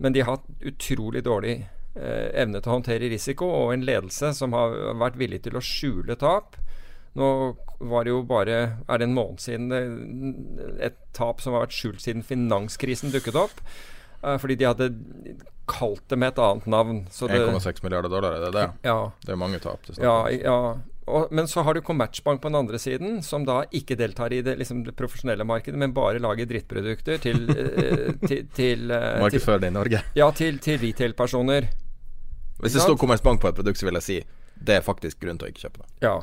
[0.00, 1.58] men de har hatt utrolig dårlig
[1.92, 5.60] eh, evne til å håndtere risiko, og en ledelse som har vært villig til å
[5.60, 6.56] skjule tap.
[7.20, 7.28] Nå
[7.84, 8.56] var det jo bare
[8.88, 9.68] Er det en måned siden
[10.80, 13.60] et tap som har vært skjult siden finanskrisen dukket opp?
[14.24, 14.88] Eh, fordi de hadde
[15.70, 17.02] kalt det med et annet navn.
[17.12, 18.66] 1,6 milliarder dollar, er det det?
[18.88, 18.96] ja,
[19.26, 19.84] Det er mange tap.
[20.00, 20.56] ja, ja.
[21.06, 24.42] Og, men så har du Commertsbank på den andre siden, som da ikke deltar i
[24.46, 29.64] det, liksom, det profesjonelle markedet, men bare lager drittprodukter til, eh, til, til, eh, Markedsfører
[29.64, 30.02] det i Norge.
[30.16, 31.70] ja, til, til retail-personer.
[32.60, 34.20] Hvis det står Commerzbank på et produkt, så vil jeg si
[34.60, 35.90] det er faktisk grunn til å ikke kjøpe det.
[36.04, 36.16] Ja.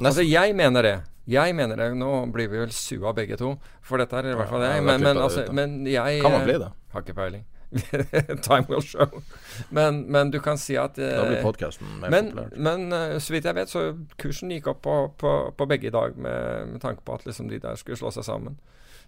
[0.00, 0.96] Altså, jeg mener det.
[1.30, 1.90] Jeg mener det.
[2.00, 3.52] Nå blir vi vel sua begge to
[3.84, 4.84] for dette her, i hvert fall jeg.
[4.86, 6.70] Men, men, altså, er men jeg Kan man eh, bli det?
[6.94, 7.44] Har ikke peiling.
[8.42, 9.22] Time will show.
[9.68, 12.56] Men, men du kan si at eh, Da blir podkasten mer men, populært.
[12.58, 13.84] men eh, så vidt jeg vet, så
[14.18, 17.50] kursen gikk opp på, på, på begge i dag med, med tanke på at liksom
[17.50, 18.58] de der skulle slå seg sammen.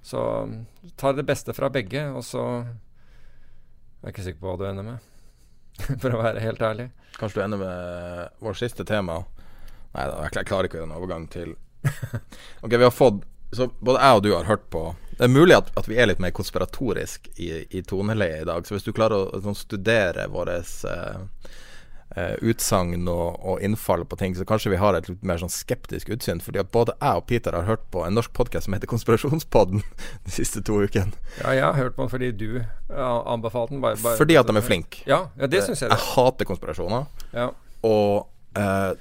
[0.03, 0.55] Så um,
[0.99, 4.87] ta det beste fra begge, og så Jeg er ikke sikker på hva du ender
[4.87, 5.11] med,
[6.03, 6.89] for å være helt ærlig.
[7.19, 9.21] Kanskje du ender med vår siste tema.
[9.93, 11.53] Nei da, jeg klarer ikke en overgang til
[12.65, 15.57] Ok, vi har fått Så både jeg og du har hørt på Det er mulig
[15.59, 18.65] at, at vi er litt mer konspiratorisk i, i toneleiet i dag.
[18.67, 20.57] Så hvis du klarer å sånn, studere våre
[20.89, 21.19] eh,
[22.17, 25.53] eh, utsagn og, og innfall på ting, så kanskje vi har et litt mer sånn
[25.53, 26.41] skeptisk utsyn.
[26.43, 29.85] Fordi at både jeg og Peter har hørt på en norsk podkast som heter Konspirasjonspodden
[30.27, 31.13] de siste to ukene.
[31.43, 32.49] Ja, jeg har hørt på den fordi du
[32.89, 33.85] anbefalte den.
[33.85, 35.05] Bare, bare, Fordi at de er flinke.
[35.07, 35.93] Ja, ja det syns jeg.
[35.93, 37.05] Jeg hater konspirasjoner.
[37.37, 37.53] Ja.
[37.85, 38.93] Og eh,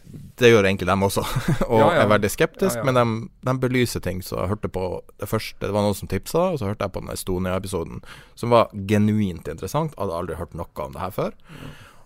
[0.41, 1.23] det gjør egentlig dem også.
[1.71, 2.01] og Ja, ja.
[2.03, 3.05] er veldig skeptisk, Ja, men de,
[3.49, 4.21] de belyser ting.
[4.25, 4.85] Så jeg hørte på
[5.21, 8.01] det første Det var noen som tipsa, og så hørte jeg på den Estonia-episoden,
[8.35, 9.95] som var genuint interessant.
[9.99, 11.37] Hadde aldri hørt noe om det her før.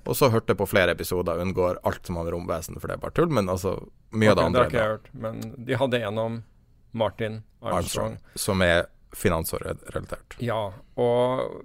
[0.05, 3.05] Og så hørte jeg på flere episoder, unngår alt som har romvesen, for det er
[3.07, 3.31] bare tull.
[3.34, 3.77] Men altså,
[4.13, 4.59] mye av det andre.
[4.59, 5.07] Det har ikke jeg hørt.
[5.26, 6.35] Men de hadde en om
[6.95, 7.80] Martin Armstrong.
[7.80, 8.85] Armstrong, som er
[9.15, 10.38] finansrelatert.
[10.43, 10.59] Ja,
[10.99, 11.63] og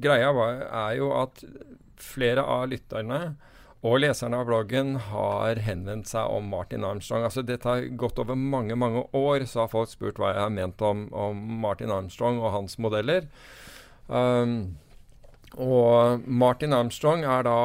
[0.00, 1.44] greia var, er jo at
[2.00, 3.20] flere av lytterne
[3.80, 7.24] og leserne av bloggen har henvendt seg om Martin Armstrong.
[7.24, 10.52] Altså Dette har gått over mange mange år, så har folk spurt hva jeg har
[10.52, 13.30] ment om, om Martin Armstrong og hans modeller.
[14.08, 14.76] Um,
[15.56, 17.60] og Martin Armstrong er da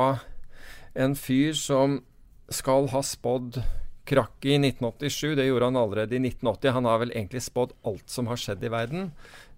[0.95, 1.99] en fyr som
[2.47, 3.59] skal ha spådd
[4.07, 5.35] krakk i 1987.
[5.35, 6.75] Det gjorde han allerede i 1980.
[6.77, 9.09] Han har vel egentlig spådd alt som har skjedd i verden,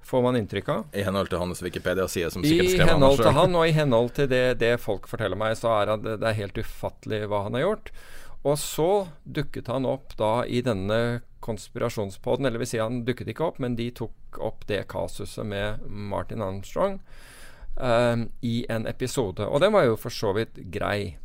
[0.07, 0.83] får man inntrykk av.
[0.95, 3.75] I henhold til hans Wikipedia-side, som I sikkert skrev han henhold til han, og i
[3.75, 7.43] henhold til det, det folk forteller meg, så er det, det er helt ufattelig hva
[7.47, 7.91] han har gjort.
[8.47, 8.91] Og så
[9.23, 13.75] dukket han opp da i denne konspirasjonspodden, eller vil si han dukket ikke opp, men
[13.79, 16.99] de tok opp det kasuset med Martin Armstrong
[17.75, 19.43] um, i en episode.
[19.43, 21.17] Og den var jo for så vidt grei.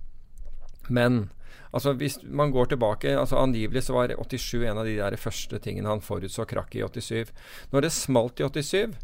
[0.88, 1.28] Men
[1.73, 5.59] altså hvis man går tilbake altså Angivelig så var 87 en av de der første
[5.62, 7.32] tingene han forutså krakk i 87.
[7.73, 8.99] Når det smalt i 87,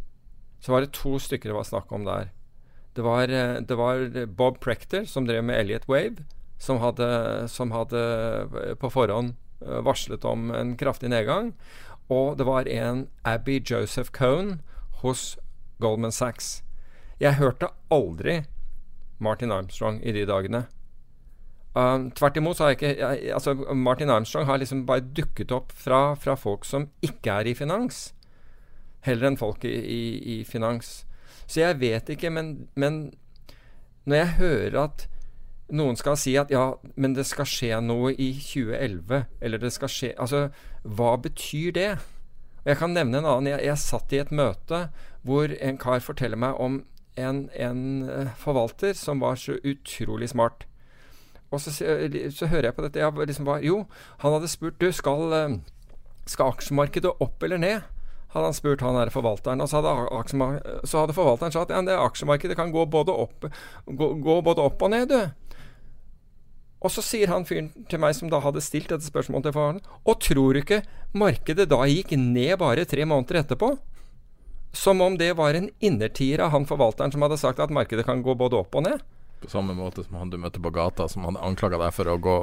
[0.61, 2.33] så var det to stykker det var snakk om der.
[2.99, 6.25] Det var, eh, det var Bob Prector, som drev med Elliot Wave,
[6.59, 8.01] som hadde, som hadde
[8.65, 11.53] eh, på forhånd eh, varslet om en kraftig nedgang.
[12.11, 14.63] Og det var en Abby Joseph Cohn
[15.03, 15.37] hos
[15.79, 16.65] Goldman Sachs.
[17.21, 18.45] Jeg hørte aldri
[19.19, 20.67] Martin Armstrong i de dagene.
[21.79, 25.53] Um, tvert imot så har jeg ikke jeg, altså Martin Armstrong har liksom bare dukket
[25.55, 28.09] opp fra, fra folk som ikke er i finans.
[29.07, 30.03] Heller enn folk i, i,
[30.33, 31.05] i finans.
[31.47, 33.13] Så jeg vet ikke, men, men
[34.09, 35.07] når jeg hører at
[35.69, 39.93] noen skal si at ja, men det skal skje noe i 2011, eller det skal
[39.93, 40.49] skje Altså,
[40.83, 41.91] hva betyr det?
[42.65, 43.53] Jeg kan nevne en annen.
[43.53, 44.89] Jeg, jeg satt i et møte
[45.29, 46.83] hvor en kar forteller meg om
[47.19, 50.68] en, en eh, forvalter som var så utrolig smart.
[51.49, 53.01] Og så, så hører jeg på dette.
[53.01, 53.83] Jeg liksom bare, jo,
[54.21, 55.57] han hadde spurt du, skal, eh,
[56.29, 57.87] skal aksjemarkedet opp eller ned?
[58.35, 59.63] Hadde han spurt han her forvalteren.
[59.65, 63.49] Og så hadde, så hadde forvalteren sagt at ja, aksjemarkedet kan gå både, opp,
[63.87, 65.49] gå, gå både opp og ned, du.
[66.79, 69.81] Og så sier han fyren til meg som da hadde stilt dette spørsmålet til faren,
[70.07, 70.85] og tror du ikke
[71.19, 73.73] markedet da gikk ned bare tre måneder etterpå?
[74.77, 78.23] Som om det var en innertier av han forvalteren som hadde sagt at markedet kan
[78.23, 79.03] gå både opp og ned?
[79.41, 82.17] På samme måte som han du møtte på gata, som hadde anklaga deg for å
[82.19, 82.39] gå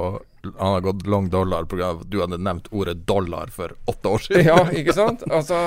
[0.46, 1.90] Han har gått long dollar pga.
[1.90, 4.46] at du hadde nevnt ordet dollar for åtte år siden.
[4.46, 5.26] Ja, ikke sant?
[5.30, 5.58] Altså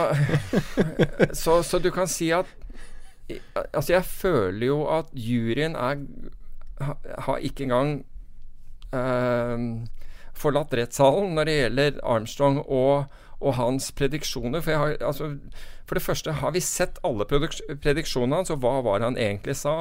[1.43, 2.49] så, så du kan si at
[3.29, 5.99] Altså, jeg føler jo at juryen er
[6.79, 7.91] har ikke engang
[8.95, 9.85] uh,
[10.39, 14.63] forlatt rettssalen når det gjelder Armstrong og, og hans prediksjoner.
[14.63, 15.33] For, jeg har, altså,
[15.89, 19.55] for, det første, har vi sett alle prediksjonene hans, og hva var det han egentlig
[19.57, 19.79] sa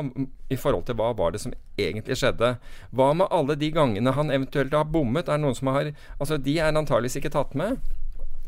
[0.48, 2.54] i forhold til hva var det som egentlig skjedde?
[2.96, 5.28] Hva med alle de gangene han eventuelt har bommet?
[5.28, 7.82] Er det noen som har Altså, de er antageligvis ikke tatt med.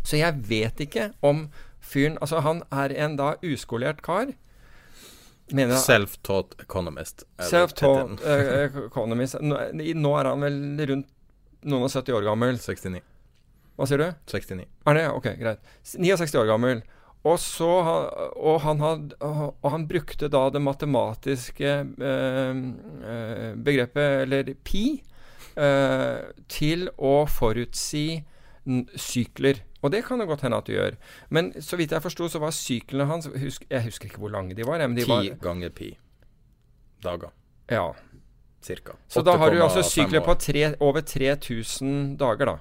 [0.02, 1.50] Så jeg vet ikke om
[1.80, 4.32] fyren Altså, han er en da uskolert kar.
[5.50, 7.24] Self-taught economist.
[7.42, 9.36] Self-taught uh, economist.
[9.42, 10.60] Nå, er han vel
[10.92, 11.08] rundt
[11.66, 12.60] noen og 70 år gammel.
[12.60, 13.02] 69.
[13.76, 14.06] Hva sier du?
[14.30, 14.64] 69.
[14.86, 15.04] Er det?
[15.10, 15.74] Ok, greit.
[15.96, 16.84] 69 år gammel.
[17.20, 17.68] Og, så,
[18.32, 22.60] og, han had, og han brukte da det matematiske eh,
[23.12, 24.84] eh begrepet, eller pi,
[25.52, 28.22] eh, til å forutsi
[28.97, 29.60] sykler.
[29.82, 30.97] Og det kan det godt hende at du gjør.
[31.28, 34.56] Men så vidt jeg forsto, så var syklene hans husk, Jeg husker ikke hvor lange
[34.56, 34.80] de var.
[34.80, 35.94] Ti ganger pi
[37.02, 37.30] dager.
[37.68, 37.94] Ja.
[38.60, 38.92] Cirka.
[39.09, 42.56] Så da har du altså sykler på tre, over 3000 dager, da.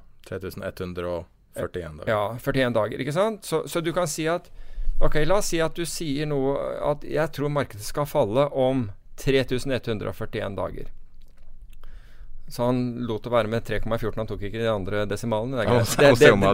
[1.56, 2.12] 3141 dager.
[2.12, 3.46] Ja, 41 dager, ikke sant.
[3.46, 4.52] Så, så, du kan si at
[5.00, 8.90] Ok, la oss si at du sier noe At jeg tror markedet skal falle om
[9.20, 10.90] 3141 dager.
[12.50, 14.16] Så han lot det være med 3,14.
[14.16, 15.60] Han tok ikke de andre desimalene.
[15.60, 15.66] Det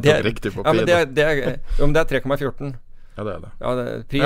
[0.02, 2.74] det, det, på ja, men det, det, er, det er 3,14.
[3.16, 3.52] Ja, det er det.
[3.60, 4.22] Ja, det, pri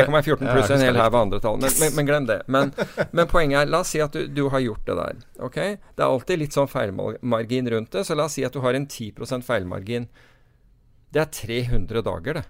[0.00, 1.58] er 3,14 pluss en hel haug av andre tall.
[1.60, 2.38] Men, men, men, glem det.
[2.48, 2.72] Men,
[3.16, 5.18] men, poenget er, la oss si at du, du, har gjort det der.
[5.44, 5.58] Ok?
[5.58, 8.78] Det er alltid litt sånn feilmargin rundt det, så la oss si at du har
[8.78, 10.08] en 10% feilmargin.
[11.12, 12.46] Det er 300 dager, det.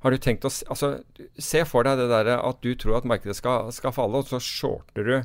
[0.00, 0.92] Har du tenkt å Altså,
[1.36, 4.40] se for deg det derre at du tror at markedet skal, skal falle, og så
[4.44, 5.16] shorter du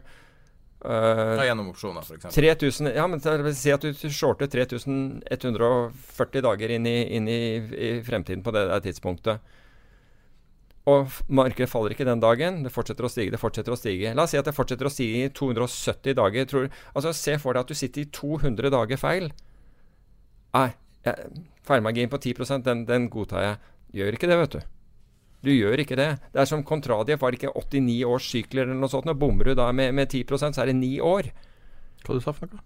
[0.86, 2.36] Uh, ja, gjennom opsjoner, f.eks.
[2.36, 3.22] 3000, ja, men
[3.58, 8.84] Si at du shorter 3140 dager inn, i, inn i, i, fremtiden på det der
[8.86, 9.56] tidspunktet.
[10.86, 12.62] Og markedet faller ikke den dagen.
[12.62, 14.14] Det fortsetter å stige, det fortsetter å stige.
[14.14, 16.46] La oss si at det fortsetter å stige i 270 dager.
[16.52, 19.32] Tror, altså Se for deg at du sitter i 200 dager feil.
[20.54, 20.70] Nei,
[21.66, 23.74] feilmargin på 10% den, den godtar jeg.
[23.98, 24.75] Gjør ikke det, vet du.
[25.46, 26.10] Du gjør ikke det.
[26.34, 29.06] Det er som Kontradiev, var det ikke 89 års sykler eller noe sånt?
[29.06, 31.30] Når bommer du da med, med 10% så er det 9 år.
[32.06, 32.64] Hva du sa for noe?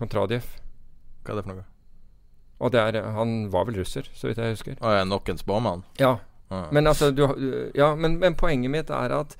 [0.00, 0.48] Kontradiev.
[1.22, 1.68] Hva er det for noe?
[2.62, 4.78] Og det er, Han var vel russer, så vidt jeg husker.
[4.82, 5.82] Å, nok en spåmann?
[6.02, 6.16] Ja.
[6.52, 6.68] Ah.
[6.74, 7.24] Men, altså, du,
[7.74, 9.36] ja men, men, poenget mitt er at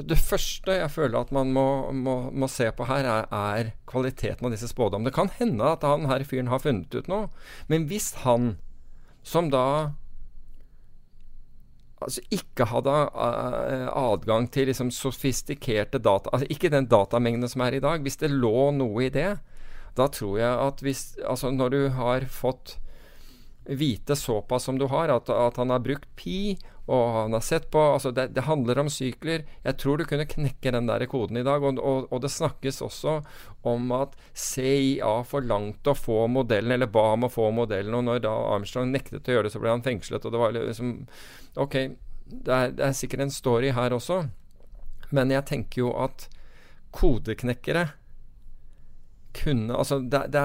[0.00, 4.46] det første jeg føler at man må, må, må se på her, er, er, kvaliteten
[4.46, 5.10] av disse spådommene.
[5.10, 7.28] Det kan hende at han her fyren har funnet ut noe,
[7.68, 8.54] men hvis han,
[9.26, 9.66] som da
[12.00, 17.76] altså ikke hadde uh, adgang til liksom sofistikerte data Altså ikke den datamengden som er
[17.76, 18.02] i dag.
[18.04, 19.34] Hvis det lå noe i det,
[19.98, 22.78] da tror jeg at hvis Altså når du har fått
[23.76, 26.58] vite såpass som du har, at, at han har brukt pi,
[26.90, 29.44] og han har sett på altså det, det, handler om sykler.
[29.62, 31.62] Jeg tror du kunne knekke den der koden i dag.
[31.62, 33.20] Og, og, og, det snakkes også
[33.62, 37.94] om at CIA forlangte å få modellen, eller ba om å få modellen.
[37.94, 40.26] Og når da Armstrong nektet å gjøre det, så ble han fengslet.
[40.26, 40.96] Og det var liksom
[41.60, 41.78] Ok,
[42.30, 44.20] det er, det er sikkert en story her også,
[45.10, 46.28] men jeg tenker jo at
[46.94, 47.88] kodeknekkere
[49.36, 50.44] kunne altså, det, det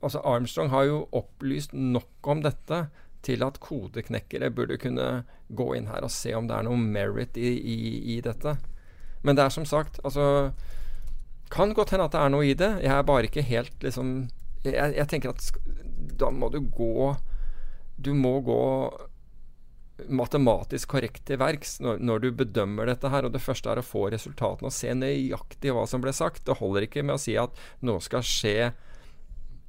[0.00, 2.86] altså Armstrong har jo opplyst nok om dette
[3.22, 7.38] til at kodeknekkere burde kunne gå inn her og se om det er noe merit
[7.38, 7.78] i, i,
[8.16, 8.56] i dette.
[9.22, 10.50] Men det er som sagt altså
[11.52, 12.70] Kan godt hende at det er noe i det.
[12.82, 14.30] Jeg er bare ikke helt liksom
[14.64, 15.52] Jeg, jeg tenker at
[16.18, 17.12] da må du gå
[18.02, 18.62] Du må gå
[20.08, 23.26] matematisk korrekt til verks når, når, du bedømmer dette her.
[23.26, 26.44] Og det første er å få resultatene og se nøyaktig hva som ble sagt.
[26.46, 28.72] Det holder ikke med å si at noe skal skje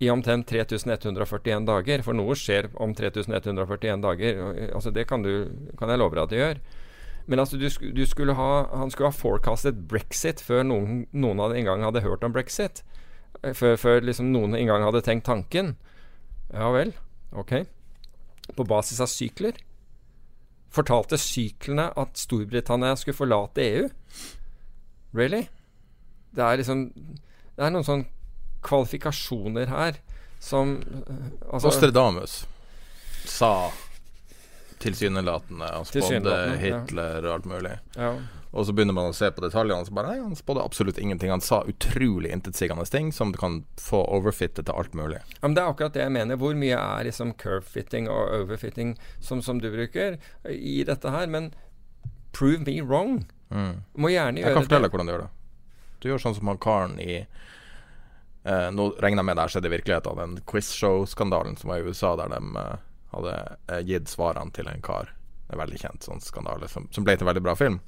[0.03, 2.05] i omtrent 3141 dager.
[2.05, 4.41] For noe skjer om 3141 dager.
[4.71, 6.63] Altså Det kan, du, kan jeg love deg at det gjør.
[7.25, 11.61] Men altså, du, du skulle ha, han skulle ha forecastet brexit før noen, noen hadde
[11.61, 12.83] engang hadde hørt om brexit.
[13.41, 15.75] Eh, før, før liksom noen engang hadde tenkt tanken.
[16.51, 16.91] Ja vel,
[17.31, 17.61] ok.
[18.57, 19.55] På basis av sykler.
[20.73, 23.89] Fortalte syklene at Storbritannia skulle forlate EU?
[25.13, 25.45] Really?
[26.33, 26.87] Det er liksom
[27.53, 28.09] Det er noen sånne
[28.65, 29.99] kvalifikasjoner her
[30.41, 32.37] som eh, altså, Nostradamus
[33.29, 33.69] sa
[34.83, 36.79] tilsynelatende Han spådde Tilsynelatende, ja.
[36.83, 37.77] Hitler og alt mulig.
[37.97, 38.13] ja.
[38.53, 40.99] Og så begynner man å se på detaljene, og så bare Nei, han spådde absolutt
[41.01, 41.31] ingenting.
[41.33, 45.23] Han sa utrolig intetsigende ting som du kan få overfittet til alt mulig.
[45.39, 46.37] Ja, men Det er akkurat det jeg mener.
[46.37, 51.25] Hvor mye er liksom curve-fitting og overfitting som, som du bruker i dette her?
[51.33, 51.49] Men
[52.37, 53.23] prove me wrong.
[53.49, 53.81] Mm.
[53.97, 54.53] Må gjerne gjøre det.
[54.53, 54.91] Jeg kan fortelle det.
[54.91, 55.33] deg hvordan du gjør det.
[56.03, 59.69] Du gjør sånn som han karen i eh, Nå regner jeg med det her skjedde
[59.71, 62.73] i virkeligheten, den quizshow-skandalen som var i USA, der de eh,
[63.13, 63.35] hadde
[63.67, 65.13] eh, gitt svarene til en kar.
[65.51, 67.79] En veldig kjent sånn skandale, som, som ble til en veldig bra film.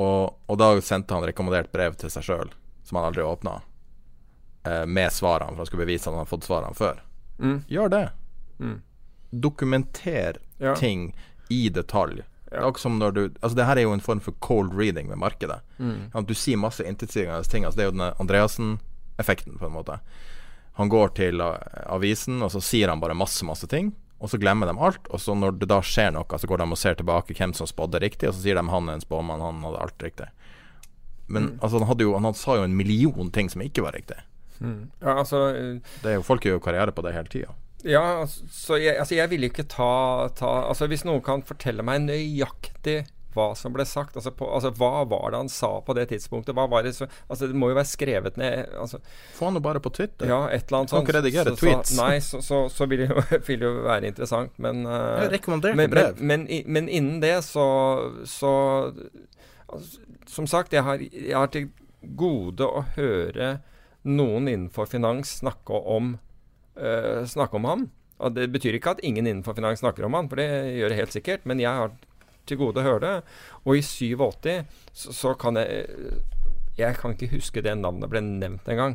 [0.00, 2.52] Og, og da sendte han rekommendert brev til seg sjøl,
[2.84, 3.58] som han aldri åpna,
[4.68, 7.02] eh, med svarene, for han skulle bevise at han hadde fått svarene før.
[7.38, 7.58] Mm.
[7.68, 8.04] Gjør det.
[8.60, 8.78] Mm.
[9.30, 10.74] Dokumenter Ja.
[10.76, 11.14] ting
[11.48, 12.22] i detalj.
[12.52, 15.16] Det som når du Altså det her er jo en form for cold reading ved
[15.18, 15.60] markedet.
[15.78, 16.10] Mm.
[16.14, 17.64] Ja, du sier masse intetsigende ting.
[17.64, 20.00] Altså det er jo den Andreassen-effekten, på en måte.
[20.74, 21.56] Han går til uh,
[21.86, 23.94] avisen, og så sier han bare masse, masse ting.
[24.22, 25.08] Og så glemmer de alt.
[25.10, 27.66] Og så når det da skjer noe, så går de og ser tilbake hvem som
[27.66, 30.28] spådde riktig, og så sier de han er en spåmann, han hadde alt riktig.
[31.32, 31.58] Men Mm.
[31.62, 34.18] altså, han, hadde jo, han sa jo en million ting som ikke var riktig.
[34.60, 34.90] Mm.
[35.02, 37.54] Ja, altså eh, Det er jo, folk gjør jo karriere på det hele tida.
[37.84, 41.82] Ja, altså, så jeg, altså jeg ville ikke ta, ta Altså Hvis noen kan fortelle
[41.82, 43.00] meg nøyaktig
[43.34, 46.54] hva som ble sagt altså, på, altså Hva var det han sa på det tidspunktet?
[46.56, 49.00] Hva var det, så, altså, det må jo være skrevet ned altså,
[49.36, 50.28] Få han jo bare på Twitter.
[50.30, 51.06] Ja, et eller annet sånt.
[51.06, 51.94] Kan ikke redigere så, tweets.
[51.94, 55.22] Så, nei, så, så, så vil, det jo, vil det jo være interessant, men uh,
[55.26, 56.20] Jeg men, brev.
[56.20, 57.66] men, men, men innen det så,
[58.28, 58.52] så
[59.66, 61.70] altså, Som sagt, jeg har, jeg har til
[62.18, 63.56] gode å høre
[64.02, 66.16] noen innenfor finans snakke om,
[66.78, 67.90] uh, snakke om ham.
[68.22, 70.48] Og det betyr ikke at ingen innenfor finans snakker om han, for det
[70.78, 71.46] gjør det helt sikkert.
[71.48, 71.94] Men jeg har
[72.46, 73.16] til gode å høre det.
[73.64, 76.22] Og i 87 så, så kan jeg
[76.78, 78.94] Jeg kan ikke huske det navnet ble nevnt engang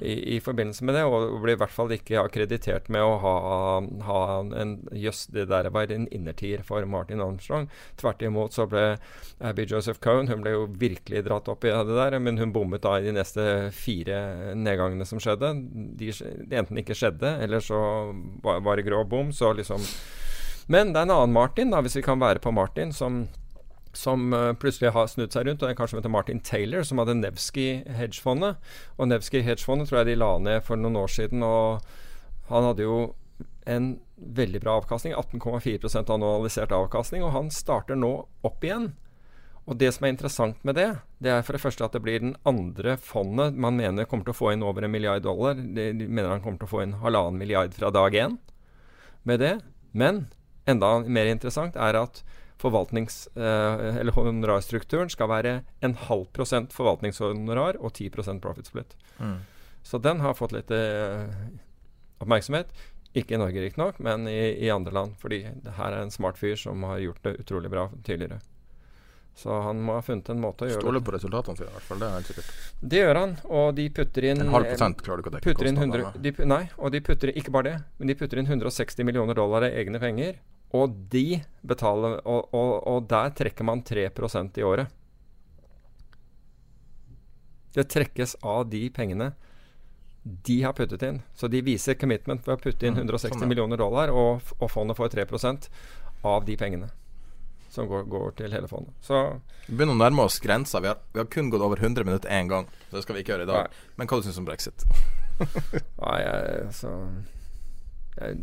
[0.00, 3.34] i, i forbindelse med det, og ble i hvert fall ikke akkreditert med å ha,
[4.06, 4.18] ha
[4.60, 7.68] en Jøss, det der var en innertier for Martin Armstrong.
[8.00, 8.84] Tvert imot så ble
[9.42, 12.84] Abby Joseph Cohen Hun ble jo virkelig dratt opp i det der, men hun bommet
[12.84, 15.54] da i de neste fire nedgangene som skjedde.
[15.98, 16.12] De,
[16.50, 17.80] enten ikke skjedde, eller så
[18.42, 19.32] var det grå bom.
[19.34, 19.82] Så liksom
[20.70, 23.24] Men det er en annen Martin, da, hvis vi kan være på Martin, som
[23.92, 27.00] som eh, plutselig har snudd seg rundt, og en kar som heter Martin Taylor, som
[27.02, 28.56] hadde Nevsky hedgefondet.
[28.96, 31.84] Og Nevsky hedgefondet tror jeg de la ned for noen år siden, og
[32.48, 33.02] han hadde jo
[33.68, 38.14] en veldig bra avkastning, 18,4% annualisert avkastning, og han starter nå
[38.46, 38.92] opp igjen.
[39.70, 40.88] Og det som er interessant med det,
[41.22, 44.34] det er for det første at det blir den andre fondet man mener kommer til
[44.34, 45.54] å få inn over en milliard dollar.
[45.54, 48.40] De mener han kommer til å få inn halvannen milliard fra dag én
[49.28, 49.52] med det.
[49.94, 50.24] Men
[50.68, 52.22] enda mer interessant er at
[52.62, 58.96] forvaltnings, eh, eller honorarstrukturen skal være en halv prosent forvaltningshonorar og 10 profit split.
[59.18, 59.40] Mm.
[59.82, 61.26] Så den har fått litt eh,
[62.22, 62.70] oppmerksomhet.
[63.12, 65.18] Ikke i Norge riktignok, men i, i andre land.
[65.20, 68.38] Fordi det her er en smart fyr som har gjort det utrolig bra tidligere.
[69.34, 71.76] Så han må ha funnet en måte å gjøre Stoler det på resultatene sine, i
[71.76, 72.00] hvert fall.
[72.02, 72.56] Det er helt sikkert.
[72.92, 75.46] Det gjør han, og de putter inn En halv prosent klarer du ikke å dekke
[75.48, 76.32] putter inn 100, kostnadene.
[76.36, 79.66] de, Nei, og de putter ikke bare det, men de putter inn 160 millioner dollar
[79.68, 80.36] i egne penger.
[80.72, 84.88] Og de betaler Og, og, og der trekker man 3% i året.
[87.72, 89.32] Det trekkes av de pengene
[90.22, 91.20] de har puttet inn.
[91.34, 93.48] Så de viser commitment ved å putte inn Mm, 160 sånn, ja.
[93.50, 95.66] millioner dollar, og, og fondet får 3%
[96.28, 96.90] av de pengene.
[97.72, 98.92] Som går, går til hele fondet.
[99.02, 99.18] Så
[99.66, 100.78] Vi begynner å nærme oss grensa.
[100.84, 102.68] Vi har, vi har kun gått over 100 minutter én gang.
[102.90, 103.66] Så det skal vi ikke gjøre i dag.
[103.66, 103.94] Nei.
[103.98, 104.84] Men hva du syns om brexit?
[106.04, 106.92] Nei, jeg, altså
[108.20, 108.36] jeg,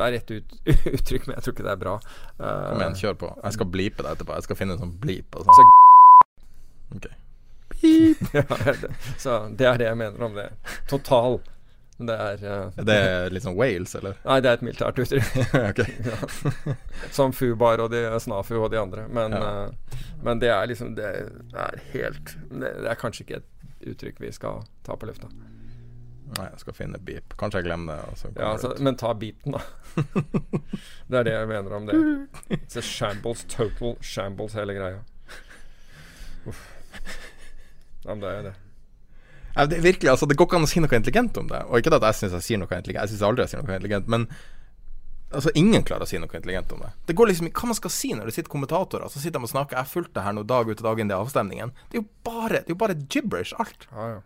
[0.00, 0.54] Det er rett ut,
[0.96, 1.94] uttrykk, men jeg tror ikke det er bra.
[2.40, 3.30] Uh, Kom igjen, kjør på.
[3.44, 4.38] Jeg skal bleepe det etterpå.
[4.40, 5.36] Jeg skal finne en sånn bleep.
[5.36, 5.76] Og Så- sånn.
[6.96, 7.10] Ok.
[8.34, 8.42] ja,
[8.82, 8.90] det,
[9.22, 10.48] så det er det jeg mener om det.
[10.90, 11.38] Total.
[12.00, 14.16] Det er eh, Er litt sånn Wales, eller?
[14.24, 15.80] Nei, det er et militært uttrykk.
[16.08, 16.16] ja.
[17.12, 19.04] Som Fubar og de, Snafu og de andre.
[19.12, 19.50] Men, Ja.
[19.68, 21.04] uh, men det er liksom Det
[21.56, 25.28] er helt det, det er kanskje ikke et uttrykk vi skal ta på lufta.
[26.36, 27.34] Nei, jeg skal finne beep.
[27.40, 28.10] Kanskje jeg glemmer det.
[28.12, 29.62] Altså, Ja, altså, men ta beepen, da.
[31.10, 31.96] det er det jeg mener om det.
[32.54, 35.00] It's a shambles, total shambles, hele greia.
[36.46, 36.60] Uff.
[38.04, 38.54] Ja, men det er jo det.
[39.56, 41.60] Ja, det, virkelig, altså, det går ikke an å si noe intelligent om det.
[41.66, 43.74] Og ikke at jeg syns jeg sier noe intelligent, jeg syns aldri jeg sier noe
[43.74, 44.26] intelligent, men
[45.34, 46.92] altså, ingen klarer å si noe intelligent om det.
[47.10, 49.52] Det går liksom hva man skal si når det sitter kommentatorer, så sitter de og
[49.52, 49.80] snakker.
[49.82, 51.74] Jeg fulgte det her nå dag ut og dag inn i avstemningen.
[51.90, 53.88] Det er jo bare, det er jo bare gibberish, alt.
[53.90, 54.20] Ja, ja.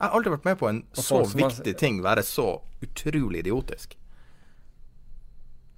[0.00, 2.46] Jeg har aldri vært med på en så viktig ting være så
[2.80, 3.98] utrolig idiotisk.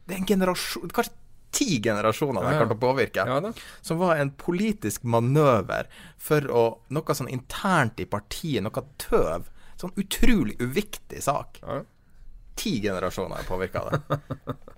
[0.06, 1.18] Det er en generasjon Kanskje
[1.52, 3.24] ti generasjoner det klarte å påvirke.
[3.28, 3.50] Ja.
[3.84, 6.62] Som var en politisk manøver for å
[6.94, 9.50] Noe sånn internt i partiet, noe tøv.
[9.76, 11.58] Sånn utrolig uviktig sak.
[11.66, 11.82] Ja.
[12.56, 14.00] Ti generasjoner har påvirka det.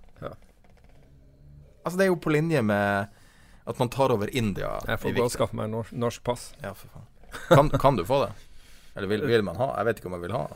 [1.84, 3.10] Altså, det er jo på linje med
[3.68, 4.70] at man tar over India.
[4.88, 6.46] Jeg får gå og skaffe meg norsk, norsk pass.
[6.62, 7.10] Ja, for faen.
[7.50, 8.30] Kan, kan du få det?
[8.94, 9.72] Eller vil, vil man ha?
[9.78, 10.46] Jeg vet ikke om jeg vil ha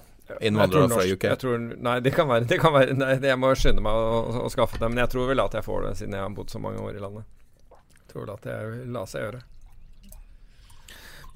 [0.41, 1.25] innvandrere fra UK.
[1.25, 4.19] Jeg tror, nei, det kan være, det kan være nei, Jeg må skynde meg å,
[4.19, 4.91] å, å skaffe det.
[4.91, 6.99] Men jeg tror vel at jeg får det, siden jeg har bodd så mange år
[6.99, 7.25] i landet.
[7.71, 8.59] Jeg tror vel at det
[8.95, 9.41] lar seg gjøre.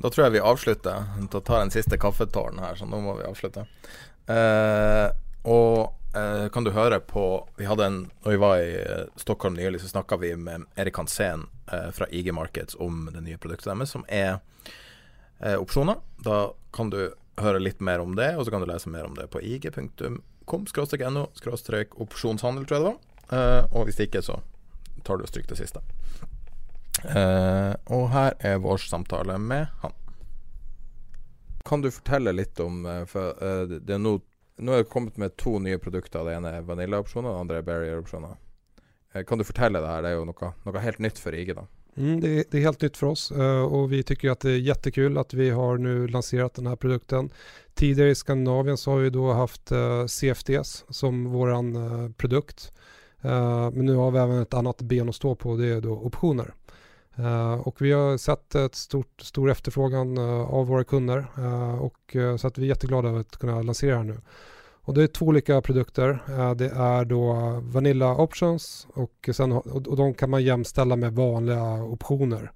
[0.02, 1.08] Da tror jeg vi avslutter.
[1.32, 3.66] Da tar jeg en siste kaffetårn her, så nå må vi avslutte.
[4.32, 5.08] Eh,
[5.48, 7.24] og eh, kan du høre på
[7.58, 11.00] Vi hadde en Når vi var i eh, Stockholm nylig, så snakka vi med Erik
[11.00, 14.38] Hansen eh, fra IG Markets om det nye produktet deres, som er
[15.43, 16.01] eh, opsjoner.
[16.24, 17.12] Da kan du
[17.43, 21.24] høre litt mer om det, og så kan du lese mer om det på ig.com-no
[22.05, 22.98] opsjonshandel, tror jeg det var.
[23.32, 24.40] Eh, og hvis ikke, så
[25.06, 25.82] tar du og stryker det siste.
[27.02, 29.94] Eh, og her er vår samtale med han.
[31.64, 34.19] Kan du fortelle litt om eh, For eh, det er nå
[34.62, 36.27] Nå er det kommet med to nye produkter.
[36.27, 38.35] Det ene er Vanilla-opsjoner, det andre er Barrier-opsjoner.
[39.14, 40.02] Eh, kan du fortelle det her?
[40.05, 41.64] Det er jo noe, noe helt nytt for IG, da.
[41.97, 44.59] Mm, det, det är helt nytt för oss eh, och vi tycker att det är
[44.59, 47.31] jättekul att vi har nu lanserat den här produkten.
[47.74, 52.73] Tidigare i Skandinavien så har vi då haft eh, CFDs som vår eh, produkt.
[53.73, 56.55] Men nu har vi även ett annat ben att stå på, det är då optioner.
[57.19, 62.16] Uh, och vi har sett ett stort, stor efterfrågan uh, av våra kunder uh, och
[62.40, 64.20] så att vi är jätteglada över att kunna lansera här nu.
[64.84, 66.22] Och det är två olika produkter.
[66.28, 67.32] Eh, Det är då
[67.62, 72.52] Vanilla Options och, sen, och de kan man jämställa med vanliga optioner.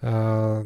[0.00, 0.62] Eh,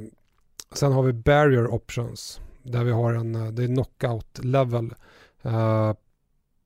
[0.73, 4.94] Sen har vi Barrier Options där vi har en, det är knockout level
[5.43, 5.93] eh,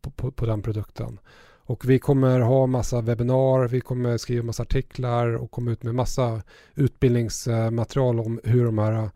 [0.03, 1.19] på, på, på den produkten.
[1.65, 5.95] Och vi kommer ha massa webbinar, vi kommer skriva massa artiklar och komma ut med
[5.95, 6.43] massa
[6.75, 9.11] utbildningsmaterial om hur de här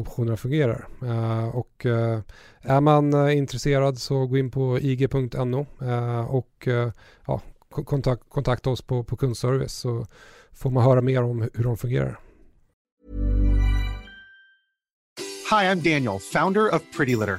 [0.00, 0.86] optionerna fungerar.
[1.02, 2.20] Eh, och eh,
[2.62, 6.90] är man eh, intresserad så gå in på ig.no eh, och eh,
[7.26, 7.40] ja,
[7.70, 10.06] ko- kontakt, kontakta oss på, på kundservice så
[10.52, 12.18] får man höra mer om hur de fungerar.
[15.50, 17.38] Hi, I'm Daniel, founder of Pretty Litter.